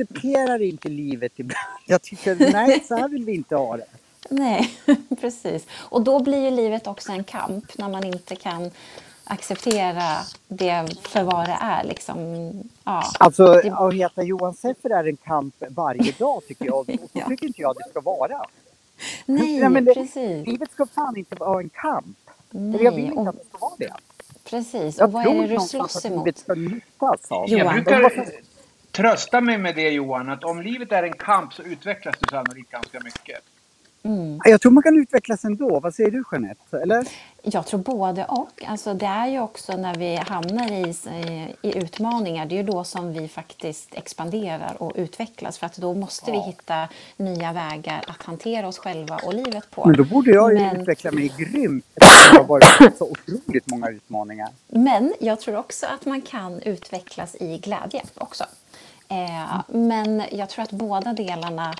Jag 0.00 0.06
accepterar 0.10 0.62
inte 0.62 0.88
livet 0.88 1.32
ibland. 1.36 1.66
Jag 1.86 2.02
tycker, 2.02 2.52
nej, 2.52 2.84
så 2.88 2.96
här 2.96 3.08
vill 3.08 3.24
vi 3.24 3.34
inte 3.34 3.56
ha 3.56 3.76
det. 3.76 3.84
Nej, 4.30 4.70
precis. 5.20 5.66
Och 5.78 6.02
då 6.02 6.20
blir 6.20 6.38
ju 6.44 6.50
livet 6.50 6.86
också 6.86 7.12
en 7.12 7.24
kamp 7.24 7.78
när 7.78 7.88
man 7.88 8.04
inte 8.04 8.36
kan 8.36 8.70
acceptera 9.24 10.16
det 10.48 10.88
för 11.02 11.22
vad 11.22 11.48
det 11.48 11.56
är. 11.60 11.84
Liksom. 11.84 12.50
Ja. 12.84 13.04
Alltså, 13.18 13.44
Det- 13.54 13.72
att 13.72 13.94
heta 13.94 14.22
Johan 14.22 14.54
Seffer 14.54 14.90
är 14.90 15.04
en 15.08 15.16
kamp 15.16 15.54
varje 15.68 16.12
dag 16.18 16.42
tycker 16.48 16.64
jag. 16.66 16.78
Och 16.78 16.86
så 16.86 17.08
Ja. 17.12 17.26
tycker 17.28 17.46
inte 17.46 17.60
jag 17.62 17.76
det 17.76 17.90
ska 17.90 18.00
vara. 18.00 18.44
Nej, 19.26 19.60
Nej, 19.60 19.68
men 19.68 19.84
det- 19.84 19.94
precis. 19.94 20.46
Livet 20.46 20.72
ska 20.72 20.86
fan 20.86 21.16
inte 21.16 21.34
vara 21.36 21.60
en 21.60 21.68
kamp. 21.68 22.16
Eller 22.54 22.80
jag 22.84 22.92
vill 22.92 23.04
Nej, 23.04 23.06
inte 23.08 23.20
och, 23.20 23.28
att 23.28 23.36
det 23.38 23.44
ska 23.48 23.58
vara 23.58 23.74
det. 23.78 23.92
precis. 24.44 24.98
Jag 24.98 25.06
Och 25.06 25.12
vad 25.12 25.22
tror 25.24 25.34
är 25.44 25.48
det 25.48 25.54
du 25.54 25.60
slåss 25.60 25.96
att 25.96 26.04
emot? 26.04 26.18
livet 26.26 26.38
ska 26.38 26.54
njutas 26.54 27.30
av. 27.30 27.44
Jo. 27.48 27.58
Jag 27.58 27.64
Johan. 27.66 27.74
brukar 27.74 28.00
trösta 28.92 29.40
mig 29.40 29.58
med 29.58 29.74
det 29.74 29.88
Johan, 29.90 30.28
att 30.28 30.44
om 30.44 30.62
livet 30.62 30.92
är 30.92 31.02
en 31.02 31.12
kamp 31.12 31.54
så 31.54 31.62
utvecklas 31.62 32.14
du 32.20 32.26
sannolikt 32.30 32.70
ganska 32.70 33.00
mycket. 33.00 33.38
Mm. 34.02 34.40
Jag 34.44 34.60
tror 34.60 34.72
man 34.72 34.82
kan 34.82 34.98
utvecklas 34.98 35.44
ändå. 35.44 35.80
Vad 35.80 35.94
säger 35.94 36.10
du 36.10 36.24
Jeanette? 36.32 36.78
Eller? 36.82 37.06
Jag 37.42 37.66
tror 37.66 37.80
både 37.80 38.24
och. 38.24 38.62
Alltså 38.66 38.94
det 38.94 39.06
är 39.06 39.26
ju 39.26 39.40
också 39.40 39.76
när 39.76 39.94
vi 39.94 40.16
hamnar 40.16 40.72
i, 40.72 40.94
i 41.62 41.78
utmaningar, 41.78 42.46
det 42.46 42.54
är 42.54 42.56
ju 42.56 42.62
då 42.62 42.84
som 42.84 43.12
vi 43.12 43.28
faktiskt 43.28 43.94
expanderar 43.94 44.82
och 44.82 44.92
utvecklas. 44.94 45.58
För 45.58 45.66
att 45.66 45.76
då 45.76 45.94
måste 45.94 46.32
vi 46.32 46.38
hitta 46.40 46.88
nya 47.16 47.52
vägar 47.52 48.04
att 48.06 48.22
hantera 48.22 48.68
oss 48.68 48.78
själva 48.78 49.16
och 49.24 49.34
livet 49.34 49.70
på. 49.70 49.86
Men 49.86 49.96
då 49.96 50.04
borde 50.04 50.30
jag 50.30 50.52
ju 50.52 50.58
Men- 50.58 50.80
utveckla 50.80 51.10
mig 51.10 51.32
grymt. 51.38 51.84
eftersom 51.94 52.32
Det 52.34 52.38
har 52.38 52.44
varit 52.48 52.98
så 52.98 53.04
otroligt 53.10 53.66
många 53.66 53.88
utmaningar. 53.90 54.48
Men 54.68 55.14
jag 55.20 55.40
tror 55.40 55.56
också 55.56 55.86
att 55.86 56.06
man 56.06 56.22
kan 56.22 56.60
utvecklas 56.62 57.36
i 57.40 57.58
glädje 57.58 58.02
också. 58.14 58.44
Eh, 59.10 59.60
men 59.68 60.22
jag 60.32 60.48
tror 60.48 60.62
att 60.62 60.70
båda 60.72 61.12
delarna 61.12 61.74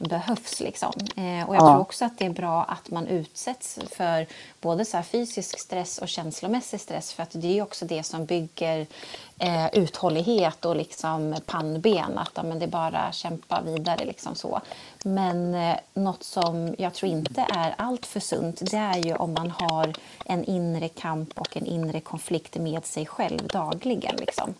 behövs. 0.00 0.60
Liksom. 0.60 0.92
Eh, 1.16 1.48
och 1.48 1.54
jag 1.56 1.62
Ja. 1.62 1.66
tror 1.68 1.78
också 1.80 2.04
att 2.04 2.18
det 2.18 2.26
är 2.26 2.30
bra 2.30 2.62
att 2.64 2.90
man 2.90 3.06
utsätts 3.06 3.78
för 3.96 4.26
både 4.60 4.84
så 4.84 5.02
fysisk 5.02 5.58
stress 5.60 5.98
och 5.98 6.08
känslomässig 6.08 6.80
stress. 6.80 7.12
För 7.12 7.22
att 7.22 7.30
det 7.32 7.58
är 7.58 7.62
också 7.62 7.84
det 7.84 8.02
som 8.02 8.24
bygger 8.26 8.86
eh, 9.38 9.66
uthållighet 9.74 10.64
och 10.64 10.76
liksom 10.76 11.36
pannben. 11.46 12.18
Att 12.18 12.30
ja, 12.34 12.42
men 12.42 12.58
det 12.58 12.64
är 12.64 12.68
bara 12.70 13.12
kämpa 13.12 13.60
vidare. 13.62 14.04
Liksom 14.04 14.34
så. 14.34 14.60
Men 15.04 15.54
eh, 15.54 15.76
något 15.94 16.22
som 16.22 16.74
jag 16.78 16.94
tror 16.94 17.12
inte 17.12 17.46
är 17.54 17.74
allt 17.78 18.06
för 18.06 18.20
sunt 18.20 18.70
det 18.70 18.76
är 18.76 18.98
ju 18.98 19.14
om 19.14 19.34
man 19.34 19.50
har 19.50 19.92
en 20.24 20.44
inre 20.44 20.88
kamp 20.88 21.40
och 21.40 21.56
en 21.56 21.66
inre 21.66 22.00
konflikt 22.00 22.56
med 22.56 22.84
sig 22.86 23.06
själv 23.06 23.46
dagligen. 23.46 24.16
Liksom. 24.16 24.54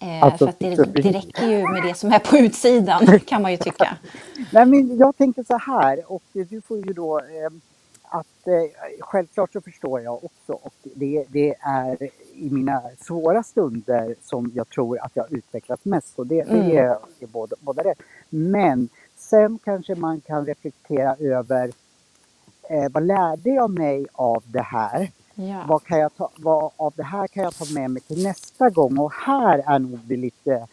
Eh, 0.00 0.22
Alltså, 0.24 0.44
för 0.44 0.50
att 0.50 0.58
det, 0.58 0.76
det 1.02 1.12
räcker 1.12 1.46
ju 1.48 1.68
med 1.68 1.82
det 1.82 1.94
som 1.94 2.12
är 2.12 2.18
på 2.18 2.36
utsidan 2.38 3.20
kan 3.26 3.42
man 3.42 3.50
ju 3.52 3.56
tycka. 3.58 3.96
Nej, 4.52 4.66
men 4.66 4.98
jag 4.98 5.16
tänker 5.16 5.42
så 5.44 5.58
här, 5.58 6.12
och 6.12 6.22
du 6.32 6.60
får 6.60 6.78
ju 6.78 6.92
då 6.92 7.18
eh, 7.20 7.50
att 8.02 8.46
eh, 8.48 9.00
självklart 9.00 9.52
så 9.52 9.60
förstår 9.60 10.00
jag 10.00 10.24
också 10.24 10.52
och 10.52 10.74
det, 10.82 11.24
det 11.28 11.54
är 11.60 12.02
i 12.34 12.50
mina 12.50 12.82
svåra 13.00 13.42
stunder 13.42 14.14
som 14.22 14.52
jag 14.54 14.68
tror 14.68 14.98
att 14.98 15.12
jag 15.16 15.32
utvecklas 15.32 15.80
mest 15.84 16.18
och 16.18 16.26
det, 16.26 16.42
det 16.44 16.50
Mm. 16.50 16.70
är, 16.78 16.84
är 17.20 17.26
båda, 17.26 17.56
båda 17.60 17.82
det. 17.82 17.94
Men 18.30 18.88
sen 19.16 19.58
kanske 19.64 19.94
man 19.94 20.20
kan 20.20 20.46
reflektera 20.46 21.16
över 21.20 21.72
eh, 22.70 22.88
vad 22.92 23.02
lärde 23.06 23.50
jag 23.50 23.70
mig 23.70 24.06
av 24.12 24.42
det 24.46 24.62
här? 24.62 25.10
Ja. 25.38 25.64
Vad, 25.68 25.84
kan 25.84 25.98
jag 25.98 26.16
ta, 26.16 26.30
vad 26.36 26.72
av 26.76 26.92
det 26.96 27.02
här 27.02 27.26
kan 27.26 27.44
jag 27.44 27.54
ta 27.54 27.64
med 27.74 27.90
mig 27.90 28.02
till 28.02 28.22
nästa 28.22 28.70
gång? 28.70 28.98
Och 28.98 29.12
här 29.12 29.62
är 29.66 29.78
nog 29.78 29.98
det 30.04 30.16
lite 30.16 30.66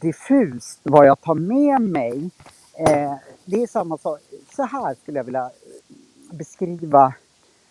diffust 0.00 0.80
vad 0.82 1.06
jag 1.06 1.20
tar 1.20 1.34
med 1.34 1.80
mig. 1.80 2.30
Eh, 2.74 3.14
det 3.44 3.62
är 3.62 3.66
samma 3.66 3.98
sak. 3.98 4.20
Så 4.56 4.62
här 4.62 4.94
skulle 5.02 5.18
jag 5.18 5.24
vilja 5.24 5.50
beskriva 6.30 7.14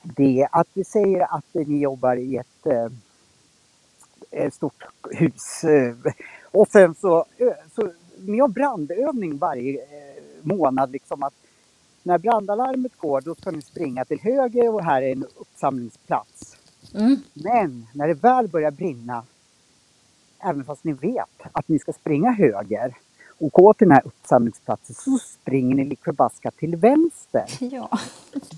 det. 0.01 0.47
Att 0.51 0.67
vi 0.73 0.83
säger 0.83 1.35
att 1.35 1.53
ni 1.53 1.79
jobbar 1.79 2.15
i 2.15 2.37
ett, 2.37 2.65
eh, 2.65 2.87
eh 4.31 4.51
stort 4.51 4.83
hus. 5.11 5.63
Eh, 5.63 5.95
och 6.51 6.67
sen 6.67 6.95
så, 6.95 7.25
eh, 7.37 7.53
så 7.75 7.91
ni 8.17 8.39
har 8.39 8.47
brandövning 8.47 9.37
varje 9.37 9.81
eh, 9.81 10.23
månad. 10.41 10.91
Liksom 10.91 11.23
att 11.23 11.33
när 12.03 12.17
brandalarmet 12.17 12.97
går 12.97 13.21
då 13.21 13.35
ska 13.35 13.51
ni 13.51 13.61
springa 13.61 14.05
till 14.05 14.19
höger 14.19 14.73
och 14.73 14.83
här 14.83 15.01
är 15.01 15.11
en 15.11 15.25
uppsamlingsplats. 15.37 16.57
Mm. 16.95 17.17
Men 17.33 17.87
när 17.93 18.07
det 18.07 18.13
väl 18.13 18.47
börjar 18.47 18.71
brinna, 18.71 19.23
även 20.39 20.63
fast 20.65 20.83
ni 20.83 20.93
vet 20.93 21.29
att 21.51 21.67
ni 21.67 21.79
ska 21.79 21.93
springa 21.93 22.31
höger 22.31 22.95
och 23.39 23.51
gå 23.51 23.73
till 23.73 23.87
den 23.87 23.95
här 23.95 24.07
uppsamlingsplatsen 24.07 24.95
så 24.95 25.17
springer 25.17 25.75
ni 25.75 25.85
lik 25.85 26.03
förbaskat 26.03 26.57
till 26.57 26.75
vänster. 26.75 27.45
Ja. 27.59 27.99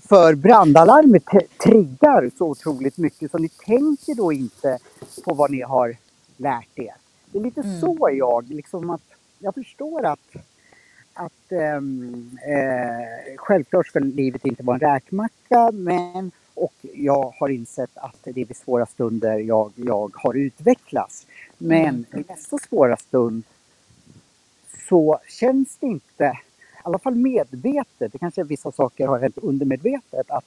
För 0.08 0.34
brandalarmet 0.34 1.24
triggar 1.64 2.30
så 2.38 2.46
otroligt 2.50 2.96
mycket 2.98 3.30
så 3.30 3.38
ni 3.38 3.48
tänker 3.48 4.14
då 4.14 4.32
inte 4.32 4.78
på 5.24 5.34
vad 5.34 5.50
ni 5.50 5.62
har 5.62 5.96
lärt 6.36 6.78
er. 6.78 6.94
Det 7.32 7.38
är 7.38 7.42
lite 7.42 7.60
Mm. 7.60 7.80
så 7.80 8.10
jag, 8.12 8.48
liksom 8.50 8.90
att 8.90 9.02
jag 9.38 9.54
förstår 9.54 10.04
att, 10.04 10.36
att 11.16 11.52
ehm, 11.52 12.38
eh, 12.46 13.36
självklart 13.36 13.86
ska 13.86 13.98
livet 13.98 14.44
inte 14.44 14.62
vara 14.62 14.74
en 14.74 14.80
räkmacka 14.80 15.70
men 15.72 16.32
och 16.54 16.74
jag 16.94 17.34
har 17.38 17.48
insett 17.48 17.90
att 17.94 18.16
det 18.24 18.40
är 18.40 18.44
vid 18.44 18.56
svåra 18.56 18.86
stunder 18.86 19.38
jag, 19.38 19.72
jag 19.76 20.10
har 20.14 20.34
utvecklats. 20.34 21.26
Men 21.58 22.06
i 22.12 22.24
nästa 22.28 22.58
svåra 22.58 22.96
stund 22.96 23.42
så 24.88 25.20
känns 25.28 25.76
det 25.76 25.86
inte, 25.86 26.24
i 26.24 26.78
alla 26.82 26.98
fall 26.98 27.14
medvetet, 27.14 28.12
det 28.12 28.18
kanske 28.18 28.40
är 28.40 28.44
vissa 28.44 28.72
saker 28.72 29.06
har 29.06 29.18
hänt 29.18 29.38
undermedvetet, 29.38 30.30
att, 30.30 30.44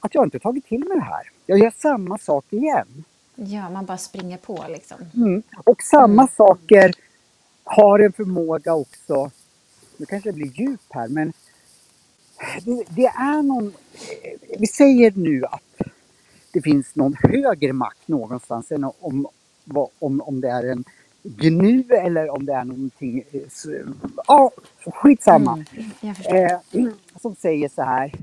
att 0.00 0.14
jag 0.14 0.26
inte 0.26 0.38
tagit 0.38 0.66
till 0.66 0.88
mig 0.88 0.96
det 0.96 1.04
här. 1.04 1.30
Jag 1.46 1.58
gör 1.58 1.72
samma 1.76 2.18
sak 2.18 2.44
igen. 2.50 3.04
ja, 3.34 3.70
man 3.70 3.86
bara 3.86 3.98
springer 3.98 4.38
på 4.38 4.64
liksom. 4.68 4.98
Mm. 5.14 5.42
Och 5.64 5.82
samma 5.82 6.28
saker 6.28 6.92
har 7.64 7.98
en 7.98 8.12
förmåga 8.12 8.74
också, 8.74 9.30
nu 9.98 10.06
kanske 10.06 10.28
det 10.28 10.34
blir 10.34 10.60
djup 10.60 10.80
här, 10.90 11.08
men 11.08 11.32
det, 12.64 12.84
det 12.88 13.06
är 13.06 13.42
någon, 13.42 13.72
vi 14.58 14.66
säger 14.66 15.12
nu 15.16 15.44
att 15.44 15.88
det 16.52 16.62
finns 16.62 16.96
någon 16.96 17.14
högre 17.22 17.72
makt 17.72 18.08
någonstans 18.08 18.72
än 18.72 18.84
om, 18.84 19.26
om, 19.98 20.20
om 20.20 20.40
det 20.40 20.50
är 20.50 20.70
en 20.70 20.84
gnu 21.22 21.84
eller 21.90 22.30
om 22.30 22.46
det 22.46 22.52
är 22.52 22.64
någonting, 22.64 23.24
eh, 23.32 23.40
ja 24.26 24.50
skitsamma. 24.86 25.64
Mm. 26.02 26.54
Eh, 26.74 26.92
som 27.20 27.34
säger 27.34 27.68
så 27.68 27.82
här. 27.82 28.14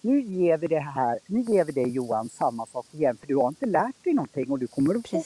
Nu 0.00 0.20
ger 0.20 0.58
vi 0.58 0.66
det 0.66 0.78
här, 0.78 1.18
nu 1.26 1.40
ger 1.40 1.64
vi 1.64 1.72
dig 1.72 1.88
Johan 1.88 2.28
samma 2.28 2.66
sak 2.66 2.86
igen 2.90 3.16
för 3.16 3.26
du 3.26 3.36
har 3.36 3.48
inte 3.48 3.66
lärt 3.66 4.04
dig 4.04 4.14
någonting 4.14 4.50
och 4.50 4.58
du 4.58 4.66
kommer 4.66 4.94
att 4.94 5.08
få, 5.08 5.22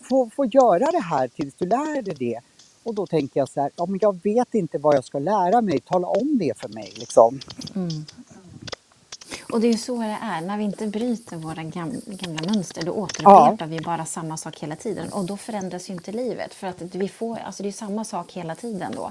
få, 0.00 0.30
få 0.30 0.44
göra 0.44 0.90
det 0.90 1.02
här 1.02 1.28
tills 1.28 1.54
du 1.54 1.66
lär 1.66 2.02
dig 2.02 2.14
det. 2.14 2.40
Och 2.82 2.94
då 2.94 3.06
tänker 3.06 3.40
jag 3.40 3.48
så 3.48 3.60
här, 3.60 3.70
ja 3.76 3.86
men 3.86 3.98
jag 4.02 4.18
vet 4.22 4.54
inte 4.54 4.78
vad 4.78 4.96
jag 4.96 5.04
ska 5.04 5.18
lära 5.18 5.60
mig, 5.60 5.80
tala 5.80 6.06
om 6.08 6.38
det 6.38 6.58
för 6.58 6.68
mig 6.68 6.92
liksom. 6.96 7.40
Mm. 7.74 8.04
Och 9.52 9.60
det 9.60 9.66
är 9.66 9.72
ju 9.72 9.78
så 9.78 9.96
det 9.98 10.18
är. 10.22 10.40
När 10.40 10.58
vi 10.58 10.64
inte 10.64 10.86
bryter 10.86 11.36
våra 11.36 11.62
gamla, 11.62 11.98
gamla 12.06 12.52
mönster 12.52 12.82
då 12.82 12.92
återupprepar 12.92 13.66
vi 13.66 13.80
bara 13.80 14.04
samma 14.04 14.36
sak 14.36 14.58
hela 14.58 14.76
tiden. 14.76 15.12
Och 15.12 15.24
då 15.24 15.36
förändras 15.36 15.90
ju 15.90 15.94
inte 15.94 16.12
livet. 16.12 16.54
För 16.54 16.66
att 16.66 16.82
vi 16.82 17.08
får, 17.08 17.38
alltså 17.38 17.62
det 17.62 17.68
är 17.68 17.72
samma 17.72 18.04
sak 18.04 18.32
hela 18.32 18.54
tiden 18.54 18.92
då. 18.96 19.04
Eh, 19.04 19.10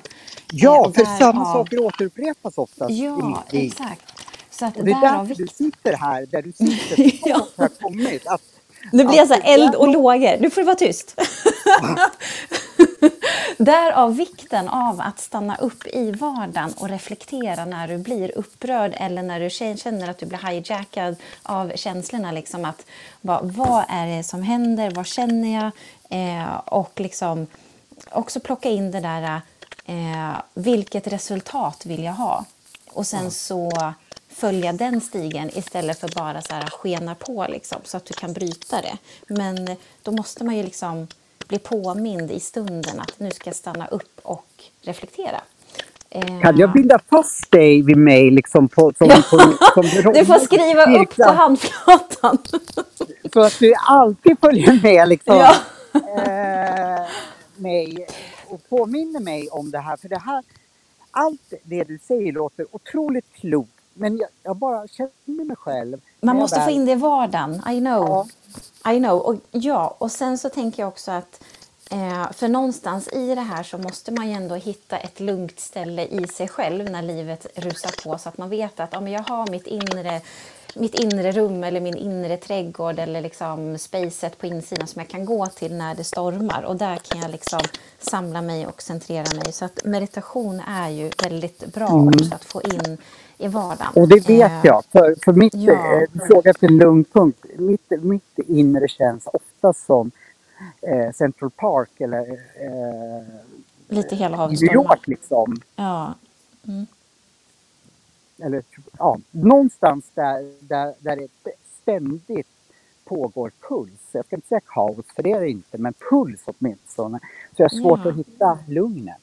Ja, 0.51 0.86
och 0.88 0.95
för 0.95 1.01
därav- 1.03 1.17
samma 1.19 1.53
saker 1.53 1.80
återupprepas 1.86 2.57
oftast 2.57 2.91
i 2.91 3.03
Ja, 3.03 3.15
mitt 3.45 3.53
liv. 3.53 3.72
exakt. 3.72 4.01
Så 4.51 4.65
att 4.65 4.78
Och 4.78 4.86
det 4.86 4.91
är 4.91 5.01
därför 5.01 5.36
du 5.36 5.43
vikt. 5.43 5.55
sitter 5.55 5.93
här, 5.93 6.26
där 6.26 6.41
du 6.41 6.51
sitter. 6.57 7.30
Ja. 7.30 7.47
Har 7.57 7.67
kommit. 7.67 8.28
Att, 8.28 8.41
Nu 8.91 9.03
blir 9.05 9.17
jag 9.17 9.28
så 9.28 9.34
här 9.34 9.53
eld 9.53 9.76
och 9.76 9.88
lågor. 9.88 10.38
Nu 10.41 10.49
får 10.49 10.61
du 10.61 10.65
vara 10.65 10.76
tyst. 10.76 11.15
Därav 13.58 14.16
vikten 14.16 14.70
av 14.70 15.02
att 15.02 15.20
stanna 15.20 15.56
upp 15.56 15.88
i 15.88 16.12
vardagen 16.12 16.74
och 16.78 16.89
reflektera 16.89 17.66
när 17.66 17.88
du 17.88 17.97
blir 17.97 18.38
upprörd 18.38 18.93
eller 18.97 19.24
när 19.24 19.39
du 19.39 19.47
kä- 19.47 19.78
känner 19.78 20.10
att 20.10 20.18
du 20.18 20.26
blir 20.26 20.49
hijackad 20.49 21.16
av 21.43 21.72
känslorna. 21.76 22.32
Liksom 22.32 22.66
att, 22.66 22.86
vad, 23.22 23.52
vad 23.52 23.84
är 23.89 24.18
det 24.18 24.24
som 24.24 24.43
händer? 24.43 24.91
Vad 24.91 25.08
känner 25.08 25.64
jag? 25.64 25.72
Eh, 26.10 26.56
och 26.56 26.99
liksom 26.99 27.47
också 28.12 28.39
plocka 28.39 28.70
in 28.70 28.91
det 28.91 28.99
där, 28.99 29.41
eh, 29.86 30.34
vilket 30.54 31.08
resultat 31.08 31.86
vill 31.86 32.04
jag 32.04 32.14
ha? 32.14 32.45
Och 32.93 33.08
sen 33.08 33.32
så 33.32 33.93
följa 34.30 34.74
den 34.74 35.02
stigen 35.02 35.58
istället 35.58 35.99
för 35.99 36.08
bara 36.16 36.41
så 36.41 36.54
här 36.54 36.68
skena 36.70 37.16
på 37.16 37.45
liksom, 37.49 37.78
så 37.84 37.97
att 37.97 38.06
du 38.06 38.14
kan 38.14 38.34
bryta 38.34 38.82
det. 38.82 38.97
Men 39.28 39.76
då 40.04 40.12
måste 40.12 40.43
man 40.43 40.58
ju 40.58 40.64
liksom 40.64 41.08
bli 41.52 41.60
påmind 41.60 42.32
i 42.32 42.39
stunden 42.39 42.99
att 42.99 43.20
nu 43.20 43.32
ska 43.32 43.49
jag 43.49 43.56
stanna 43.56 43.88
upp 43.88 44.20
och 44.24 44.47
reflektera. 44.82 45.41
Eh, 46.10 46.39
Kan 46.41 46.58
jag 46.58 46.74
binda 46.74 46.99
fast 47.10 47.52
dig 47.52 47.82
vid 47.82 47.97
mig 47.97 48.32
liksom 48.32 48.68
på, 48.68 48.93
som, 48.97 49.08
på, 49.08 49.39
som 49.74 49.84
Du 50.14 50.26
får 50.26 50.39
skriva 50.39 51.02
upp 51.02 51.16
på 51.16 51.24
handflatan. 51.32 52.38
Så 53.34 53.41
att 53.41 53.60
du 53.60 53.74
alltid 53.88 54.39
följer 54.39 54.80
med 54.84 55.10
liksom. 55.10 55.36
Ja. 55.36 55.56
eh, 55.93 57.08
mig 57.56 58.08
och 58.47 58.70
påminner 58.70 59.20
mig 59.20 59.49
om 59.49 59.72
det 59.72 59.80
här. 59.80 59.97
För 59.97 60.10
det 60.10 60.20
här, 60.20 60.43
allt 61.12 61.54
det 61.64 61.84
du 61.84 61.99
säger 62.08 62.32
låter 62.32 62.66
otroligt 62.72 63.34
klokt. 63.34 63.80
Men 63.93 64.17
jag, 64.17 64.29
jag 64.43 64.55
bara 64.55 64.87
känner 64.87 65.45
mig 65.45 65.55
själv. 65.57 66.01
Man 66.21 66.35
måste 66.35 66.59
få 66.59 66.65
väl- 66.65 66.75
in 66.75 66.85
det 66.85 66.91
i 66.91 66.95
vardagen. 66.95 67.61
I 67.69 67.79
know. 67.79 68.29
I 68.95 68.97
know. 68.97 69.19
Och, 69.19 69.35
ja, 69.51 69.95
och 69.97 70.11
sen 70.11 70.37
så 70.37 70.49
tänker 70.49 70.83
jag 70.83 70.87
också 70.87 71.11
att 71.11 71.43
eh, 71.91 72.31
för 72.31 72.47
någonstans 72.47 73.07
i 73.13 73.35
det 73.35 73.41
här 73.41 73.63
så 73.63 73.77
måste 73.77 74.11
man 74.11 74.27
ju 74.27 74.33
ändå 74.33 74.55
hitta 74.55 74.97
ett 74.97 75.19
lugnt 75.19 75.59
ställe 75.59 76.05
i 76.05 76.27
sig 76.27 76.47
själv 76.47 76.89
när 76.89 77.01
livet 77.01 77.47
rusar 77.55 78.03
på 78.03 78.17
så 78.17 78.29
att 78.29 78.37
man 78.37 78.49
vet 78.49 78.79
att 78.79 78.89
ja, 78.93 79.01
men 79.01 79.11
jag 79.11 79.23
har 79.23 79.47
mitt 79.51 79.67
inre 79.67 80.21
mitt 80.75 80.95
inre 80.95 81.31
rum 81.31 81.63
eller 81.63 81.79
min 81.81 81.97
inre 81.97 82.37
trädgård 82.37 82.99
eller 82.99 83.21
liksom 83.21 83.77
spacet 83.77 84.37
på 84.37 84.45
insidan 84.47 84.87
som 84.87 84.99
jag 84.99 85.09
kan 85.09 85.25
gå 85.25 85.45
till 85.47 85.73
när 85.73 85.95
det 85.95 86.03
stormar. 86.03 86.63
Och 86.63 86.75
där 86.75 86.95
kan 86.95 87.21
jag 87.21 87.31
liksom 87.31 87.59
samla 87.99 88.41
mig 88.41 88.67
och 88.67 88.81
centrera 88.81 89.35
mig. 89.43 89.51
Så 89.51 89.65
att 89.65 89.85
meditation 89.85 90.59
är 90.67 90.89
ju 90.89 91.11
väldigt 91.23 91.73
bra 91.73 91.87
också 91.87 92.35
att 92.35 92.45
få 92.45 92.61
in 92.61 92.97
i 93.41 93.47
vardagen. 93.47 93.87
Mm. 93.95 94.03
Och 94.03 94.07
det 94.09 94.29
vet 94.29 94.51
Eh, 94.51 94.61
jag. 94.63 94.83
För, 94.91 95.15
för 95.25 95.33
mitt, 95.33 95.53
Ja. 95.55 95.73
eh, 95.73 96.07
du 96.13 96.19
frågar 96.19 96.51
efter 96.51 96.67
en 96.67 96.77
lugn 96.77 97.03
punkt. 97.03 97.45
Mitt, 97.57 97.91
mitt 98.03 98.39
inre 98.47 98.87
känns 98.87 99.27
ofta 99.33 99.73
som 99.73 100.11
eh, 100.81 101.11
Central 101.11 101.51
Park 101.51 102.01
eller 102.01 102.31
eh, 102.55 103.23
Lite 103.87 104.15
New. 104.29 104.73
York 104.73 105.07
liksom. 105.07 105.61
Ja. 105.75 106.13
Eller 108.43 108.63
ja, 108.97 109.17
någonstans 109.31 110.05
där, 110.13 110.53
där, 110.59 110.93
där 110.99 111.15
det 111.15 111.51
ständigt 111.81 112.47
pågår 113.05 113.51
puls. 113.69 113.99
Jag 114.11 114.25
ska 114.25 114.35
inte 114.35 114.47
säga 114.47 114.61
kaos, 114.65 115.05
för 115.15 115.23
det 115.23 115.31
är 115.31 115.41
det 115.41 115.49
inte, 115.49 115.77
men 115.77 115.93
puls 116.09 116.41
åtminstone. 116.45 117.19
Så 117.55 117.61
jag 117.61 117.69
har 117.69 117.79
svårt 117.81 117.99
Ja. 118.03 118.09
att 118.11 118.17
hitta 118.17 118.59
lugnet. 118.67 119.17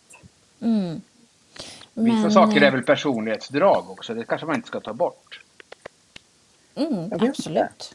Mm. 0.60 1.00
Vissa 2.04 2.22
Men, 2.22 2.30
saker 2.30 2.60
är 2.60 2.66
eh, 2.66 2.72
väl 2.72 2.82
personlighetsdrag 2.82 3.90
också. 3.90 4.14
Det 4.14 4.24
kanske 4.24 4.46
man 4.46 4.56
inte 4.56 4.68
ska 4.68 4.80
ta 4.80 4.92
bort. 4.92 5.40
Mm, 6.74 7.12
absolut. 7.12 7.94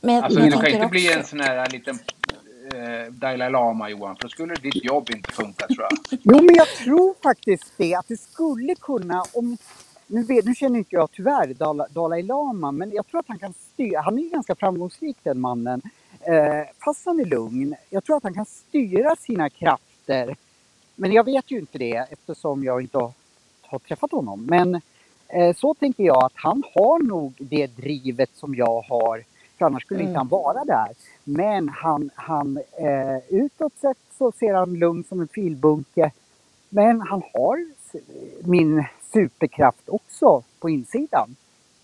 Men, 0.00 0.24
Alltså 0.24 0.40
men 0.40 0.50
du 0.50 0.56
kan 0.56 0.66
inte 0.66 0.86
bli 0.86 1.08
också... 1.08 1.18
en 1.18 1.24
sån 1.24 1.40
här 1.40 1.70
liten 1.70 1.98
eh, 2.74 3.12
Dalai 3.12 3.50
Lama 3.50 3.90
Johan. 3.90 4.16
För 4.16 4.22
då 4.22 4.28
skulle 4.28 4.54
ditt 4.54 4.84
jobb 4.84 5.10
inte 5.10 5.32
funka 5.32 5.66
tror 5.66 5.86
jag. 5.90 6.18
Jo, 6.22 6.42
men 6.42 6.54
jag 6.54 6.68
tror 6.68 7.14
faktiskt 7.22 7.72
det, 7.76 7.94
att 7.94 8.08
det 8.08 8.20
skulle 8.20 8.74
kunna, 8.74 9.24
om 9.32 9.56
nu, 10.06 10.22
vet, 10.22 10.44
nu 10.44 10.54
känner 10.54 10.78
inte 10.78 10.94
jag 10.94 11.12
tyvärr 11.12 11.54
Dalai, 11.54 11.86
Dalai 11.90 12.22
Lama, 12.22 12.72
men 12.72 12.90
jag 12.90 13.06
tror 13.06 13.20
att 13.20 13.28
han 13.28 13.38
kan 13.38 13.54
styra, 13.72 14.00
han 14.00 14.18
är 14.18 14.22
ju 14.22 14.28
ganska 14.28 14.54
framgångsrik 14.54 15.16
den 15.22 15.40
mannen, 15.40 15.82
eh, 16.20 16.62
fast 16.84 17.06
han 17.06 17.20
är 17.20 17.24
lugn. 17.24 17.74
Jag 17.90 18.04
tror 18.04 18.16
att 18.16 18.22
han 18.22 18.34
kan 18.34 18.46
styra 18.46 19.16
sina 19.16 19.50
krafter. 19.50 20.36
Men 21.00 21.12
jag 21.12 21.24
vet 21.24 21.50
ju 21.50 21.58
inte 21.58 21.78
det 21.78 21.96
eftersom 22.10 22.64
jag 22.64 22.80
inte 22.82 22.98
har, 22.98 23.12
har 23.62 23.78
träffat 23.78 24.10
honom. 24.10 24.46
Men 24.46 24.80
eh, 25.28 25.56
så 25.56 25.74
tänker 25.74 26.04
jag 26.04 26.24
att 26.24 26.32
han 26.34 26.62
har 26.74 26.98
nog 26.98 27.32
det 27.38 27.66
drivet 27.66 28.30
som 28.34 28.54
jag 28.54 28.80
har, 28.80 29.24
för 29.58 29.64
annars 29.66 29.82
skulle 29.82 30.02
inte 30.02 30.18
han 30.18 30.28
vara 30.28 30.64
där. 30.64 30.88
Men 31.24 31.68
han, 31.68 32.10
han 32.14 32.58
eh, 32.72 33.18
utåt 33.28 33.72
sett 33.80 33.98
så 34.18 34.32
ser 34.32 34.54
han 34.54 34.74
lugn 34.74 35.04
som 35.08 35.20
en 35.20 35.28
filbunke. 35.28 36.10
Men 36.68 37.00
han 37.00 37.22
har 37.34 37.66
min 38.48 38.84
superkraft 39.12 39.88
också 39.88 40.42
på 40.58 40.70
insidan. 40.70 41.36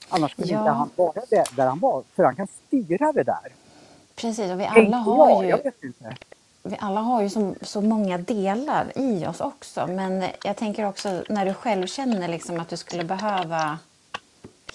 Annars 0.09 0.33
skulle 0.33 0.53
Ja. 0.53 0.59
inte 0.59 0.71
han 0.71 0.91
vara 0.97 1.23
där, 1.57 1.67
han 1.67 1.79
var, 1.79 2.03
för 2.15 2.25
han 2.25 2.37
kan 2.37 2.47
styra 2.67 3.13
det 3.13 3.23
där. 3.23 3.53
Precis, 4.15 4.51
och 4.53 4.61
vi 4.61 4.65
alla 4.65 4.97
har 4.97 5.45
jag, 5.45 5.61
ju, 5.81 5.93
jag. 5.99 6.17
Vi 6.69 6.77
alla 6.81 7.01
har 7.01 7.23
ju 7.23 7.31
så, 7.31 7.55
så 7.63 7.81
många 7.81 8.19
delar 8.19 8.93
i 8.95 9.27
oss 9.27 9.41
också. 9.41 9.87
Men 9.87 10.25
jag 10.45 10.57
tänker 10.57 10.85
också 10.89 11.23
när 11.29 11.47
du 11.47 11.55
själv 11.55 11.87
känner 11.87 12.29
liksom 12.29 12.61
att 12.61 12.69
du 12.69 12.77
skulle 12.77 13.05
behöva 13.05 13.79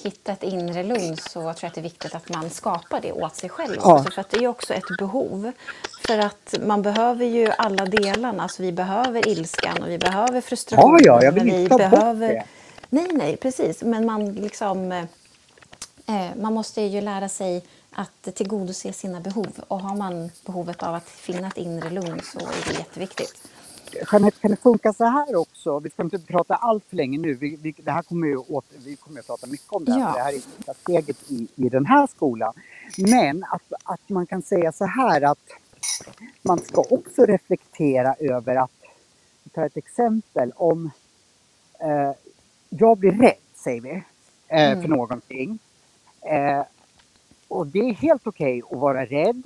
hitta 0.04 0.32
ett 0.32 0.44
inre 0.44 0.84
lugn 0.84 1.18
så 1.18 1.32
tror 1.32 1.44
jag 1.62 1.68
att 1.68 1.74
det 1.74 1.82
är 1.82 1.84
viktigt 1.84 2.16
att 2.16 2.30
man 2.30 2.50
skapar 2.50 3.02
det 3.02 3.12
åt 3.12 3.36
sig 3.36 3.50
själv 3.50 3.76
Ja. 3.84 4.00
också. 4.00 4.12
För 4.12 4.22
att 4.22 4.30
det 4.30 4.38
är 4.44 4.48
också 4.48 4.74
ett 4.74 4.98
behov. 5.00 5.52
För 6.08 6.18
att 6.20 6.56
man 6.66 6.82
behöver 6.82 7.26
ju 7.26 7.52
alla 7.58 7.86
delarna. 7.86 8.44
Alltså 8.44 8.62
vi 8.62 8.72
behöver 8.72 9.28
ilskan 9.28 9.84
och 9.84 9.90
vi 9.90 9.98
behöver 9.98 10.42
frustrationen. 10.42 11.00
Ja, 11.04 11.20
ja, 11.22 11.24
jag 11.24 11.32
vill 11.32 11.50
inte 11.50 11.70
ta 11.70 11.78
bort 11.78 11.90
behöver... 11.92 12.28
det. 12.30 12.44
Nej, 12.90 13.08
nej, 13.12 13.38
precis. 13.38 13.82
Men 13.84 14.06
man 14.06 14.34
liksom... 14.34 14.92
eh, 14.92 15.04
Eh, 16.08 16.36
man 16.42 16.54
måste 16.54 16.82
ju 16.82 17.02
lära 17.02 17.30
sig 17.30 17.64
att 17.92 18.36
tillgodose 18.36 18.94
sina 18.94 19.20
behov. 19.20 19.60
Och 19.68 19.80
har 19.80 19.96
man 19.96 20.32
behovet 20.46 20.84
av 20.84 20.96
att 20.96 21.10
finna 21.10 21.48
ett 21.48 21.58
inre 21.58 21.90
lugn 21.90 22.22
så 22.24 22.40
är 22.40 22.66
det 22.68 22.80
jätteviktigt. 22.80 23.48
Jeanette, 24.12 24.40
kan 24.42 24.52
det 24.52 24.58
funka 24.58 24.94
så 24.94 25.06
här 25.06 25.36
också? 25.36 25.80
Vi 25.80 25.90
ska 25.90 26.04
inte 26.04 26.20
prata 26.20 26.56
allt 26.56 26.84
för 26.86 26.96
länge 26.96 27.18
nu. 27.18 27.34
Vi, 27.34 27.56
vi, 27.56 27.76
det 27.78 27.92
här 27.92 28.02
kommer 28.02 28.28
ju 28.28 28.38
åter, 28.38 28.78
vi 28.86 28.96
kommer 28.96 29.20
att 29.20 29.28
prata 29.28 29.48
mycket 29.48 29.72
om 29.72 29.86
det 29.86 29.92
här. 29.92 30.00
Ja. 30.00 30.14
Det 30.14 30.22
här 30.22 30.34
är 30.34 30.40
första 30.40 30.74
steget 30.74 31.32
i, 31.32 31.48
i 31.56 31.70
den 31.70 31.86
här 31.86 32.08
skolan. 32.08 32.54
Men 32.98 33.44
att, 33.44 33.74
att 33.84 34.10
man 34.10 34.26
kan 34.26 34.42
säga 34.42 34.72
så 34.72 34.86
här 34.86 35.22
att 35.22 35.50
man 36.42 36.60
ska 36.60 36.82
också 36.90 37.26
reflektera 37.26 38.16
över 38.20 38.56
att, 38.56 38.72
vi 39.44 39.50
tar 39.50 39.66
ett 39.66 39.78
exempel, 39.78 40.52
om 40.56 40.92
eh, 41.80 42.12
jag 42.70 42.98
blir 42.98 43.12
rädd, 43.12 43.36
säger 43.56 43.82
vi, 43.82 44.04
eh, 44.48 44.82
för 44.82 44.88
någonting. 44.88 45.60
Eh, 46.22 46.64
och 47.52 47.68
det 47.68 47.80
är 47.80 47.94
helt 47.94 48.28
okej 48.28 48.64
att 48.72 48.80
vara 48.80 49.06
rädd. 49.06 49.44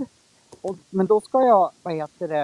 Och, 0.61 0.77
men 0.91 1.07
då 1.07 1.21
ska 1.21 1.41
jag, 1.41 1.71
vad 1.83 1.95
heter 1.95 2.29
det, 2.29 2.43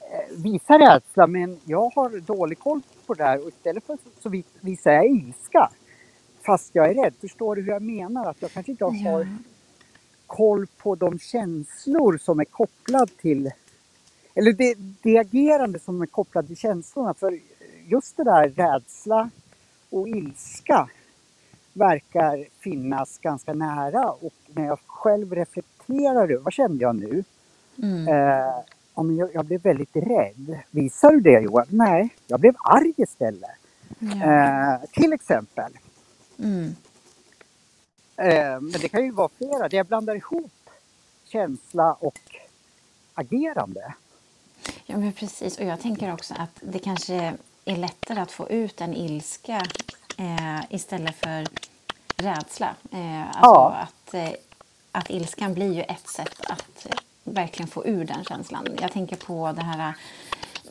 eh, 0.00 0.36
visa 0.44 0.78
rädsla 0.78 1.26
men 1.26 1.60
jag 1.64 1.90
har 1.96 2.20
dålig 2.20 2.58
koll 2.60 2.82
på 3.06 3.14
det 3.14 3.24
här 3.24 3.42
och 3.42 3.48
istället 3.48 3.84
för 3.84 3.96
så, 3.96 4.10
så 4.22 4.28
vis- 4.28 4.46
visar 4.60 4.92
jag 4.92 5.06
ilska. 5.06 5.70
Fast 6.46 6.70
jag 6.74 6.90
är 6.90 6.94
rädd. 7.04 7.14
Förstår 7.20 7.56
du 7.56 7.62
hur 7.62 7.72
jag 7.72 7.82
menar? 7.82 8.30
Att 8.30 8.42
jag 8.42 8.52
kanske 8.52 8.72
inte 8.72 8.84
har 8.84 9.28
koll 10.26 10.66
på 10.78 10.94
de 10.94 11.18
känslor 11.18 12.18
som 12.18 12.40
är 12.40 12.44
kopplade 12.44 13.12
till 13.22 13.50
eller 14.34 14.52
det, 14.52 14.74
det 15.02 15.18
agerande 15.18 15.80
som 15.80 16.02
är 16.02 16.06
kopplat 16.06 16.46
till 16.46 16.56
känslorna. 16.58 17.14
För 17.14 17.40
just 17.86 18.18
det 18.18 18.24
där 18.24 18.48
rädsla 18.48 19.30
och 19.90 20.08
ilska 20.08 20.90
verkar 21.74 22.44
finnas 22.60 23.18
ganska 23.18 23.54
nära 23.54 24.10
och 24.10 24.32
när 24.46 24.66
jag 24.66 24.78
själv 24.86 25.34
reflekterar 25.34 26.22
över 26.22 26.36
vad 26.36 26.52
kände 26.52 26.82
jag 26.84 26.96
nu? 26.96 27.24
Mm. 27.82 28.08
Eh, 28.08 29.16
jag, 29.18 29.34
jag 29.34 29.44
blev 29.44 29.62
väldigt 29.62 29.96
rädd. 29.96 30.58
Visar 30.70 31.12
du 31.12 31.20
det 31.20 31.40
Johan? 31.40 31.66
Nej, 31.68 32.08
jag 32.26 32.40
blev 32.40 32.54
arg 32.58 32.94
istället. 32.96 33.50
Ja. 33.98 34.24
Eh, 34.24 34.80
till 34.92 35.12
exempel. 35.12 35.72
Mm. 36.38 36.76
Eh, 38.16 38.60
men 38.60 38.72
det 38.80 38.88
kan 38.88 39.04
ju 39.04 39.10
vara 39.10 39.28
flera. 39.38 39.68
Det 39.68 39.76
jag 39.76 39.86
blandar 39.86 40.14
ihop 40.14 40.52
känsla 41.24 41.92
och 41.92 42.18
agerande. 43.14 43.94
Ja, 44.86 44.96
men 44.98 45.12
precis. 45.12 45.58
Och 45.58 45.64
jag 45.64 45.80
tänker 45.80 46.12
också 46.12 46.34
att 46.38 46.58
det 46.60 46.78
kanske 46.78 47.34
är 47.64 47.76
lättare 47.76 48.20
att 48.20 48.32
få 48.32 48.48
ut 48.48 48.80
en 48.80 48.94
ilska 48.94 49.62
eh, 50.16 50.60
istället 50.70 51.14
för 51.16 51.46
rädsla. 52.16 52.74
Eh, 52.92 53.22
alltså 53.26 53.40
Ja. 53.42 53.76
att, 53.82 54.14
eh, 54.14 54.30
att 54.92 55.10
ilskan 55.10 55.54
blir 55.54 55.72
ju 55.72 55.82
ett 55.82 56.08
sätt 56.08 56.40
att 56.48 56.86
verkligen 57.24 57.68
få 57.68 57.86
ur 57.86 58.04
den 58.04 58.24
känslan. 58.24 58.66
Jag 58.80 58.92
tänker 58.92 59.16
på 59.16 59.52
det 59.52 59.62
här 59.62 59.88
eh, 59.88 59.94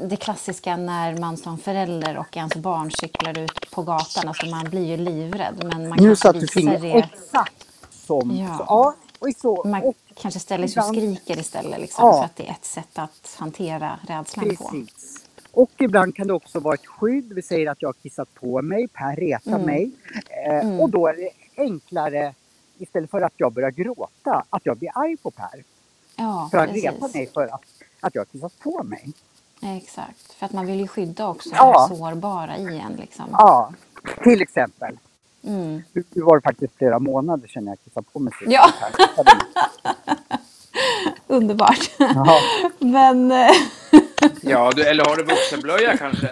det 0.07 0.15
klassiska 0.15 0.77
när 0.77 1.17
man 1.17 1.37
som 1.37 1.57
förälder 1.57 2.17
och 2.17 2.37
ens 2.37 2.55
barn 2.55 2.91
cyklar 2.91 3.37
ut 3.39 3.71
på 3.71 3.81
gatan. 3.83 4.27
Alltså 4.27 4.45
man 4.45 4.69
blir 4.69 4.85
ju 4.85 4.97
livrädd. 4.97 5.63
Men 5.63 5.89
man 5.89 5.97
Nu 6.01 6.15
satte 6.15 6.39
du 6.39 6.47
fingret 6.47 7.05
exakt 7.05 7.67
som... 7.91 8.31
Ja. 8.37 8.65
Ja, 8.69 8.95
och 9.19 9.29
så, 9.41 9.63
Man 9.65 9.81
och 9.83 9.95
kanske 10.21 10.39
ställer 10.39 10.67
sig 10.67 10.81
och 10.83 10.87
skriker 10.95 11.39
istället. 11.39 11.79
Liksom, 11.81 12.05
Ja. 12.05 12.13
För 12.17 12.25
att 12.25 12.35
det 12.35 12.47
är 12.47 12.51
ett 12.51 12.65
sätt 12.65 12.99
att 12.99 13.35
hantera 13.39 13.99
rädslan 14.07 14.55
på. 14.55 14.71
Och 15.54 15.72
ibland 15.78 16.16
kan 16.16 16.28
det 16.28 16.34
också 16.34 16.60
vara 16.60 16.74
ett 16.74 16.86
skydd. 16.88 17.34
Vi 17.34 17.41
säger 17.41 17.72
att 17.72 17.82
jag 17.82 17.89
har 17.89 17.93
kissat 17.93 18.34
på 18.34 18.62
mig, 18.62 18.88
Per 18.88 19.16
retar 19.16 19.51
Mm. 19.51 19.66
mig. 19.66 19.91
Eh, 20.47 20.80
Och 20.82 20.89
då 20.89 21.08
är 21.08 21.14
det 21.14 21.30
enklare, 21.62 22.34
istället 22.78 23.12
för 23.12 23.22
att 23.22 23.34
jag 23.38 23.54
börjar 23.54 23.72
gråta, 23.72 24.43
att 24.49 24.66
jag 24.66 24.78
blir 24.78 24.91
arg 24.95 25.18
på 25.18 25.32
Per. 25.32 25.64
Ja, 26.16 26.47
För 26.51 26.58
att 26.58 26.70
reta 26.74 27.08
mig 27.14 27.28
för 27.34 27.43
att, 27.47 27.62
att 27.99 28.16
jag 28.16 28.22
har 28.22 28.26
kissat 28.26 28.60
på 28.60 28.84
mig. 28.84 29.14
Exakt, 29.62 30.34
för 30.34 30.45
att 30.45 30.51
man 30.54 30.66
vill 30.66 30.80
ju 30.80 30.88
skydda 30.88 31.28
också 31.28 31.49
Ja. 31.54 31.88
det 31.89 31.95
sårbara 31.95 32.58
i 32.58 32.80
en. 32.80 32.91
Liksom. 32.93 33.26
Ja, 33.32 33.74
till 34.24 34.41
exempel. 34.41 34.97
Mm. 35.43 35.82
Nu 35.93 36.04
var 36.22 36.36
det 36.36 36.41
faktiskt 36.41 36.76
flera 36.78 36.99
månader 36.99 37.47
sedan 37.47 37.68
jag 37.68 37.78
kissade 37.84 38.06
på 38.14 38.20
mig. 38.20 38.34
Ja. 38.47 38.70
Underbart. 41.28 41.91
Men 42.80 43.32
eh, 43.32 43.51
Ja, 44.45 44.71
du, 44.75 44.83
eller 44.83 45.05
har 45.05 45.15
du 45.15 45.23
vuxenblöja 45.23 45.97
kanske? 45.97 46.29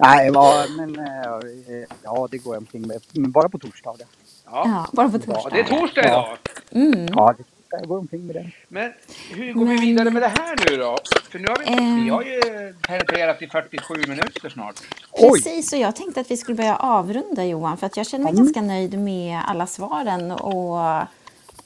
Nej, 0.00 0.30
ja, 0.34 0.64
men 0.78 0.98
eh, 0.98 1.84
ja, 2.02 2.28
det 2.30 2.38
går 2.38 2.54
jag 2.54 2.60
omkring 2.60 2.86
med. 2.86 3.00
Men 3.12 3.30
bara 3.30 3.48
på 3.48 3.58
torsdagar. 3.58 4.06
Ja. 4.46 4.62
ja, 4.66 4.86
bara 4.92 5.08
på 5.08 5.18
Ja, 5.26 5.34
torsdag. 5.34 5.50
Det 5.50 5.60
är 5.60 5.64
torsdag 5.80 6.04
idag. 6.04 6.36
Mm. 6.70 7.06
Ja, 7.14 7.34
det, 7.38 7.44
jag 7.70 7.88
går 7.88 7.98
omkring 7.98 8.26
med 8.26 8.36
det. 8.36 8.50
Men 8.68 8.92
hur 9.30 9.52
går 9.52 9.60
vi 9.60 9.66
Men- 9.74 9.80
vidare 9.80 10.10
med 10.10 10.22
det 10.22 10.28
här 10.38 10.56
nu 10.70 10.76
då? 10.76 10.98
För 11.30 11.38
nu 11.38 11.48
har 11.48 11.56
vi, 11.58 11.64
Eh. 11.72 12.04
vi 12.04 12.08
har 12.10 12.22
ju 12.22 12.74
penetrerat 12.82 13.42
i 13.42 13.46
47 13.46 13.94
minuter 14.08 14.48
snart. 14.48 14.74
Oj. 15.12 15.42
Precis, 15.42 15.72
och 15.72 15.78
jag 15.78 15.96
tänkte 15.96 16.20
att 16.20 16.30
vi 16.30 16.36
skulle 16.36 16.54
börja 16.56 16.76
avrunda 16.76 17.44
Johan, 17.44 17.76
för 17.76 17.86
att 17.86 17.96
jag 17.96 18.06
känner 18.06 18.24
mig 18.24 18.32
Mm. 18.32 18.44
ganska 18.44 18.60
nöjd 18.62 18.98
med 18.98 19.40
alla 19.46 19.66
svaren 19.66 20.30
och 20.30 21.02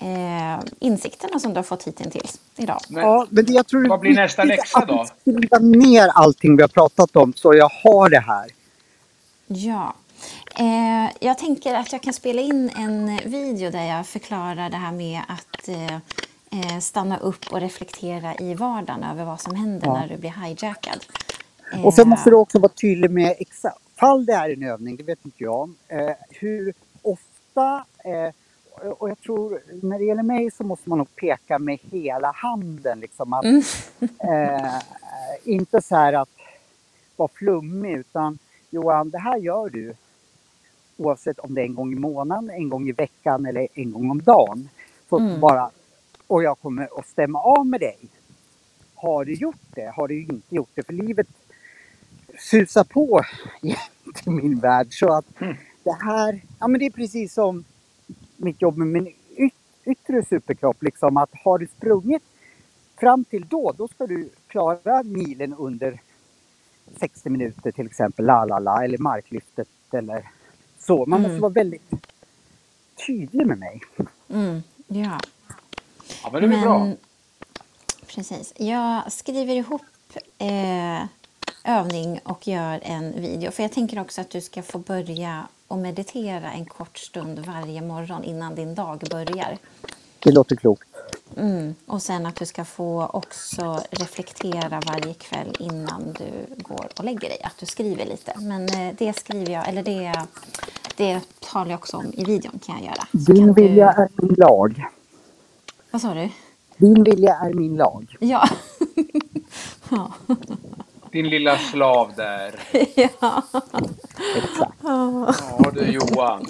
eh, 0.01 0.61
insikterna 0.80 1.38
som 1.40 1.53
du 1.53 1.59
har 1.59 1.62
fått 1.64 1.82
hittills 1.82 2.40
idag. 2.57 2.80
Men, 2.88 3.03
Ja, 3.05 3.26
men 3.30 3.44
det 3.44 3.53
jag 3.53 3.66
tror 3.66 3.88
Vad 3.88 4.01
blir 4.01 4.14
nästa 4.14 4.44
läxa 4.44 4.78
att 4.78 4.88
då? 4.88 5.07
Skriva 5.20 5.59
ner 5.59 6.09
allting 6.09 6.57
vi 6.57 6.62
har 6.62 6.68
pratat 6.68 7.16
om 7.16 7.32
så 7.36 7.55
jag 7.55 7.70
har 7.84 8.09
det 8.11 8.20
här. 8.20 8.51
Ja. 9.46 9.94
Eh, 10.59 11.11
jag 11.20 11.38
tänker 11.38 11.74
att 11.74 11.92
jag 11.92 12.03
kan 12.03 12.12
spela 12.12 12.40
in 12.42 12.70
en 12.76 13.16
video 13.30 13.70
där 13.70 13.84
jag 13.84 14.07
förklarar 14.07 14.70
det 14.70 14.76
här 14.76 14.92
med 14.92 15.20
att 15.28 15.68
eh, 15.68 15.94
eh, 16.61 16.78
stanna 16.80 17.18
upp 17.18 17.46
och 17.53 17.61
reflektera 17.61 18.34
i 18.36 18.55
vardagen 18.55 19.05
över 19.05 19.24
vad 19.24 19.40
som 19.40 19.55
händer 19.55 19.86
Ja. 19.86 19.94
när 20.01 20.09
du 20.09 20.16
blir 20.16 20.34
hijackad. 20.46 21.05
Och 21.84 21.94
sen 21.94 22.03
Eh, 22.03 22.09
måste 22.09 22.30
du 22.30 22.36
också 22.36 22.59
vara 22.59 22.72
tydlig 22.72 23.11
med 23.11 23.34
exakt, 23.38 23.78
fall 24.01 24.26
det 24.26 24.32
är 24.32 24.51
en 24.53 24.62
övning, 24.62 24.96
det 24.96 25.03
vet 25.03 25.24
inte 25.24 25.44
jag 25.44 25.70
eh, 25.88 26.11
hur 26.30 26.74
ofta 27.03 27.84
eh, 28.05 28.34
och 28.89 29.11
jag 29.11 29.20
tror 29.20 29.61
när 29.83 29.99
det 29.99 30.05
gäller 30.05 30.22
mig 30.22 30.51
så 30.51 30.64
måste 30.64 30.89
man 30.89 30.99
nog 30.99 31.16
peka 31.16 31.59
med 31.59 31.78
hela 31.91 32.33
handen 32.33 33.01
liksom 33.01 33.33
att 33.33 33.45
Mm. 33.45 33.62
eh, 34.20 34.81
inte 35.45 35.83
så 35.83 35.97
här 35.97 36.12
att 36.12 36.28
vara 37.16 37.31
flummig 37.35 37.93
utan 37.93 38.39
Johan 38.70 39.11
det 39.11 39.18
här 39.18 39.37
gör 39.39 39.70
du 39.70 39.95
oavsett 40.97 41.39
om 41.39 41.55
det 41.55 41.61
är 41.61 41.64
en 41.64 41.74
gång 41.74 41.93
i 41.93 41.97
månaden, 41.97 42.51
en 42.51 42.68
gång 42.68 42.89
i 42.89 42.93
veckan 42.93 43.47
eller 43.47 43.68
en 43.74 43.93
gång 43.93 44.11
om 44.11 44.22
dagen. 44.22 44.68
Så 45.09 45.18
Mm. 45.18 45.41
bara, 45.41 45.70
och 46.26 46.43
jag 46.43 46.59
kommer 46.61 46.99
att 47.01 47.09
stämma 47.09 47.41
av 47.43 47.66
med 47.66 47.81
dig. 47.81 47.99
Har 48.95 49.24
du 49.24 49.35
gjort 49.35 49.57
det? 49.74 49.93
Har 49.97 50.09
du 50.09 50.22
inte 50.22 50.55
gjort 50.55 50.70
det? 50.74 50.83
För 50.87 50.93
livet 50.93 51.26
susar 52.39 52.85
på 52.85 53.22
i 54.26 54.31
min 54.31 54.59
värld. 54.61 54.87
Så 54.91 55.12
att 55.12 55.26
det 55.85 55.93
här, 56.01 56.41
ja 56.61 56.68
men 56.68 56.81
det 56.81 56.87
är 56.87 56.91
precis 56.91 57.35
som 57.35 57.64
mitt 58.41 58.62
jobb 58.62 58.76
med 58.76 58.88
min 58.88 59.14
yt, 59.36 59.55
yttre 59.84 60.24
superkropp. 60.24 60.82
Liksom 60.82 61.16
att 61.16 61.30
har 61.45 61.59
du 61.59 61.66
sprungit 61.66 62.22
fram 63.01 63.24
till 63.24 63.47
då, 63.49 63.72
då 63.78 63.88
ska 63.88 64.07
du 64.07 64.30
klara 64.49 65.03
milen 65.03 65.55
under 65.55 66.01
60 67.01 67.28
minuter 67.30 67.70
till 67.70 67.86
exempel, 67.86 68.24
la 68.26 68.45
la 68.45 68.59
la, 68.59 68.84
eller 68.84 68.99
marklyftet 68.99 69.68
eller 69.93 70.28
så. 70.78 71.07
Man 71.07 71.20
måste 71.20 71.30
Mm. 71.32 71.41
vara 71.43 71.53
väldigt 71.53 71.91
tydlig 73.07 73.47
med 73.47 73.59
mig. 73.59 73.80
Mm, 74.28 74.62
ja. 74.86 75.20
Ja, 76.22 76.30
men 76.32 76.43
det 76.43 76.49
blir 76.49 76.61
bra. 76.61 76.93
Precis. 78.07 78.53
Jag 78.57 79.12
skriver 79.12 79.55
ihop 79.55 79.82
eh, 80.38 81.05
övning 81.64 82.20
och 82.24 82.49
gör 82.49 82.80
en 82.82 83.12
video. 83.22 83.51
För 83.51 83.62
jag 83.62 83.72
tänker 83.72 84.01
också 84.01 84.20
att 84.20 84.30
du 84.30 84.41
ska 84.41 84.62
få 84.62 84.78
börja 84.78 85.49
och 85.70 85.78
meditera 85.78 86.52
en 86.52 86.64
kort 86.64 86.98
stund 86.98 87.38
varje 87.38 87.82
morgon 87.82 88.24
innan 88.24 88.54
din 88.54 88.74
dag 88.74 89.02
börjar. 89.10 89.58
Det 90.18 90.30
låter 90.32 90.56
klokt. 90.56 90.88
Mm. 91.36 91.74
Och 91.86 92.02
sen 92.02 92.26
att 92.26 92.36
du 92.36 92.46
ska 92.46 92.64
få 92.64 93.06
också 93.12 93.80
reflektera 93.90 94.80
varje 94.86 95.14
kväll 95.14 95.56
innan 95.58 96.12
du 96.18 96.62
går 96.62 96.88
och 96.98 97.04
lägger 97.04 97.28
dig. 97.28 97.42
Att 97.44 97.58
du 97.58 97.66
skriver 97.66 98.06
lite. 98.06 98.32
Men 98.40 98.68
eh, 98.68 98.94
det 98.98 99.12
skriver 99.12 99.52
jag, 99.52 99.68
eller 99.68 99.82
det, 99.82 100.12
det 100.96 101.20
talar 101.40 101.70
jag 101.70 101.78
också 101.78 101.96
om 101.96 102.12
i 102.14 102.24
videon 102.24 102.58
kan 102.66 102.74
jag 102.76 102.84
göra. 102.84 103.06
Din 103.12 103.36
kan 103.36 103.46
du- 103.46 103.62
vilja 103.62 103.92
är 103.92 104.08
min 104.16 104.34
lag. 104.34 104.84
Vad 105.90 106.02
sa 106.02 106.14
du? 106.14 106.28
Din 106.76 107.04
vilja 107.04 107.34
är 107.34 107.54
min 107.54 107.76
lag. 107.76 108.16
Ja. 108.20 108.48
ja. 109.90 110.12
Din 111.11 111.28
lilla 111.28 111.58
slav 111.58 112.12
där. 112.16 112.54
ja. 112.94 113.42
Exakt. 114.36 114.72
Ja 114.82 115.70
du 115.74 115.80
Johan. 115.84 116.46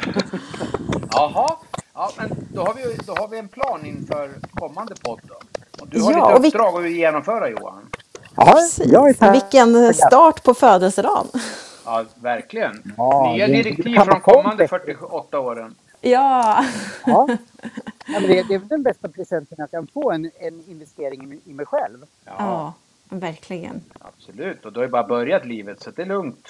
Jaha. 1.13 1.57
Ja, 1.95 2.11
men 2.17 2.31
då 2.55 2.61
har, 2.65 2.75
vi, 2.75 2.97
då 3.07 3.13
har 3.15 3.29
vi 3.29 3.39
en 3.39 3.49
plan 3.49 3.87
inför 3.87 4.31
kommande 4.55 4.95
podd 5.05 5.21
då. 5.29 5.35
Och 5.83 5.89
du 5.89 6.03
har 6.03 6.13
Ja, 6.13 6.19
lite 6.29 6.39
och 6.39 6.45
vi- 6.45 6.49
uppdrag 6.49 6.85
att 6.87 6.91
genomföra 6.93 7.49
Johan. 7.51 7.83
Ja, 8.37 8.59
jag 8.85 9.09
är 9.11 9.15
här. 9.21 9.33
Vilken 9.33 9.95
start 9.95 10.43
på 10.43 10.55
födelsedagen. 10.55 11.27
Ja, 11.85 12.05
verkligen. 12.15 12.93
Ja, 12.97 13.33
Nya 13.35 13.47
det- 13.47 13.53
direktiv 13.53 13.95
det- 13.95 14.05
från 14.05 14.21
kommande 14.21 14.69
48 14.69 15.39
åren. 15.41 15.75
Ja. 16.01 16.65
Ja. 17.07 17.29
Ja, 18.13 18.21
men 18.21 18.29
det, 18.31 18.43
det 18.49 18.55
är 18.55 18.59
väl 18.59 18.69
den 18.69 18.83
bästa 18.83 19.09
presenten 19.09 19.57
jag 19.59 19.71
kan 19.71 19.87
få, 19.95 20.11
en, 20.13 20.31
en 20.41 20.65
investering 20.69 21.33
i, 21.47 21.51
i 21.51 21.55
mig 21.55 21.67
själv. 21.67 21.99
Ja, 22.25 22.33
ja, 22.39 22.73
verkligen. 23.19 23.81
absolut. 23.99 24.65
Och 24.67 24.73
då 24.73 24.81
har 24.81 24.85
ju 24.85 24.91
bara 24.91 25.05
börjat 25.07 25.47
livet, 25.47 25.83
så 25.83 25.91
det 25.91 26.03
är 26.03 26.07
lugnt. 26.07 26.49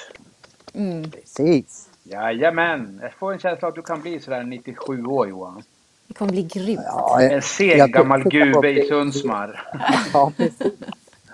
Mm. 0.74 1.10
Precis. 1.10 1.88
Jajamän. 2.02 2.98
Jag 3.02 3.14
får 3.14 3.32
en 3.32 3.38
känsla 3.38 3.68
att 3.68 3.74
du 3.74 3.82
kan 3.82 4.00
bli 4.02 4.20
sådär 4.20 4.42
97 4.44 5.04
år 5.06 5.28
Johan. 5.28 5.62
Det 6.06 6.14
kommer 6.14 6.32
bli 6.32 6.42
grymt. 6.42 6.80
Ja, 6.84 7.20
En 7.22 7.42
seg 7.42 7.78
jag 7.78 7.90
gammal 7.90 8.22
på 8.22 8.28
gube 8.28 8.70
i. 8.70 8.88
Sundsmar. 8.88 9.72
Ja, 10.12 10.32
precis. 10.36 10.72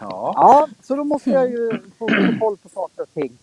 Ja. 0.01 0.33
Ja, 0.37 0.69
så 0.83 0.97
då 0.97 1.05
måste 1.05 1.31
jag 1.31 1.51
ju 1.51 1.71
få 1.99 2.09
koll 2.41 2.57
på 2.57 2.69
saker 2.69 3.03
och 3.03 3.15
ting. 3.15 3.39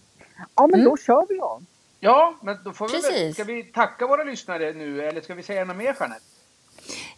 Ja, 0.56 0.68
men 0.68 0.74
Mm. 0.80 0.86
då 0.86 0.98
kör 0.98 1.26
vi 1.30 1.38
då. 1.38 1.62
Ja, 2.00 2.36
men 2.42 2.58
då 2.66 2.72
får 2.74 2.88
vi 2.88 2.94
väl, 2.94 3.02
Precis. 3.02 3.36
Ska 3.36 3.44
vi 3.44 3.64
tacka 3.64 4.08
våra 4.08 4.24
lyssnare 4.24 4.74
nu 4.74 5.02
eller 5.02 5.22
ska 5.22 5.34
vi 5.34 5.44
säga 5.44 5.66
något 5.66 5.78
mer 5.78 5.96
Jeanette? 6.00 6.26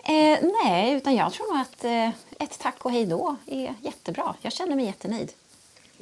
Eh, 0.04 0.40
nej, 0.64 0.94
utan 0.94 1.16
jag 1.16 1.34
tror 1.34 1.54
nog 1.54 1.62
att 1.62 1.84
eh, 1.84 2.08
ett 2.40 2.60
tack 2.60 2.86
och 2.86 2.92
hej 2.92 3.06
då 3.06 3.36
är 3.46 3.74
jättebra. 3.82 4.36
Jag 4.42 4.54
känner 4.54 4.76
mig 4.76 4.86
jättenöjd. 4.86 5.32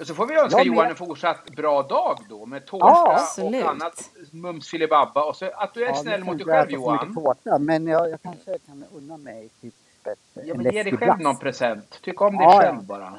Så 0.01 0.15
får 0.15 0.27
vi 0.27 0.35
önska. 0.35 0.63
Johan 0.63 0.89
en 0.89 0.95
fortsatt 0.95 1.45
bra 1.45 1.83
dag 1.83 2.19
då 2.29 2.45
med 2.45 2.65
tårta 2.65 2.85
ja, 2.87 3.43
och 3.43 3.69
annat 3.69 4.09
mums 4.31 4.69
filibabba. 4.69 5.23
Och 5.23 5.35
så 5.35 5.49
att 5.55 5.73
du 5.73 5.83
är 5.83 5.87
ja, 5.87 5.95
snäll 5.95 6.23
mot 6.23 6.37
dig 6.37 6.45
själv 6.45 6.71
Johan. 6.71 7.15
Tårta, 7.15 7.59
men 7.59 7.87
jag, 7.87 8.09
jag 8.09 8.21
kanske 8.21 8.57
kan 8.65 8.85
unna 8.93 9.17
mig 9.17 9.49
typ 9.61 9.73
ett, 10.07 10.19
ja, 10.33 10.55
men 10.55 10.73
Ge 10.73 10.83
dig 10.83 10.97
själv 10.97 11.19
någon 11.19 11.37
present. 11.37 11.99
Tyck 12.01 12.21
om 12.21 12.37
dig 12.37 12.47
ja, 12.47 12.59
själv 12.59 12.83
bara. 12.83 13.13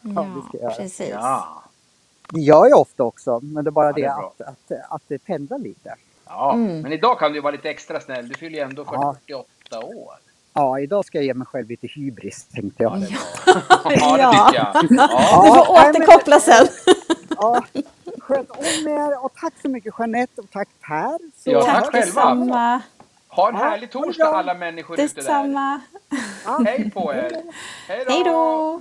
Ja, 0.00 0.26
precis. 0.76 1.08
Ja. 1.10 1.62
Det 2.28 2.40
gör 2.40 2.66
jag 2.68 2.80
ofta 2.80 3.02
också, 3.02 3.40
men 3.42 3.64
det 3.64 3.68
är 3.68 3.72
bara 3.72 3.92
det, 3.92 4.04
är 4.04 4.08
att, 4.08 4.40
att, 4.40 4.72
att, 4.72 4.90
att 4.90 5.02
det 5.08 5.18
pendlar 5.18 5.58
lite. 5.58 5.94
Ja, 6.26 6.52
mm. 6.54 6.80
men 6.80 6.92
idag 6.92 7.18
kan 7.18 7.32
du 7.32 7.40
vara 7.40 7.52
lite 7.52 7.70
extra 7.70 8.00
snäll. 8.00 8.28
Du 8.28 8.34
fyller 8.34 8.58
ju 8.58 8.64
ändå 8.64 8.84
48 8.84 9.16
åtta 9.64 9.86
år. 9.86 10.14
Ja, 10.54 10.80
idag 10.80 11.04
ska 11.04 11.18
jag 11.18 11.24
ge 11.24 11.34
mig 11.34 11.46
själv 11.46 11.68
lite 11.68 11.86
hybris 11.86 12.44
tänkte 12.44 12.82
jag. 12.82 12.98
Ja, 12.98 13.06
ja 13.84 13.90
det 13.90 13.94
tycker 13.94 14.54
jag. 14.54 14.54
Ja. 14.54 14.82
Du 14.82 14.96
får 14.96 15.70
återkoppla 15.70 16.40
sen. 16.40 16.66
Ja, 17.36 17.64
sköt 18.18 18.50
om 18.50 18.88
er 18.88 19.24
och 19.24 19.32
tack 19.40 19.52
så 19.62 19.68
mycket 19.68 19.94
Jeanette 19.98 20.40
och 20.40 20.50
tack 20.50 20.68
Per. 20.80 21.18
Så 21.36 21.50
ja, 21.50 21.62
tack 21.62 21.86
själva. 21.92 22.82
Ha 23.28 23.48
en 23.48 23.54
härlig 23.54 23.90
torsdag 23.90 24.26
alla 24.26 24.54
människor 24.54 24.96
Detsamma. 24.96 25.80
ute 26.08 26.16
där. 26.16 26.18
Detsamma. 26.46 26.70
Hej 26.70 26.90
på 26.90 27.14
er. 27.14 27.42
Hej 27.88 28.24
då. 28.24 28.80